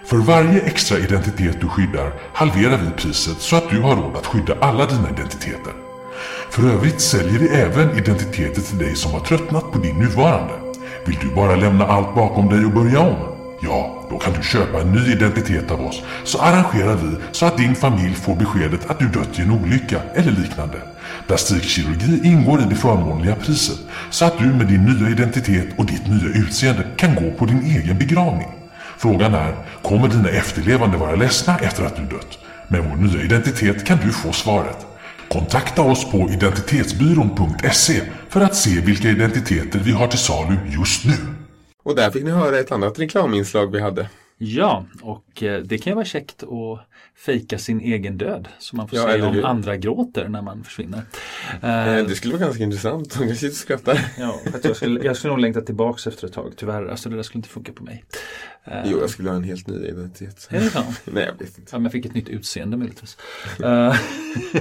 För 0.05 0.17
varje 0.17 0.61
extra 0.61 0.97
identitet 0.97 1.61
du 1.61 1.67
skyddar 1.67 2.13
halverar 2.33 2.77
vi 2.77 2.91
priset 2.91 3.37
så 3.41 3.55
att 3.55 3.69
du 3.69 3.81
har 3.81 3.95
råd 3.95 4.15
att 4.15 4.25
skydda 4.25 4.55
alla 4.59 4.85
dina 4.85 5.09
identiteter. 5.09 5.90
För 6.49 6.69
övrigt 6.69 7.01
säljer 7.01 7.39
vi 7.39 7.47
även 7.47 7.97
identiteter 7.97 8.61
till 8.61 8.77
dig 8.77 8.95
som 8.95 9.11
har 9.11 9.19
tröttnat 9.19 9.71
på 9.71 9.77
din 9.77 9.99
nuvarande. 9.99 10.53
Vill 11.05 11.17
du 11.21 11.35
bara 11.35 11.55
lämna 11.55 11.87
allt 11.87 12.15
bakom 12.15 12.49
dig 12.49 12.65
och 12.65 12.71
börja 12.71 12.99
om? 12.99 13.15
Ja, 13.63 14.07
då 14.09 14.19
kan 14.19 14.33
du 14.33 14.43
köpa 14.43 14.81
en 14.81 14.91
ny 14.91 15.11
identitet 15.11 15.71
av 15.71 15.81
oss 15.81 16.03
så 16.23 16.37
arrangerar 16.37 16.95
vi 16.95 17.15
så 17.31 17.45
att 17.45 17.57
din 17.57 17.75
familj 17.75 18.15
får 18.15 18.35
beskedet 18.35 18.89
att 18.89 18.99
du 18.99 19.07
dött 19.07 19.39
i 19.39 19.41
en 19.41 19.51
olycka 19.51 20.01
eller 20.15 20.31
liknande. 20.31 20.77
Plastikkirurgi 21.27 22.21
ingår 22.23 22.61
i 22.61 22.65
det 22.69 22.75
förmånliga 22.75 23.35
priset 23.35 23.79
så 24.09 24.25
att 24.25 24.37
du 24.37 24.45
med 24.45 24.67
din 24.67 24.85
nya 24.85 25.09
identitet 25.09 25.67
och 25.77 25.85
ditt 25.85 26.07
nya 26.07 26.29
utseende 26.35 26.83
kan 26.95 27.15
gå 27.15 27.31
på 27.31 27.45
din 27.45 27.63
egen 27.65 27.97
begravning. 27.97 28.47
Frågan 28.97 29.33
är, 29.33 29.55
kommer 29.81 30.07
dina 30.07 30.29
efterlevande 30.29 30.97
vara 30.97 31.15
ledsna 31.15 31.57
efter 31.57 31.85
att 31.85 31.95
du 31.95 32.01
dött? 32.01 32.39
Med 32.67 32.83
vår 32.89 32.95
nya 32.95 33.23
identitet 33.23 33.85
kan 33.85 33.97
du 34.03 34.11
få 34.11 34.31
svaret. 34.31 34.90
Kontakta 35.31 35.81
oss 35.81 36.11
på 36.11 36.17
identitetsbyrån.se 36.29 38.01
för 38.29 38.41
att 38.41 38.55
se 38.55 38.81
vilka 38.81 39.09
identiteter 39.09 39.79
vi 39.79 39.91
har 39.91 40.07
till 40.07 40.19
salu 40.19 40.55
just 40.69 41.05
nu. 41.05 41.13
Och 41.83 41.95
där 41.95 42.11
fick 42.11 42.23
ni 42.23 42.31
höra 42.31 42.59
ett 42.59 42.71
annat 42.71 42.99
reklaminslag 42.99 43.71
vi 43.71 43.79
hade. 43.81 44.09
Ja, 44.37 44.85
och 45.01 45.43
eh, 45.43 45.61
det 45.61 45.77
kan 45.77 45.91
ju 45.91 45.95
vara 45.95 46.05
käckt 46.05 46.43
att 46.43 46.87
fejka 47.25 47.57
sin 47.57 47.81
egen 47.81 48.17
död. 48.17 48.47
Så 48.59 48.75
man 48.75 48.87
får 48.87 48.99
Ja, 48.99 49.11
se 49.13 49.21
om 49.21 49.33
hur? 49.33 49.45
andra 49.45 49.77
gråter 49.77 50.27
när 50.27 50.41
man 50.41 50.63
försvinner. 50.63 51.01
Eh, 51.63 51.87
Eh, 51.97 52.05
Det 52.05 52.15
skulle 52.15 52.33
vara 52.33 52.43
ganska 52.45 52.63
intressant. 52.63 53.13
De 53.19 53.27
kanske 53.27 53.45
inte 53.45 53.57
skrattar. 53.57 54.05
Ja, 54.19 54.39
jag, 54.63 54.75
skulle, 54.75 55.03
jag 55.05 55.17
skulle 55.17 55.31
nog 55.33 55.39
längta 55.41 55.61
tillbaks 55.61 56.07
efter 56.07 56.27
ett 56.27 56.33
tag, 56.33 56.53
tyvärr. 56.57 56.87
Alltså 56.87 57.09
det 57.09 57.15
där 57.15 57.23
skulle 57.23 57.39
inte 57.39 57.49
funka 57.49 57.71
på 57.73 57.83
mig. 57.83 58.03
Eh, 58.65 58.81
Jo, 58.85 58.99
jag 59.01 59.09
skulle 59.09 59.29
ha 59.29 59.35
en 59.35 59.43
helt 59.43 59.67
ny 59.67 59.85
identitet. 59.87 60.47
Är 60.51 60.59
det 60.59 60.69
så? 60.69 60.83
Nej, 61.11 61.23
jag 61.23 61.31
vet 61.45 61.57
inte. 61.57 61.69
Ja, 61.71 61.77
men 61.77 61.83
jag 61.83 61.91
fick 61.91 62.05
ett 62.05 62.13
nytt 62.13 62.29
utseende 62.29 62.77
möjligtvis. 62.77 63.17
Eh, 63.63 63.93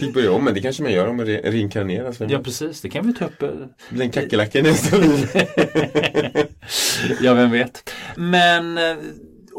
Fick 0.00 0.14
börja 0.14 0.32
om, 0.32 0.44
men 0.44 0.54
det 0.54 0.60
kanske 0.60 0.82
man 0.82 0.92
gör 0.92 1.06
om 1.06 1.16
man 1.16 1.26
re- 1.26 1.50
reinkarneras. 1.50 2.20
ja, 2.28 2.38
precis. 2.38 2.80
Det 2.80 2.88
kan 2.88 3.06
vi 3.06 3.12
ta 3.14 3.24
upp. 3.24 3.42
eh, 3.42 3.48
Blir 3.90 4.04
en 4.04 4.10
kackerlacka 4.10 4.58
i 4.58 4.62
nästa 4.62 4.96
liv. 4.98 5.28
ja, 7.20 7.34
vem 7.34 7.50
vet. 7.50 7.90
Men 8.16 8.78
eh, 8.78 8.96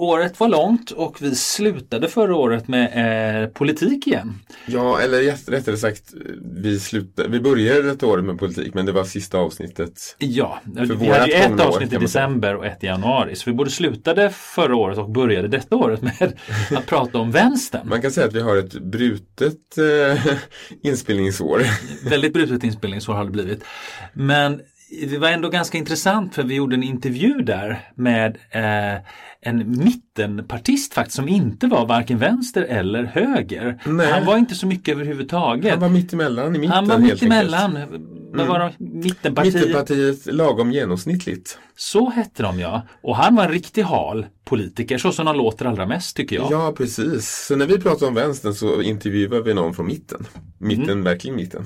året 0.01 0.39
var 0.39 0.47
långt 0.49 0.91
och 0.91 1.21
vi 1.21 1.35
slutade 1.35 2.07
förra 2.07 2.35
året 2.35 2.67
med 2.67 3.43
eh, 3.43 3.49
politik 3.49 4.07
igen. 4.07 4.39
Ja, 4.65 4.99
eller 5.01 5.21
rätt- 5.21 5.49
rättare 5.49 5.77
sagt, 5.77 6.03
vi, 6.55 6.79
slutade, 6.79 7.29
vi 7.29 7.39
började 7.39 7.81
detta 7.81 8.05
året 8.07 8.25
med 8.25 8.39
politik, 8.39 8.73
men 8.73 8.85
det 8.85 8.91
var 8.91 9.03
sista 9.03 9.37
avsnittet. 9.37 10.15
Ja, 10.17 10.61
vi 10.65 11.07
hade 11.07 11.27
ju 11.27 11.33
ett 11.33 11.47
gångna 11.49 11.63
år, 11.63 11.67
avsnitt 11.67 11.93
i 11.93 11.97
december 11.97 12.55
och 12.55 12.65
ett 12.65 12.83
i 12.83 12.87
januari. 12.87 13.35
Så 13.35 13.49
vi 13.49 13.55
både 13.55 13.69
slutade 13.69 14.29
förra 14.29 14.75
året 14.75 14.97
och 14.97 15.09
började 15.11 15.47
detta 15.47 15.75
året 15.75 16.01
med 16.01 16.33
att 16.77 16.85
prata 16.85 17.17
om 17.17 17.31
vänstern. 17.31 17.89
Man 17.89 18.01
kan 18.01 18.11
säga 18.11 18.27
att 18.27 18.33
vi 18.33 18.41
har 18.41 18.57
ett 18.57 18.73
brutet 18.73 19.77
eh, 19.77 20.33
inspelningsår. 20.83 21.61
Väldigt 22.09 22.33
brutet 22.33 22.63
inspelningsår 22.63 23.13
har 23.13 23.25
det 23.25 23.31
blivit. 23.31 23.63
Men 24.13 24.61
det 25.09 25.17
var 25.17 25.29
ändå 25.29 25.49
ganska 25.49 25.77
intressant 25.77 26.35
för 26.35 26.43
vi 26.43 26.55
gjorde 26.55 26.75
en 26.75 26.83
intervju 26.83 27.33
där 27.41 27.89
med 27.95 28.37
eh, 28.51 29.01
en 29.43 29.83
mittenpartist 29.83 30.93
faktiskt 30.93 31.15
som 31.15 31.27
inte 31.27 31.67
var 31.67 31.85
varken 31.85 32.17
vänster 32.17 32.61
eller 32.63 33.03
höger. 33.03 33.81
Nej. 33.85 34.11
Han 34.11 34.25
var 34.25 34.37
inte 34.37 34.55
så 34.55 34.67
mycket 34.67 34.95
överhuvudtaget. 34.95 35.71
Han 35.71 35.79
var 35.79 35.89
mittemellan 35.89 36.55
i 36.55 36.59
mitten 36.59 36.75
Han 36.75 36.87
var 36.87 36.97
mittemellan. 36.97 37.77
Vad 38.33 38.47
var 38.47 38.59
de? 38.59 38.71
Mittenpartiet. 38.99 39.53
Mittenpartiet 39.55 40.25
lagom 40.25 40.71
genomsnittligt. 40.71 41.59
Så 41.75 42.09
hette 42.09 42.43
de 42.43 42.59
ja. 42.59 42.81
Och 43.01 43.15
han 43.15 43.35
var 43.35 43.43
en 43.45 43.51
riktig 43.51 43.81
hal 43.83 44.25
politiker, 44.45 44.97
så 44.97 45.11
som 45.11 45.25
de 45.25 45.35
låter 45.37 45.65
allra 45.65 45.85
mest 45.85 46.15
tycker 46.17 46.35
jag. 46.35 46.51
Ja, 46.51 46.73
precis. 46.77 47.45
Så 47.47 47.55
när 47.55 47.65
vi 47.65 47.79
pratar 47.79 48.07
om 48.07 48.13
vänstern 48.13 48.53
så 48.53 48.81
intervjuar 48.81 49.41
vi 49.41 49.53
någon 49.53 49.73
från 49.73 49.87
mitten. 49.87 50.27
Mitten, 50.59 50.89
Mm. 50.89 51.03
verkligen 51.03 51.35
mitten. 51.35 51.65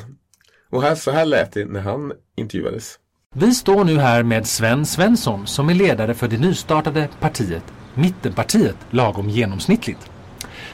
Och 0.69 0.81
här, 0.81 0.95
så 0.95 1.11
här 1.11 1.25
lät 1.25 1.51
det 1.53 1.65
när 1.65 1.79
han 1.81 2.11
intervjuades. 2.37 2.95
Vi 3.37 3.53
står 3.53 3.83
nu 3.83 3.97
här 3.97 4.23
med 4.23 4.47
Sven 4.47 4.85
Svensson 4.85 5.47
som 5.47 5.69
är 5.69 5.73
ledare 5.73 6.13
för 6.13 6.27
det 6.27 6.37
nystartade 6.37 7.09
partiet 7.19 7.63
Mittenpartiet 7.93 8.75
lagom 8.89 9.29
genomsnittligt. 9.29 10.09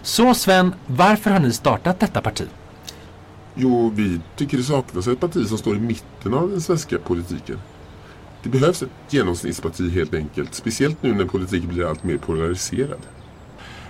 Så 0.02 0.34
Sven, 0.34 0.74
varför 0.88 1.32
har 1.32 1.40
ni 1.40 1.52
startat 1.52 2.00
detta 2.00 2.22
parti? 2.22 2.48
Jo, 3.56 3.92
vi 3.96 4.20
tycker 4.36 4.58
det 4.58 4.64
saknas 4.64 5.08
ett 5.08 5.20
parti 5.20 5.48
som 5.48 5.58
står 5.58 5.76
i 5.76 5.80
mitten 5.80 6.34
av 6.34 6.50
den 6.50 6.62
svenska 6.62 6.98
politiken. 6.98 7.60
Det 8.44 8.50
behövs 8.50 8.84
ett 8.84 8.90
genomsnittsparti 9.10 9.90
helt 9.90 10.14
enkelt, 10.14 10.54
speciellt 10.54 11.04
nu 11.04 11.14
när 11.14 11.26
politiken 11.26 11.70
blir 11.70 11.90
allt 11.90 12.04
mer 12.04 12.18
polariserad. 12.18 13.02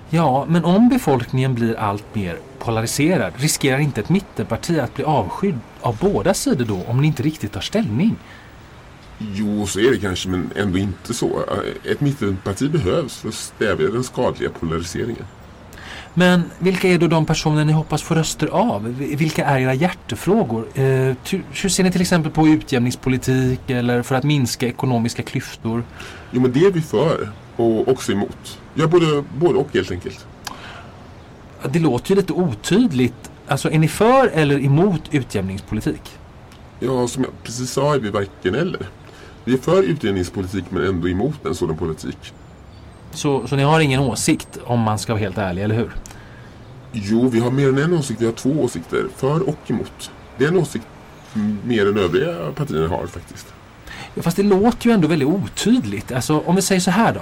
Ja, 0.10 0.46
men 0.50 0.66
om 0.66 0.90
befolkningen 0.90 1.56
blir 1.56 1.80
allt 1.80 2.16
mer 2.16 2.38
polariserad 2.60 3.34
riskerar 3.36 3.80
inte 3.80 4.02
ett 4.02 4.10
mittenparti 4.10 4.80
att 4.80 4.96
bli 4.96 5.04
avskydd 5.04 5.60
av 5.82 5.98
båda 6.02 6.34
sidor 6.34 6.66
då 6.66 6.84
om 6.88 7.02
ni 7.02 7.08
inte 7.08 7.24
riktigt 7.24 7.52
tar 7.52 7.62
ställning? 7.62 8.16
Jo, 9.34 9.68
så 9.68 9.80
är 9.80 9.92
det 9.92 9.98
kanske, 9.98 10.30
men 10.30 10.50
ändå 10.56 10.78
inte 10.78 11.14
så. 11.14 11.40
Ett 11.92 12.02
mittenparti 12.02 12.72
behövs 12.72 13.18
för 13.18 13.30
att 13.30 13.34
stävja 13.34 13.90
den 13.90 14.04
skadliga 14.04 14.50
polariseringen. 14.50 15.26
Men 16.14 16.44
vilka 16.60 16.88
är 16.88 16.98
då 16.98 17.08
de 17.08 17.26
personer 17.26 17.66
ni 17.66 17.74
hoppas 17.74 18.02
få 18.02 18.16
röster 18.16 18.48
av? 18.48 18.96
Vilka 18.98 19.46
är 19.46 19.60
era 19.60 19.74
hjärtefrågor? 19.74 20.68
Eh, 20.74 21.16
hur 21.52 21.70
ser 21.70 21.84
ni 21.84 21.92
till 21.92 22.02
exempel 22.02 22.32
på 22.32 22.48
utjämningspolitik 22.48 23.70
eller 23.70 24.02
för 24.02 24.16
att 24.16 24.24
minska 24.24 24.68
ekonomiska 24.68 25.24
klyftor? 25.24 25.84
Jo, 26.32 26.42
men 26.42 26.52
det 26.52 26.60
är 26.60 26.72
vi 26.72 26.82
för 26.82 27.30
och 27.56 27.88
också 27.88 28.12
emot. 28.12 28.60
Ja, 28.74 28.88
både, 28.88 29.24
både 29.38 29.60
och 29.60 29.70
helt 29.74 29.92
enkelt. 29.92 30.26
Det 31.70 31.80
låter 31.80 32.10
ju 32.10 32.16
lite 32.16 32.34
otydligt. 32.34 33.32
Alltså 33.48 33.72
är 33.72 33.80
ni 33.80 33.88
för 33.88 34.28
eller 34.28 34.66
emot 34.66 35.02
utjämningspolitik? 35.12 36.02
Ja, 36.80 37.08
som 37.08 37.24
jag 37.24 37.32
precis 37.44 37.72
sa 37.72 37.96
är 37.96 38.00
vi 38.00 38.10
varken 38.10 38.56
eller. 38.56 38.88
Vi 39.44 39.54
är 39.54 39.58
för 39.58 39.84
utjämningspolitik 39.84 40.66
men 40.70 40.86
ändå 40.86 41.10
emot 41.10 41.46
en 41.46 41.56
sådan 41.56 41.78
politik. 41.78 42.34
Så, 43.12 43.48
så 43.48 43.56
ni 43.56 43.64
har 43.64 43.80
ingen 43.80 44.00
åsikt 44.00 44.60
om 44.64 44.80
man 44.80 45.00
ska 45.00 45.14
vara 45.14 45.22
helt 45.22 45.38
ärlig, 45.38 45.64
eller 45.64 45.76
hur? 45.76 45.92
Jo, 46.92 47.30
vi 47.30 47.40
har 47.40 47.52
mer 47.52 47.70
än 47.70 47.78
en 47.78 47.94
åsikt. 47.94 48.22
Vi 48.22 48.26
har 48.26 48.34
två 48.34 48.50
åsikter. 48.50 49.06
För 49.16 49.50
och 49.50 49.58
emot. 49.68 50.12
Det 50.38 50.44
är 50.44 50.48
en 50.48 50.58
åsikt 50.58 50.86
mer 51.64 51.90
än 51.90 51.98
övriga 51.98 52.52
partier 52.56 52.88
har 52.88 53.08
faktiskt. 53.08 53.54
Ja, 54.16 54.22
fast 54.22 54.38
det 54.38 54.44
låter 54.44 54.88
ju 54.88 54.94
ändå 54.94 55.08
väldigt 55.08 55.28
otydligt. 55.28 56.12
Alltså 56.12 56.40
om 56.46 56.56
vi 56.56 56.62
säger 56.62 56.82
så 56.82 56.92
här 56.92 57.14
då. 57.14 57.22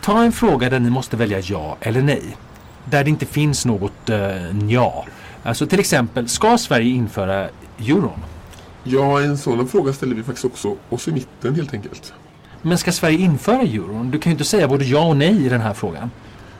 Ta 0.00 0.24
en 0.24 0.32
fråga 0.32 0.70
där 0.70 0.78
ni 0.78 0.90
måste 0.90 1.16
välja 1.16 1.40
ja 1.40 1.76
eller 1.80 2.02
nej. 2.02 2.36
Där 2.84 3.04
det 3.04 3.10
inte 3.10 3.26
finns 3.26 3.66
något 3.66 4.10
eh, 4.10 4.68
ja. 4.68 5.04
Alltså 5.42 5.66
till 5.66 5.80
exempel, 5.80 6.28
ska 6.28 6.58
Sverige 6.58 6.90
införa 6.90 7.48
euron? 7.78 8.20
Ja, 8.90 9.20
en 9.20 9.38
sådan 9.38 9.68
fråga 9.68 9.92
ställer 9.92 10.14
vi 10.14 10.22
faktiskt 10.22 10.44
också 10.44 10.76
oss 10.88 11.08
i 11.08 11.12
mitten 11.12 11.54
helt 11.54 11.74
enkelt. 11.74 12.12
Men 12.62 12.78
ska 12.78 12.92
Sverige 12.92 13.18
införa 13.18 13.62
euron? 13.62 14.10
Du 14.10 14.18
kan 14.18 14.30
ju 14.30 14.34
inte 14.34 14.44
säga 14.44 14.68
både 14.68 14.84
ja 14.84 15.06
och 15.06 15.16
nej 15.16 15.46
i 15.46 15.48
den 15.48 15.60
här 15.60 15.74
frågan. 15.74 16.10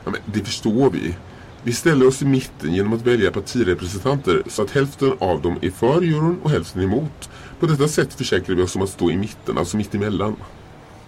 Ja, 0.05 0.11
men 0.11 0.21
det 0.25 0.45
förstår 0.45 0.89
vi. 0.89 1.15
Vi 1.63 1.73
ställer 1.73 2.07
oss 2.07 2.21
i 2.21 2.25
mitten 2.25 2.73
genom 2.73 2.93
att 2.93 3.01
välja 3.01 3.31
partirepresentanter 3.31 4.43
så 4.47 4.61
att 4.61 4.71
hälften 4.71 5.13
av 5.19 5.41
dem 5.41 5.57
är 5.61 5.71
för 5.71 6.01
euron 6.01 6.39
och 6.43 6.49
hälften 6.49 6.81
emot. 6.81 7.29
På 7.59 7.65
detta 7.65 7.87
sätt 7.87 8.13
försäkrar 8.13 8.55
vi 8.55 8.63
oss 8.63 8.75
om 8.75 8.81
att 8.81 8.89
stå 8.89 9.11
i 9.11 9.17
mitten, 9.17 9.57
alltså 9.57 9.77
mitt 9.77 9.95
emellan. 9.95 10.35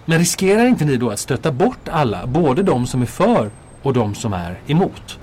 Men 0.06 0.20
riskerar 0.20 0.66
inte 0.66 0.86
ni 0.86 0.98
då 0.98 1.10
att 1.10 1.20
stöta 1.20 1.52
bort 1.52 1.90
alla, 1.90 2.28
både 2.28 2.64
de 2.64 2.88
som 2.88 3.02
är 3.02 3.06
för 3.06 3.50
och 3.82 3.94
de 3.94 4.16
som 4.16 4.34
är 4.34 4.60
emot? 4.68 5.20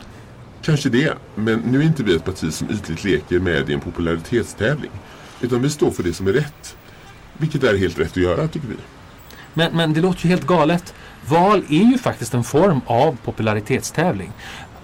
Kanske 0.62 0.88
det, 0.88 1.14
men 1.34 1.58
nu 1.58 1.78
är 1.78 1.82
inte 1.82 2.02
vi 2.02 2.16
ett 2.16 2.24
parti 2.24 2.52
som 2.52 2.70
ytligt 2.70 3.04
leker 3.04 3.40
med 3.40 3.70
i 3.70 3.74
en 3.74 3.80
popularitetstävling. 3.80 4.90
Utan 5.40 5.62
vi 5.62 5.70
står 5.70 5.90
för 5.90 6.02
det 6.02 6.12
som 6.12 6.26
är 6.26 6.32
rätt. 6.32 6.76
Vilket 7.38 7.64
är 7.64 7.76
helt 7.76 7.98
rätt 7.98 8.10
att 8.10 8.16
göra, 8.16 8.48
tycker 8.48 8.68
vi. 8.68 8.76
Men, 9.54 9.76
men 9.76 9.92
det 9.92 10.00
låter 10.00 10.24
ju 10.24 10.28
helt 10.30 10.46
galet. 10.46 10.94
Val 11.28 11.62
är 11.68 11.84
ju 11.92 11.98
faktiskt 11.98 12.34
en 12.34 12.44
form 12.44 12.80
av 12.86 13.16
popularitetstävling. 13.24 14.32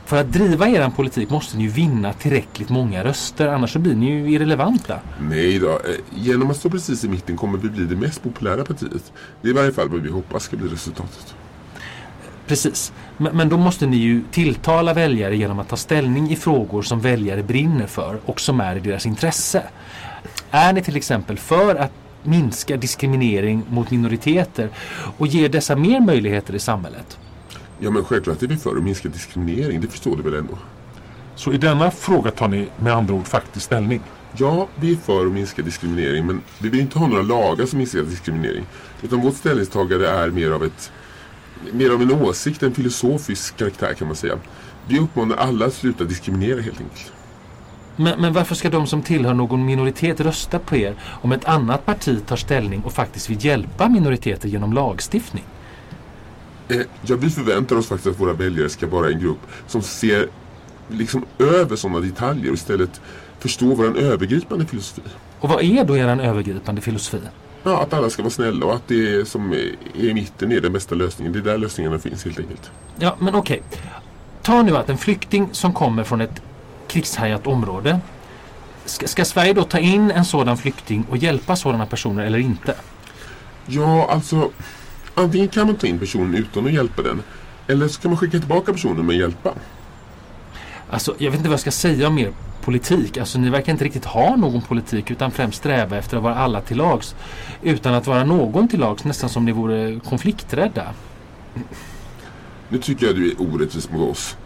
För 0.06 0.20
att 0.20 0.32
driva 0.32 0.68
er 0.68 0.90
politik 0.90 1.30
måste 1.30 1.56
ni 1.56 1.62
ju 1.62 1.68
vinna 1.68 2.12
tillräckligt 2.12 2.68
många 2.68 3.04
röster, 3.04 3.48
annars 3.48 3.72
så 3.72 3.78
blir 3.78 3.94
ni 3.94 4.10
ju 4.10 4.32
irrelevanta. 4.32 4.98
Nej 5.20 5.58
då, 5.58 5.70
eh, 5.70 5.76
genom 6.10 6.50
att 6.50 6.56
stå 6.56 6.70
precis 6.70 7.04
i 7.04 7.08
mitten 7.08 7.36
kommer 7.36 7.58
vi 7.58 7.68
bli 7.68 7.84
det 7.84 7.96
mest 7.96 8.22
populära 8.22 8.64
partiet. 8.64 9.12
Det 9.42 9.48
är 9.48 9.50
i 9.50 9.54
varje 9.54 9.72
fall 9.72 9.88
vad 9.88 10.00
vi 10.00 10.10
hoppas 10.10 10.42
ska 10.42 10.56
bli 10.56 10.68
resultatet. 10.68 11.34
Precis. 12.46 12.92
Men, 13.16 13.36
men 13.36 13.48
då 13.48 13.56
måste 13.56 13.86
ni 13.86 13.96
ju 13.96 14.22
tilltala 14.30 14.94
väljare 14.94 15.36
genom 15.36 15.58
att 15.58 15.68
ta 15.68 15.76
ställning 15.76 16.30
i 16.30 16.36
frågor 16.36 16.82
som 16.82 17.00
väljare 17.00 17.42
brinner 17.42 17.86
för 17.86 18.18
och 18.24 18.40
som 18.40 18.60
är 18.60 18.76
i 18.76 18.80
deras 18.80 19.06
intresse. 19.06 19.62
Är 20.54 20.72
ni 20.72 20.82
till 20.82 20.96
exempel 20.96 21.38
för 21.38 21.74
att 21.74 21.92
minska 22.22 22.76
diskriminering 22.76 23.64
mot 23.70 23.90
minoriteter 23.90 24.68
och 25.18 25.26
ge 25.26 25.48
dessa 25.48 25.76
mer 25.76 26.00
möjligheter 26.00 26.54
i 26.54 26.58
samhället? 26.58 27.18
Ja, 27.78 27.90
men 27.90 28.04
självklart 28.04 28.42
är 28.42 28.46
vi 28.46 28.56
för 28.56 28.76
att 28.76 28.82
minska 28.82 29.08
diskriminering, 29.08 29.80
det 29.80 29.88
förstår 29.88 30.16
du 30.16 30.22
väl 30.22 30.34
ändå? 30.34 30.58
Så 31.34 31.52
i 31.52 31.58
denna 31.58 31.90
fråga 31.90 32.30
tar 32.30 32.48
ni 32.48 32.68
med 32.76 32.94
andra 32.94 33.14
ord 33.14 33.26
faktiskt 33.26 33.66
ställning? 33.66 34.00
Ja, 34.36 34.68
vi 34.80 34.92
är 34.92 34.96
för 34.96 35.26
att 35.26 35.32
minska 35.32 35.62
diskriminering, 35.62 36.26
men 36.26 36.40
vi 36.58 36.68
vill 36.68 36.80
inte 36.80 36.98
ha 36.98 37.06
några 37.06 37.22
lagar 37.22 37.66
som 37.66 37.78
minskar 37.78 38.02
diskriminering. 38.02 38.66
Utan 39.02 39.20
vårt 39.20 39.34
ställningstagande 39.34 40.08
är 40.08 40.30
mer 40.30 40.50
av 40.50 40.64
ett 40.64 40.92
mer 41.72 41.90
av 41.90 42.02
en 42.02 42.12
åsikt, 42.12 42.62
en 42.62 42.74
filosofisk 42.74 43.56
karaktär 43.56 43.94
kan 43.94 44.06
man 44.06 44.16
säga. 44.16 44.38
Vi 44.88 44.98
uppmanar 44.98 45.36
alla 45.36 45.66
att 45.66 45.74
sluta 45.74 46.04
diskriminera 46.04 46.60
helt 46.60 46.80
enkelt. 46.80 47.12
Men, 47.96 48.20
men 48.20 48.32
varför 48.32 48.54
ska 48.54 48.70
de 48.70 48.86
som 48.86 49.02
tillhör 49.02 49.34
någon 49.34 49.64
minoritet 49.64 50.20
rösta 50.20 50.58
på 50.58 50.76
er 50.76 50.94
om 51.22 51.32
ett 51.32 51.44
annat 51.44 51.86
parti 51.86 52.26
tar 52.26 52.36
ställning 52.36 52.82
och 52.82 52.92
faktiskt 52.92 53.30
vill 53.30 53.44
hjälpa 53.44 53.88
minoriteter 53.88 54.48
genom 54.48 54.72
lagstiftning? 54.72 55.44
Eh, 56.68 56.80
ja, 57.02 57.16
vi 57.16 57.30
förväntar 57.30 57.76
oss 57.76 57.86
faktiskt 57.86 58.14
att 58.14 58.20
våra 58.20 58.32
väljare 58.32 58.68
ska 58.68 58.86
vara 58.86 59.08
en 59.08 59.20
grupp 59.20 59.40
som 59.66 59.82
ser 59.82 60.28
liksom 60.88 61.24
över 61.38 61.76
sådana 61.76 62.00
detaljer 62.00 62.48
och 62.48 62.54
istället 62.54 63.00
förstår 63.38 63.74
vår 63.74 63.98
övergripande 63.98 64.66
filosofi. 64.66 65.02
Och 65.40 65.48
vad 65.48 65.62
är 65.62 65.84
då 65.84 65.96
er 65.96 66.20
övergripande 66.20 66.80
filosofi? 66.80 67.18
Ja, 67.62 67.82
att 67.82 67.92
alla 67.92 68.10
ska 68.10 68.22
vara 68.22 68.30
snälla 68.30 68.66
och 68.66 68.74
att 68.74 68.88
det 68.88 69.28
som 69.28 69.52
är 69.52 69.76
i 69.94 70.14
mitten 70.14 70.52
är 70.52 70.60
den 70.60 70.72
bästa 70.72 70.94
lösningen. 70.94 71.32
Det 71.32 71.38
är 71.38 71.42
där 71.42 71.58
lösningarna 71.58 71.98
finns 71.98 72.24
helt 72.24 72.38
enkelt. 72.38 72.70
Ja, 72.98 73.16
men 73.18 73.34
okej. 73.34 73.62
Ta 74.42 74.62
nu 74.62 74.76
att 74.76 74.88
en 74.88 74.98
flykting 74.98 75.48
som 75.52 75.72
kommer 75.72 76.04
från 76.04 76.20
ett 76.20 76.42
krigshärjat 76.94 77.46
område. 77.46 78.00
Ska, 78.84 79.06
ska 79.06 79.24
Sverige 79.24 79.52
då 79.52 79.64
ta 79.64 79.78
in 79.78 80.10
en 80.10 80.24
sådan 80.24 80.56
flykting 80.56 81.06
och 81.10 81.16
hjälpa 81.16 81.56
sådana 81.56 81.86
personer 81.86 82.24
eller 82.24 82.38
inte? 82.38 82.74
Ja, 83.66 84.10
alltså 84.10 84.50
antingen 85.14 85.48
kan 85.48 85.66
man 85.66 85.76
ta 85.76 85.86
in 85.86 85.98
personen 85.98 86.34
utan 86.34 86.66
att 86.66 86.72
hjälpa 86.72 87.02
den. 87.02 87.22
Eller 87.66 87.88
så 87.88 88.00
kan 88.00 88.10
man 88.10 88.18
skicka 88.18 88.38
tillbaka 88.38 88.72
personen 88.72 89.06
med 89.06 89.16
hjälpa. 89.16 89.52
Alltså, 90.90 91.14
jag 91.18 91.30
vet 91.30 91.38
inte 91.38 91.48
vad 91.48 91.52
jag 91.52 91.60
ska 91.60 91.70
säga 91.70 92.08
om 92.08 92.18
er 92.18 92.32
politik. 92.62 93.16
Alltså, 93.16 93.38
ni 93.38 93.50
verkar 93.50 93.72
inte 93.72 93.84
riktigt 93.84 94.04
ha 94.04 94.36
någon 94.36 94.62
politik 94.62 95.10
utan 95.10 95.30
främst 95.30 95.58
sträva 95.58 95.98
efter 95.98 96.16
att 96.16 96.22
vara 96.22 96.34
alla 96.34 96.60
till 96.60 96.76
lags. 96.76 97.14
Utan 97.62 97.94
att 97.94 98.06
vara 98.06 98.24
någon 98.24 98.68
till 98.68 98.80
lags, 98.80 99.04
nästan 99.04 99.30
som 99.30 99.44
ni 99.44 99.52
vore 99.52 100.00
konflikträdda. 100.00 100.84
Nu 102.68 102.78
tycker 102.78 103.06
jag 103.06 103.16
du 103.16 103.30
är 103.30 103.40
orättvis 103.40 103.90
mot 103.90 104.10
oss. 104.10 104.36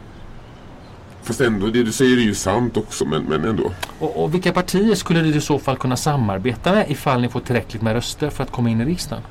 Fast 1.29 1.41
ändå, 1.41 1.67
det 1.67 1.83
du 1.83 1.93
säger 1.93 2.17
är 2.17 2.21
ju 2.21 2.35
sant 2.35 2.77
också, 2.77 3.05
men, 3.05 3.23
men 3.23 3.45
ändå. 3.45 3.73
Och, 3.99 4.25
och 4.25 4.35
vilka 4.35 4.53
partier 4.53 4.95
skulle 4.95 5.23
ni 5.23 5.29
i 5.29 5.41
så 5.41 5.59
fall 5.59 5.77
kunna 5.77 5.97
samarbeta 5.97 6.73
med 6.73 6.91
ifall 6.91 7.21
ni 7.21 7.29
får 7.29 7.41
tillräckligt 7.41 7.83
med 7.83 7.93
röster 7.93 8.31
för 8.31 8.45
att 8.45 8.53
komma 8.53 8.71
in 8.71 8.81
i 8.81 8.85
riksdagen? 8.85 9.23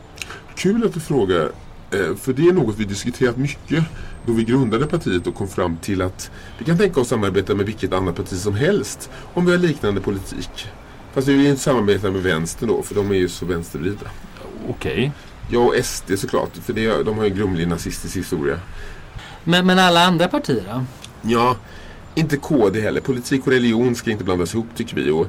Kul 0.55 0.85
att 0.85 0.93
du 0.93 0.99
frågar, 0.99 1.51
eh, 1.91 2.15
för 2.19 2.33
det 2.33 2.41
är 2.47 2.53
något 2.53 2.77
vi 2.77 2.85
diskuterat 2.85 3.37
mycket 3.37 3.83
då 4.25 4.33
vi 4.33 4.43
grundade 4.43 4.85
partiet 4.85 5.27
och 5.27 5.35
kom 5.35 5.47
fram 5.47 5.77
till 5.77 6.01
att 6.01 6.31
vi 6.57 6.65
kan 6.65 6.77
tänka 6.77 7.01
oss 7.01 7.07
samarbeta 7.07 7.55
med 7.55 7.65
vilket 7.65 7.93
annat 7.93 8.15
parti 8.15 8.37
som 8.37 8.55
helst 8.55 9.09
om 9.33 9.45
vi 9.45 9.51
har 9.51 9.59
liknande 9.59 10.01
politik. 10.01 10.67
Fast 11.13 11.27
vi 11.27 11.33
vill 11.33 11.47
inte 11.47 11.61
samarbeta 11.61 12.11
med 12.11 12.23
vänster 12.23 12.67
då, 12.67 12.83
för 12.83 12.95
de 12.95 13.11
är 13.11 13.15
ju 13.15 13.29
så 13.29 13.45
vänstervridna. 13.45 14.09
Okej. 14.69 14.91
Okay. 14.93 15.11
Ja, 15.49 15.59
och 15.59 15.85
SD 15.85 16.19
såklart, 16.19 16.57
för 16.63 16.73
det, 16.73 17.03
de 17.03 17.17
har 17.17 17.23
ju 17.25 17.31
en 17.31 17.37
grumlig 17.37 17.67
nazistisk 17.67 18.17
historia. 18.17 18.59
Men, 19.43 19.65
men 19.65 19.79
alla 19.79 20.03
andra 20.03 20.27
partier 20.27 20.63
då? 20.73 20.83
Ja, 21.21 21.55
inte 22.17 22.37
KD 22.37 22.81
heller. 22.81 23.01
Politik 23.01 23.47
och 23.47 23.51
religion 23.53 23.95
ska 23.95 24.11
inte 24.11 24.23
blandas 24.23 24.53
ihop 24.53 24.67
tycker 24.75 24.95
vi. 24.95 25.11
Och 25.11 25.27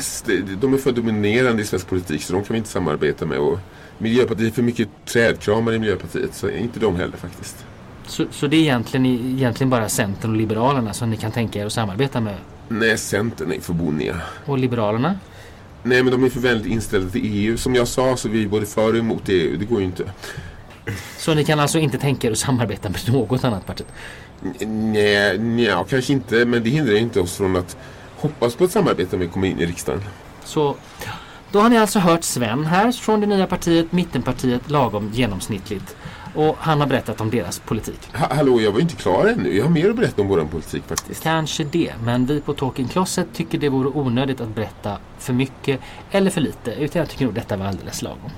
SD, 0.00 0.30
de 0.60 0.74
är 0.74 0.78
för 0.78 0.92
dominerande 0.92 1.62
i 1.62 1.64
svensk 1.64 1.88
politik 1.88 2.22
så 2.22 2.32
de 2.32 2.44
kan 2.44 2.54
vi 2.54 2.58
inte 2.58 2.70
samarbeta 2.70 3.26
med. 3.26 3.38
Och 3.38 3.58
Miljöpartiet 3.98 4.48
är 4.52 4.54
för 4.54 4.62
mycket 4.62 4.88
trädkramare 5.06 5.74
i 5.74 5.78
Miljöpartiet 5.78 6.34
så 6.34 6.50
inte 6.50 6.80
de 6.80 6.96
heller 6.96 7.16
faktiskt. 7.16 7.64
Så, 8.06 8.26
så 8.30 8.46
det 8.46 8.56
är 8.56 8.60
egentligen, 8.60 9.06
egentligen 9.06 9.70
bara 9.70 9.88
Centern 9.88 10.30
och 10.30 10.36
Liberalerna 10.36 10.92
som 10.92 11.10
ni 11.10 11.16
kan 11.16 11.32
tänka 11.32 11.60
er 11.60 11.66
att 11.66 11.72
samarbeta 11.72 12.20
med? 12.20 12.34
Nej, 12.68 12.98
Centern 12.98 13.52
är 13.52 13.60
för 13.60 13.72
boniga. 13.72 14.16
Och 14.46 14.58
Liberalerna? 14.58 15.18
Nej, 15.82 16.02
men 16.02 16.12
de 16.12 16.24
är 16.24 16.28
för 16.28 16.40
väldigt 16.40 16.72
inställda 16.72 17.10
till 17.10 17.20
EU. 17.24 17.56
Som 17.56 17.74
jag 17.74 17.88
sa 17.88 18.16
så 18.16 18.28
är 18.28 18.32
vi 18.32 18.46
både 18.46 18.66
för 18.66 18.92
och 18.92 18.98
emot 18.98 19.28
EU. 19.28 19.56
Det 19.56 19.64
går 19.64 19.80
ju 19.80 19.84
inte. 19.84 20.12
Så 21.18 21.34
ni 21.34 21.44
kan 21.44 21.60
alltså 21.60 21.78
inte 21.78 21.98
tänka 21.98 22.28
er 22.28 22.32
att 22.32 22.38
samarbeta 22.38 22.88
med 22.88 23.00
något 23.08 23.44
annat 23.44 23.66
parti? 23.66 23.84
Nej, 24.60 25.38
nej, 25.38 25.84
kanske 25.88 26.12
inte. 26.12 26.44
Men 26.44 26.62
det 26.62 26.70
hindrar 26.70 26.96
inte 26.96 27.20
oss 27.20 27.36
från 27.36 27.56
att 27.56 27.76
hoppas 28.16 28.54
på 28.54 28.64
ett 28.64 28.70
samarbete 28.70 29.16
om 29.16 29.20
vi 29.20 29.28
kommer 29.28 29.48
in 29.48 29.60
i 29.60 29.66
riksdagen. 29.66 30.02
Så 30.44 30.76
då 31.52 31.60
har 31.60 31.68
ni 31.68 31.78
alltså 31.78 31.98
hört 31.98 32.24
Sven 32.24 32.64
här 32.64 32.92
från 32.92 33.20
det 33.20 33.26
nya 33.26 33.46
partiet, 33.46 33.92
mittenpartiet, 33.92 34.70
lagom 34.70 35.10
genomsnittligt. 35.12 35.96
Och 36.34 36.56
han 36.58 36.80
har 36.80 36.86
berättat 36.86 37.20
om 37.20 37.30
deras 37.30 37.58
politik. 37.58 38.08
Ha 38.14 38.34
hallå, 38.34 38.60
jag 38.60 38.72
var 38.72 38.80
inte 38.80 38.96
klar 38.96 39.26
ännu. 39.26 39.56
Jag 39.56 39.64
har 39.64 39.70
mer 39.70 39.90
att 39.90 39.96
berätta 39.96 40.22
om 40.22 40.28
vår 40.28 40.44
politik 40.44 40.82
faktiskt. 40.86 41.22
Kanske 41.22 41.64
det, 41.64 41.92
men 42.04 42.26
vi 42.26 42.40
på 42.40 42.54
Talking 42.54 42.88
Closet 42.88 43.26
tycker 43.34 43.58
det 43.58 43.68
vore 43.68 43.88
onödigt 43.88 44.40
att 44.40 44.54
berätta 44.54 44.96
för 45.18 45.32
mycket 45.32 45.80
eller 46.10 46.30
för 46.30 46.40
lite. 46.40 46.70
Utan 46.70 47.00
jag 47.00 47.08
tycker 47.08 47.24
nog 47.24 47.34
detta 47.34 47.56
var 47.56 47.66
alldeles 47.66 48.02
lagom. 48.02 48.30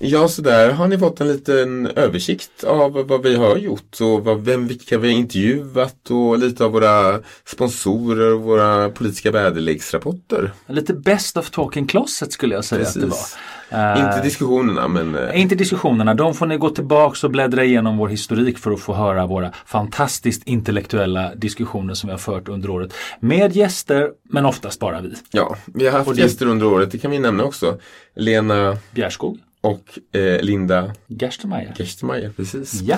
Ja, 0.00 0.28
så 0.28 0.42
där 0.42 0.70
har 0.72 0.88
ni 0.88 0.98
fått 0.98 1.20
en 1.20 1.28
liten 1.28 1.86
översikt 1.86 2.64
av 2.64 2.92
vad 3.08 3.22
vi 3.22 3.36
har 3.36 3.56
gjort 3.56 4.00
och 4.00 4.24
vad, 4.24 4.44
vem, 4.44 4.66
vilka 4.68 4.98
vi 4.98 5.12
har 5.12 5.18
intervjuat 5.18 6.10
och 6.10 6.38
lite 6.38 6.64
av 6.64 6.72
våra 6.72 7.20
sponsorer 7.44 8.34
och 8.34 8.40
våra 8.42 8.88
politiska 8.90 9.30
väderleksrapporter. 9.30 10.52
Lite 10.66 10.94
best 10.94 11.36
of 11.36 11.50
talking 11.50 11.86
closet 11.86 12.32
skulle 12.32 12.54
jag 12.54 12.64
säga 12.64 12.78
Precis. 12.84 12.96
att 12.96 13.10
det 13.70 13.76
var. 13.76 13.96
Inte 14.06 14.22
diskussionerna 14.22 14.88
men... 14.88 15.14
eh, 15.14 15.40
Inte 15.40 15.54
diskussionerna, 15.54 16.14
de 16.14 16.34
får 16.34 16.46
ni 16.46 16.56
gå 16.56 16.70
tillbaks 16.70 17.24
och 17.24 17.30
bläddra 17.30 17.64
igenom 17.64 17.96
vår 17.96 18.08
historik 18.08 18.58
för 18.58 18.70
att 18.70 18.80
få 18.80 18.94
höra 18.94 19.26
våra 19.26 19.52
fantastiskt 19.66 20.42
intellektuella 20.46 21.34
diskussioner 21.34 21.94
som 21.94 22.06
vi 22.08 22.12
har 22.12 22.18
fört 22.18 22.48
under 22.48 22.70
året. 22.70 22.92
Med 23.20 23.56
gäster, 23.56 24.10
men 24.30 24.46
oftast 24.46 24.80
bara 24.80 25.00
vi. 25.00 25.14
Ja, 25.30 25.56
vi 25.66 25.86
har 25.86 25.98
haft 25.98 26.14
det- 26.16 26.22
gäster 26.22 26.46
under 26.46 26.66
året, 26.66 26.90
det 26.90 26.98
kan 26.98 27.10
vi 27.10 27.18
nämna 27.18 27.44
också. 27.44 27.78
Lena 28.16 28.76
Bjärskog 28.90 29.38
och 29.62 30.18
eh, 30.18 30.40
Linda 30.40 30.92
Gerstenmeier. 31.06 31.74
Gerstenmeier, 31.78 32.30
precis. 32.36 32.80
Ja, 32.80 32.96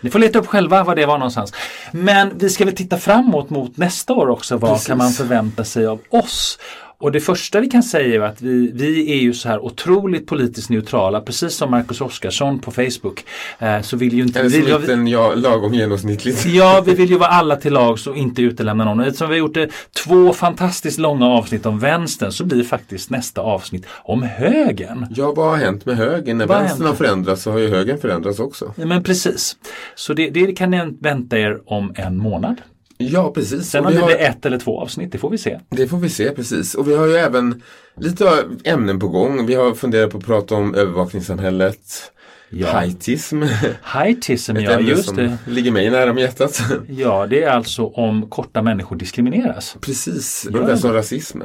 ni 0.00 0.10
får 0.10 0.18
leta 0.18 0.38
upp 0.38 0.46
själva 0.46 0.84
var 0.84 0.96
det 0.96 1.06
var 1.06 1.18
någonstans. 1.18 1.52
Men 1.92 2.38
vi 2.38 2.50
ska 2.50 2.64
väl 2.64 2.76
titta 2.76 2.98
framåt 2.98 3.50
mot 3.50 3.76
nästa 3.76 4.12
år 4.12 4.28
också. 4.28 4.56
Vad 4.56 4.70
Precis. 4.70 4.86
kan 4.86 4.98
man 4.98 5.10
förvänta 5.10 5.64
sig 5.64 5.86
av 5.86 6.00
oss? 6.10 6.58
Och 6.98 7.12
det 7.12 7.20
första 7.20 7.60
vi 7.60 7.68
kan 7.68 7.82
säga 7.82 8.14
är 8.14 8.20
att 8.20 8.42
vi, 8.42 8.70
vi 8.74 9.12
är 9.12 9.16
ju 9.16 9.34
så 9.34 9.48
här 9.48 9.64
otroligt 9.64 10.26
politiskt 10.26 10.70
neutrala, 10.70 11.20
precis 11.20 11.54
som 11.54 11.70
Marcus 11.70 12.00
Oskarsson 12.00 12.58
på 12.58 12.70
Facebook. 12.70 13.24
Eh, 13.58 13.80
så 13.80 13.96
vill 13.96 14.14
ju 14.14 14.22
inte 14.22 14.40
Eller 14.40 14.50
som 14.50 14.60
vill, 14.60 14.80
liten, 14.80 15.06
ja, 15.06 15.34
lagom 15.34 15.74
genomsnittligt. 15.74 16.46
Ja, 16.56 16.82
vi 16.86 16.94
vill 16.94 17.10
ju 17.10 17.18
vara 17.18 17.28
alla 17.28 17.56
till 17.56 17.72
lags 17.72 18.06
och 18.06 18.16
inte 18.16 18.42
utelämna 18.42 18.84
någon. 18.84 19.00
Och 19.00 19.06
Eftersom 19.06 19.28
vi 19.28 19.34
har 19.34 19.38
gjort 19.38 19.54
det, 19.54 19.70
två 20.04 20.32
fantastiskt 20.32 20.98
långa 20.98 21.26
avsnitt 21.26 21.66
om 21.66 21.78
vänstern 21.78 22.32
så 22.32 22.44
blir 22.44 22.64
faktiskt 22.64 23.10
nästa 23.10 23.40
avsnitt 23.40 23.86
om 23.88 24.22
högern. 24.22 25.06
Ja, 25.10 25.32
vad 25.36 25.50
har 25.50 25.56
hänt 25.56 25.86
med 25.86 25.96
högern? 25.96 26.38
När 26.38 26.46
Vad 26.46 26.56
har 26.56 26.64
vänstern 26.64 26.86
har 26.86 26.94
förändrats 26.94 27.42
så 27.42 27.50
har 27.50 27.58
ju 27.58 27.68
högern 27.68 27.98
förändrats 27.98 28.38
också. 28.38 28.72
Ja, 28.76 28.86
men 28.86 29.02
precis. 29.02 29.56
Så 29.94 30.14
det, 30.14 30.30
det 30.30 30.52
kan 30.52 30.70
ni 30.70 30.96
vänta 31.00 31.38
er 31.38 31.60
om 31.66 31.92
en 31.96 32.16
månad. 32.18 32.56
Ja, 32.98 33.32
precis. 33.34 33.70
Sen 33.70 33.84
om 33.84 33.90
vi 33.90 33.94
det 33.96 34.00
har- 34.00 34.06
blir 34.08 34.16
ett 34.20 34.46
eller 34.46 34.58
två 34.58 34.80
avsnitt, 34.80 35.12
det 35.12 35.18
får 35.18 35.30
vi 35.30 35.38
se. 35.38 35.60
Det 35.68 35.88
får 35.88 35.98
vi 35.98 36.08
se 36.08 36.30
precis. 36.30 36.74
Och 36.74 36.88
vi 36.88 36.94
har 36.96 37.06
ju 37.06 37.14
även 37.14 37.62
lite 38.00 38.44
ämnen 38.64 38.98
på 38.98 39.08
gång. 39.08 39.46
Vi 39.46 39.54
har 39.54 39.74
funderat 39.74 40.10
på 40.10 40.18
att 40.18 40.24
prata 40.26 40.54
om 40.54 40.74
övervakningssamhället. 40.74 42.12
Ja. 42.50 42.72
Haitism. 42.72 43.42
Haitism, 43.82 44.56
Ett 44.56 44.62
ja 44.64 44.70
ämne 44.70 44.90
just 44.90 45.04
som 45.04 45.16
det. 45.16 45.38
ligger 45.46 45.70
mig 45.70 45.90
nära 45.90 46.10
om 46.10 46.18
hjärtat. 46.18 46.62
Ja, 46.88 47.26
det 47.26 47.42
är 47.42 47.50
alltså 47.50 47.86
om 47.86 48.28
korta 48.30 48.62
människor 48.62 48.96
diskrimineras. 48.96 49.76
Precis, 49.80 50.46
Ja. 50.50 50.56
ungefär 50.58 50.76
som 50.76 50.92
rasism. 50.92 51.40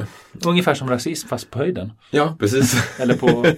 Ungefär 0.46 0.74
som 0.74 0.90
rasism 0.90 1.28
fast 1.28 1.50
på 1.52 1.60
höjden. 1.60 1.92
Ja, 2.12 2.36
precis. 2.40 2.84
Eller 3.00 3.14
på... 3.14 3.46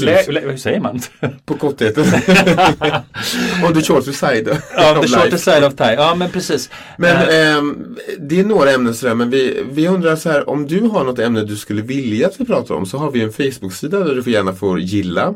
Lä, 0.00 0.22
lä, 0.28 0.40
hur 0.40 0.56
säger 0.56 0.80
man? 0.80 1.00
På 1.44 1.54
kortheten. 1.54 2.04
On 3.64 3.74
the 3.74 3.82
shorter 3.82 4.12
side. 4.12 4.58
Ja, 4.76 5.02
the 5.02 5.08
shorter 5.08 5.36
side 5.36 5.66
of 5.66 5.74
tie. 5.74 5.94
Ja, 5.94 6.14
men 6.14 6.30
precis. 6.30 6.70
Men 6.98 7.16
Eh, 7.16 7.56
ehm, 7.56 7.96
det 8.18 8.40
är 8.40 8.44
några 8.44 8.70
ämnen 8.70 8.94
sådär, 8.94 9.14
men 9.14 9.30
vi, 9.30 9.62
vi 9.70 9.88
undrar 9.88 10.16
så 10.16 10.30
här, 10.30 10.48
om 10.48 10.66
du 10.66 10.80
har 10.80 11.04
något 11.04 11.18
ämne 11.18 11.44
du 11.44 11.56
skulle 11.56 11.82
vilja 11.82 12.26
att 12.26 12.40
vi 12.40 12.44
pratar 12.44 12.74
om 12.74 12.86
så 12.86 12.98
har 12.98 13.10
vi 13.10 13.20
en 13.20 13.32
Facebook-sida 13.32 13.98
där 13.98 14.14
du 14.14 14.22
får 14.22 14.32
gärna 14.32 14.52
får 14.52 14.80
gilla 14.80 15.34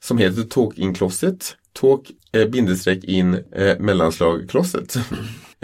som 0.00 0.18
heter 0.18 0.42
Talk 0.42 0.78
in 0.78 0.94
Closet. 0.94 1.56
Talk 1.80 2.10
eh, 2.32 2.48
bindestreck 2.48 3.04
in 3.04 3.34
eh, 3.34 3.78
mellanslag 3.78 4.50
closet. 4.50 4.96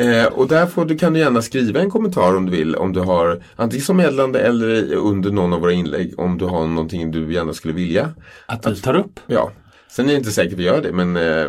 Eh, 0.00 0.26
och 0.26 0.48
där 0.48 0.66
får 0.66 0.84
du, 0.84 0.98
kan 0.98 1.12
du 1.12 1.20
gärna 1.20 1.42
skriva 1.42 1.80
en 1.80 1.90
kommentar 1.90 2.36
om 2.36 2.46
du 2.46 2.52
vill, 2.52 2.76
om 2.76 2.92
du 2.92 3.00
har 3.00 3.42
antingen 3.56 3.84
som 3.84 3.96
meddelande 3.96 4.40
eller 4.40 4.94
under 4.94 5.30
någon 5.30 5.52
av 5.52 5.60
våra 5.60 5.72
inlägg 5.72 6.14
om 6.18 6.38
du 6.38 6.44
har 6.44 6.66
någonting 6.66 7.10
du 7.10 7.32
gärna 7.32 7.52
skulle 7.52 7.74
vilja. 7.74 8.10
Att 8.46 8.66
vi 8.66 8.76
tar 8.76 8.94
upp. 8.94 9.20
Ja. 9.26 9.50
Sen 9.90 10.04
är 10.04 10.10
det 10.10 10.18
inte 10.18 10.30
säkert 10.30 10.58
vi 10.58 10.62
gör 10.64 10.82
det, 10.82 10.92
men 10.92 11.16
eh, 11.16 11.46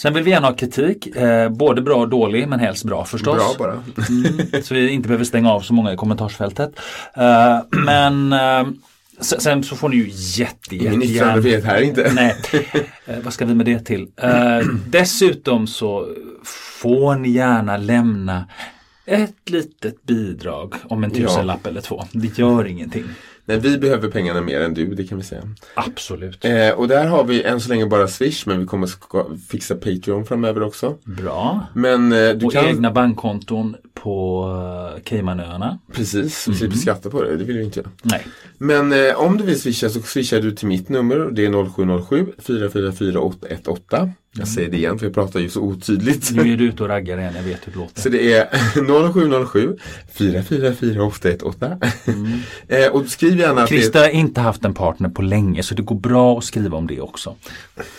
Sen 0.00 0.14
vill 0.14 0.22
vi 0.22 0.30
gärna 0.30 0.46
ha 0.46 0.54
kritik, 0.54 1.06
eh, 1.16 1.48
både 1.48 1.82
bra 1.82 1.96
och 1.96 2.08
dålig 2.08 2.48
men 2.48 2.60
helst 2.60 2.84
bra 2.84 3.04
förstås. 3.04 3.36
bra 3.36 3.54
bara. 3.58 3.72
Mm, 4.08 4.62
så 4.62 4.74
vi 4.74 4.88
inte 4.88 5.08
behöver 5.08 5.24
stänga 5.24 5.52
av 5.52 5.60
så 5.60 5.74
många 5.74 5.92
i 5.92 5.96
kommentarsfältet. 5.96 6.70
Eh, 7.16 7.58
men 7.84 8.32
eh, 8.32 8.66
sen, 9.20 9.64
så 9.64 9.76
får 9.76 9.88
ni 9.88 9.96
ju 9.96 10.10
jätte, 10.10 10.76
Ingen 10.76 11.00
jätte, 11.00 11.14
yttrandefrihet 11.14 11.64
här 11.64 11.80
inte. 11.80 12.12
Nej, 12.14 12.36
vad 13.24 13.32
ska 13.32 13.44
vi 13.44 13.54
med 13.54 13.66
det 13.66 13.78
till? 13.78 14.08
Dessutom 14.86 15.66
så 15.66 16.06
får 16.84 17.16
ni 17.16 17.28
gärna 17.28 17.76
lämna 17.76 18.46
ett 19.06 19.50
litet 19.50 20.02
bidrag 20.02 20.74
om 20.88 21.04
en 21.04 21.10
Ja. 21.14 21.28
tusenlapp 21.28 21.66
eller 21.66 21.80
två. 21.80 22.04
Det 22.12 22.38
gör 22.38 22.66
ingenting. 22.66 23.04
Nej, 23.46 23.58
vi 23.58 23.78
behöver 23.78 24.10
pengarna 24.10 24.40
mer 24.40 24.60
än 24.60 24.74
du, 24.74 24.94
det 24.94 25.04
kan 25.04 25.18
vi 25.18 25.24
säga. 25.24 25.42
Absolut. 25.74 26.44
Eh, 26.44 26.70
och 26.70 26.88
där 26.88 27.06
har 27.06 27.24
vi 27.24 27.42
än 27.42 27.60
så 27.60 27.68
länge 27.68 27.86
bara 27.86 28.08
Swish, 28.08 28.46
men 28.46 28.60
vi 28.60 28.66
kommer 28.66 28.88
fixa 29.48 29.74
Patreon 29.74 30.26
framöver 30.26 30.62
också. 30.62 30.98
Bra. 31.04 31.66
Men 31.74 32.12
eh, 32.12 32.30
du 32.30 32.46
och 32.46 32.52
kan... 32.52 32.64
egna 32.64 32.90
bankkonton 32.92 33.76
på 33.94 34.44
eh, 34.96 35.02
Caymanöarna. 35.02 35.78
Precis, 35.92 36.48
vi 36.48 36.54
slipper 36.54 36.76
skatta 36.76 37.10
på 37.10 37.22
det. 37.22 37.36
Det 37.36 37.44
vill 37.44 37.58
vi 37.58 37.64
inte 37.64 37.80
göra. 37.80 37.90
Nej. 38.02 38.26
Men 38.58 38.92
eh, 38.92 39.20
om 39.20 39.36
du 39.38 39.44
vill 39.44 39.60
swisha 39.60 39.88
så 39.88 40.02
swishar 40.02 40.40
du 40.40 40.52
till 40.52 40.68
mitt 40.68 40.88
nummer. 40.88 41.16
Det 41.32 41.44
är 41.46 41.70
0707 41.74 42.26
444 42.42 43.20
818. 43.20 44.12
Jag 44.38 44.48
säger 44.48 44.70
det 44.70 44.76
igen 44.76 44.98
för 44.98 45.06
jag 45.06 45.14
pratar 45.14 45.40
ju 45.40 45.48
så 45.48 45.60
otydligt. 45.60 46.30
Nu 46.30 46.52
är 46.52 46.56
du 46.56 46.64
ute 46.64 46.82
och 46.82 46.88
raggar 46.88 47.18
igen, 47.18 47.32
jag 47.36 47.42
vet 47.42 47.66
hur 47.66 47.72
det 47.72 47.78
låter. 47.78 48.00
Så 48.00 48.08
det 48.08 48.32
är 48.32 48.48
0707 49.12 49.76
444 50.12 51.02
818. 51.04 51.80
eh, 52.68 52.86
och 52.86 53.06
skriv 53.08 53.38
gärna 53.38 53.62
att 53.62 53.68
det 53.68 53.76
Christer 53.76 54.00
har 54.00 54.08
inte 54.08 54.40
haft 54.40 54.64
en 54.64 54.74
partner 54.74 55.08
på 55.08 55.22
länge 55.22 55.62
så 55.62 55.74
det 55.74 55.82
går 55.82 55.96
bra 55.96 56.38
att 56.38 56.44
skriva 56.44 56.76
om 56.76 56.86
det 56.86 57.00
också. 57.00 57.36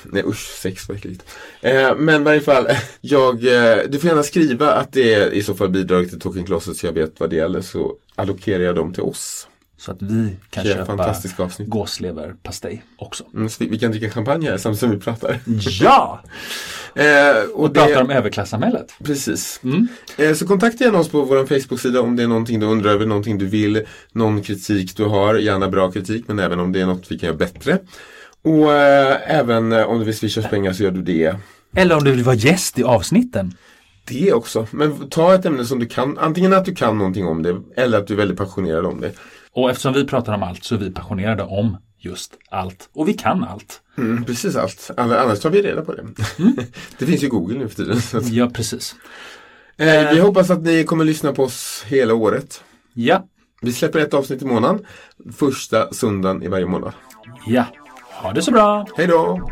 Nej 0.03 0.23
usch, 0.25 0.59
sex 0.61 0.87
vad 0.87 0.97
äckligt. 0.97 1.23
Eh, 1.61 1.95
men 1.97 2.21
i 2.21 2.25
varje 2.25 2.41
fall, 2.41 2.67
jag, 3.01 3.33
eh, 3.35 3.77
du 3.89 3.99
får 3.99 4.09
gärna 4.09 4.23
skriva 4.23 4.71
att 4.71 4.93
det 4.93 5.13
är 5.13 5.33
i 5.33 5.43
så 5.43 5.53
fall 5.53 5.69
bidrag 5.69 6.09
till 6.09 6.19
Talking 6.19 6.45
Closet 6.45 6.77
så 6.77 6.85
jag 6.85 6.93
vet 6.93 7.19
vad 7.19 7.29
det 7.29 7.35
gäller 7.35 7.61
så 7.61 7.95
allokerar 8.15 8.63
jag 8.63 8.75
dem 8.75 8.93
till 8.93 9.03
oss. 9.03 9.47
Så 9.77 9.91
att 9.91 10.01
vi 10.01 10.37
kan 10.49 10.63
Vilka 10.63 10.85
köpa 10.85 11.15
gåsleverpastej 11.57 12.83
också. 12.97 13.23
Mm, 13.33 13.49
vi, 13.59 13.67
vi 13.67 13.79
kan 13.79 13.91
dricka 13.91 14.09
champagne 14.09 14.49
här 14.49 14.57
samtidigt 14.57 14.79
som 14.79 14.91
vi 14.91 14.99
pratar. 14.99 15.39
Ja! 15.81 16.21
Eh, 16.97 17.43
och 17.53 17.63
Och 17.63 17.73
pratar 17.73 18.01
om 18.01 18.09
överklassamhället. 18.09 18.93
Precis. 19.03 19.61
Eh, 20.17 20.33
så 20.33 20.47
kontakta 20.47 20.83
gärna 20.83 20.99
oss 20.99 21.09
på 21.09 21.21
vår 21.21 21.45
Facebook-sida 21.45 22.01
om 22.01 22.15
det 22.15 22.23
är 22.23 22.27
någonting 22.27 22.59
du 22.59 22.65
undrar 22.65 22.91
över, 22.91 23.05
någonting 23.05 23.37
du 23.37 23.45
vill, 23.45 23.85
någon 24.11 24.41
kritik 24.41 24.97
du 24.97 25.03
har, 25.03 25.35
gärna 25.35 25.69
bra 25.69 25.91
kritik 25.91 26.27
men 26.27 26.39
även 26.39 26.59
om 26.59 26.71
det 26.71 26.81
är 26.81 26.85
något 26.85 27.11
vi 27.11 27.19
kan 27.19 27.27
göra 27.27 27.37
bättre. 27.37 27.79
Och 28.41 28.73
eh, 28.73 29.17
även 29.27 29.71
eh, 29.71 29.83
om 29.83 29.99
du 29.99 30.05
vill 30.05 30.17
swisha 30.17 30.41
pengar 30.41 30.73
så 30.73 30.83
gör 30.83 30.91
du 30.91 31.01
det. 31.01 31.35
Eller 31.75 31.97
om 31.97 32.03
du 32.03 32.11
vill 32.11 32.23
vara 32.23 32.35
gäst 32.35 32.79
i 32.79 32.83
avsnitten. 32.83 33.53
Det 34.07 34.33
också. 34.33 34.67
Men 34.71 35.09
ta 35.09 35.35
ett 35.35 35.45
ämne 35.45 35.65
som 35.65 35.79
du 35.79 35.85
kan, 35.85 36.17
antingen 36.17 36.53
att 36.53 36.65
du 36.65 36.75
kan 36.75 36.97
någonting 36.97 37.27
om 37.27 37.43
det 37.43 37.61
eller 37.75 37.97
att 37.97 38.07
du 38.07 38.13
är 38.13 38.17
väldigt 38.17 38.37
passionerad 38.37 38.85
om 38.85 39.01
det. 39.01 39.11
Och 39.55 39.69
eftersom 39.69 39.93
vi 39.93 40.05
pratar 40.05 40.33
om 40.33 40.43
allt 40.43 40.63
så 40.63 40.75
är 40.75 40.79
vi 40.79 40.91
passionerade 40.91 41.43
om 41.43 41.77
just 41.97 42.33
allt. 42.49 42.89
Och 42.93 43.07
vi 43.07 43.13
kan 43.13 43.43
allt. 43.43 43.81
Mm, 43.97 44.25
precis 44.25 44.55
allt. 44.55 44.91
Annars 44.97 45.39
tar 45.39 45.49
vi 45.49 45.61
reda 45.61 45.81
på 45.81 45.93
det. 45.93 46.03
det 46.97 47.05
finns 47.05 47.23
ju 47.23 47.29
Google 47.29 47.59
nu 47.59 47.67
för 47.69 47.75
tiden. 47.75 47.97
Att, 48.13 48.29
Ja, 48.29 48.49
precis. 48.49 48.95
eh, 49.77 50.09
vi 50.13 50.19
hoppas 50.19 50.49
att 50.49 50.61
ni 50.61 50.83
kommer 50.83 51.05
lyssna 51.05 51.33
på 51.33 51.43
oss 51.43 51.83
hela 51.87 52.13
året. 52.13 52.63
Ja. 52.93 53.25
Vi 53.61 53.73
släpper 53.73 53.99
ett 53.99 54.13
avsnitt 54.13 54.41
i 54.41 54.45
månaden. 54.45 54.85
Första 55.37 55.93
söndagen 55.93 56.43
i 56.43 56.47
varje 56.47 56.65
månad. 56.65 56.93
Ja. 57.47 57.65
Ha 58.11 58.33
det 58.33 58.41
så 58.41 58.51
bra. 58.51 58.87
Hej 58.97 59.07
då! 59.07 59.49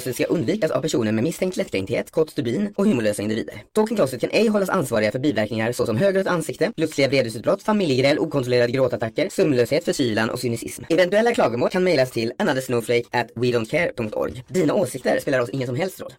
Talking 0.00 0.14
ska 0.14 0.24
undvikas 0.24 0.70
av 0.70 0.82
personer 0.82 1.12
med 1.12 1.24
misstänkt 1.24 1.56
lättkränkthet, 1.56 2.10
kort 2.10 2.30
stubin 2.30 2.74
och 2.76 2.86
humorlösa 2.86 3.22
individer. 3.22 3.62
Talking 3.72 3.96
Closet 3.96 4.20
kan 4.20 4.30
ej 4.30 4.46
hållas 4.48 4.68
ansvariga 4.68 5.12
för 5.12 5.18
biverkningar 5.18 5.72
såsom 5.72 5.96
högrött 5.96 6.26
ansikte, 6.26 6.72
plötsliga 6.76 7.08
vredesutbrott, 7.08 7.62
familjegräl, 7.62 8.18
okontrollerade 8.18 8.72
gråtattacker, 8.72 9.28
sömnlöshet, 9.28 9.84
förkylan 9.84 10.30
och 10.30 10.38
cynism. 10.38 10.84
Eventuella 10.88 11.34
klagomål 11.34 11.70
kan 11.70 11.84
mejlas 11.84 12.10
till 12.10 12.32
anothersnowflake 12.38 13.04
at 13.10 13.32
wedon'tcare.org. 13.34 14.44
Dina 14.48 14.74
åsikter 14.74 15.20
spelar 15.20 15.40
oss 15.40 15.50
ingen 15.50 15.66
som 15.66 15.76
helst 15.76 16.00
roll. 16.00 16.12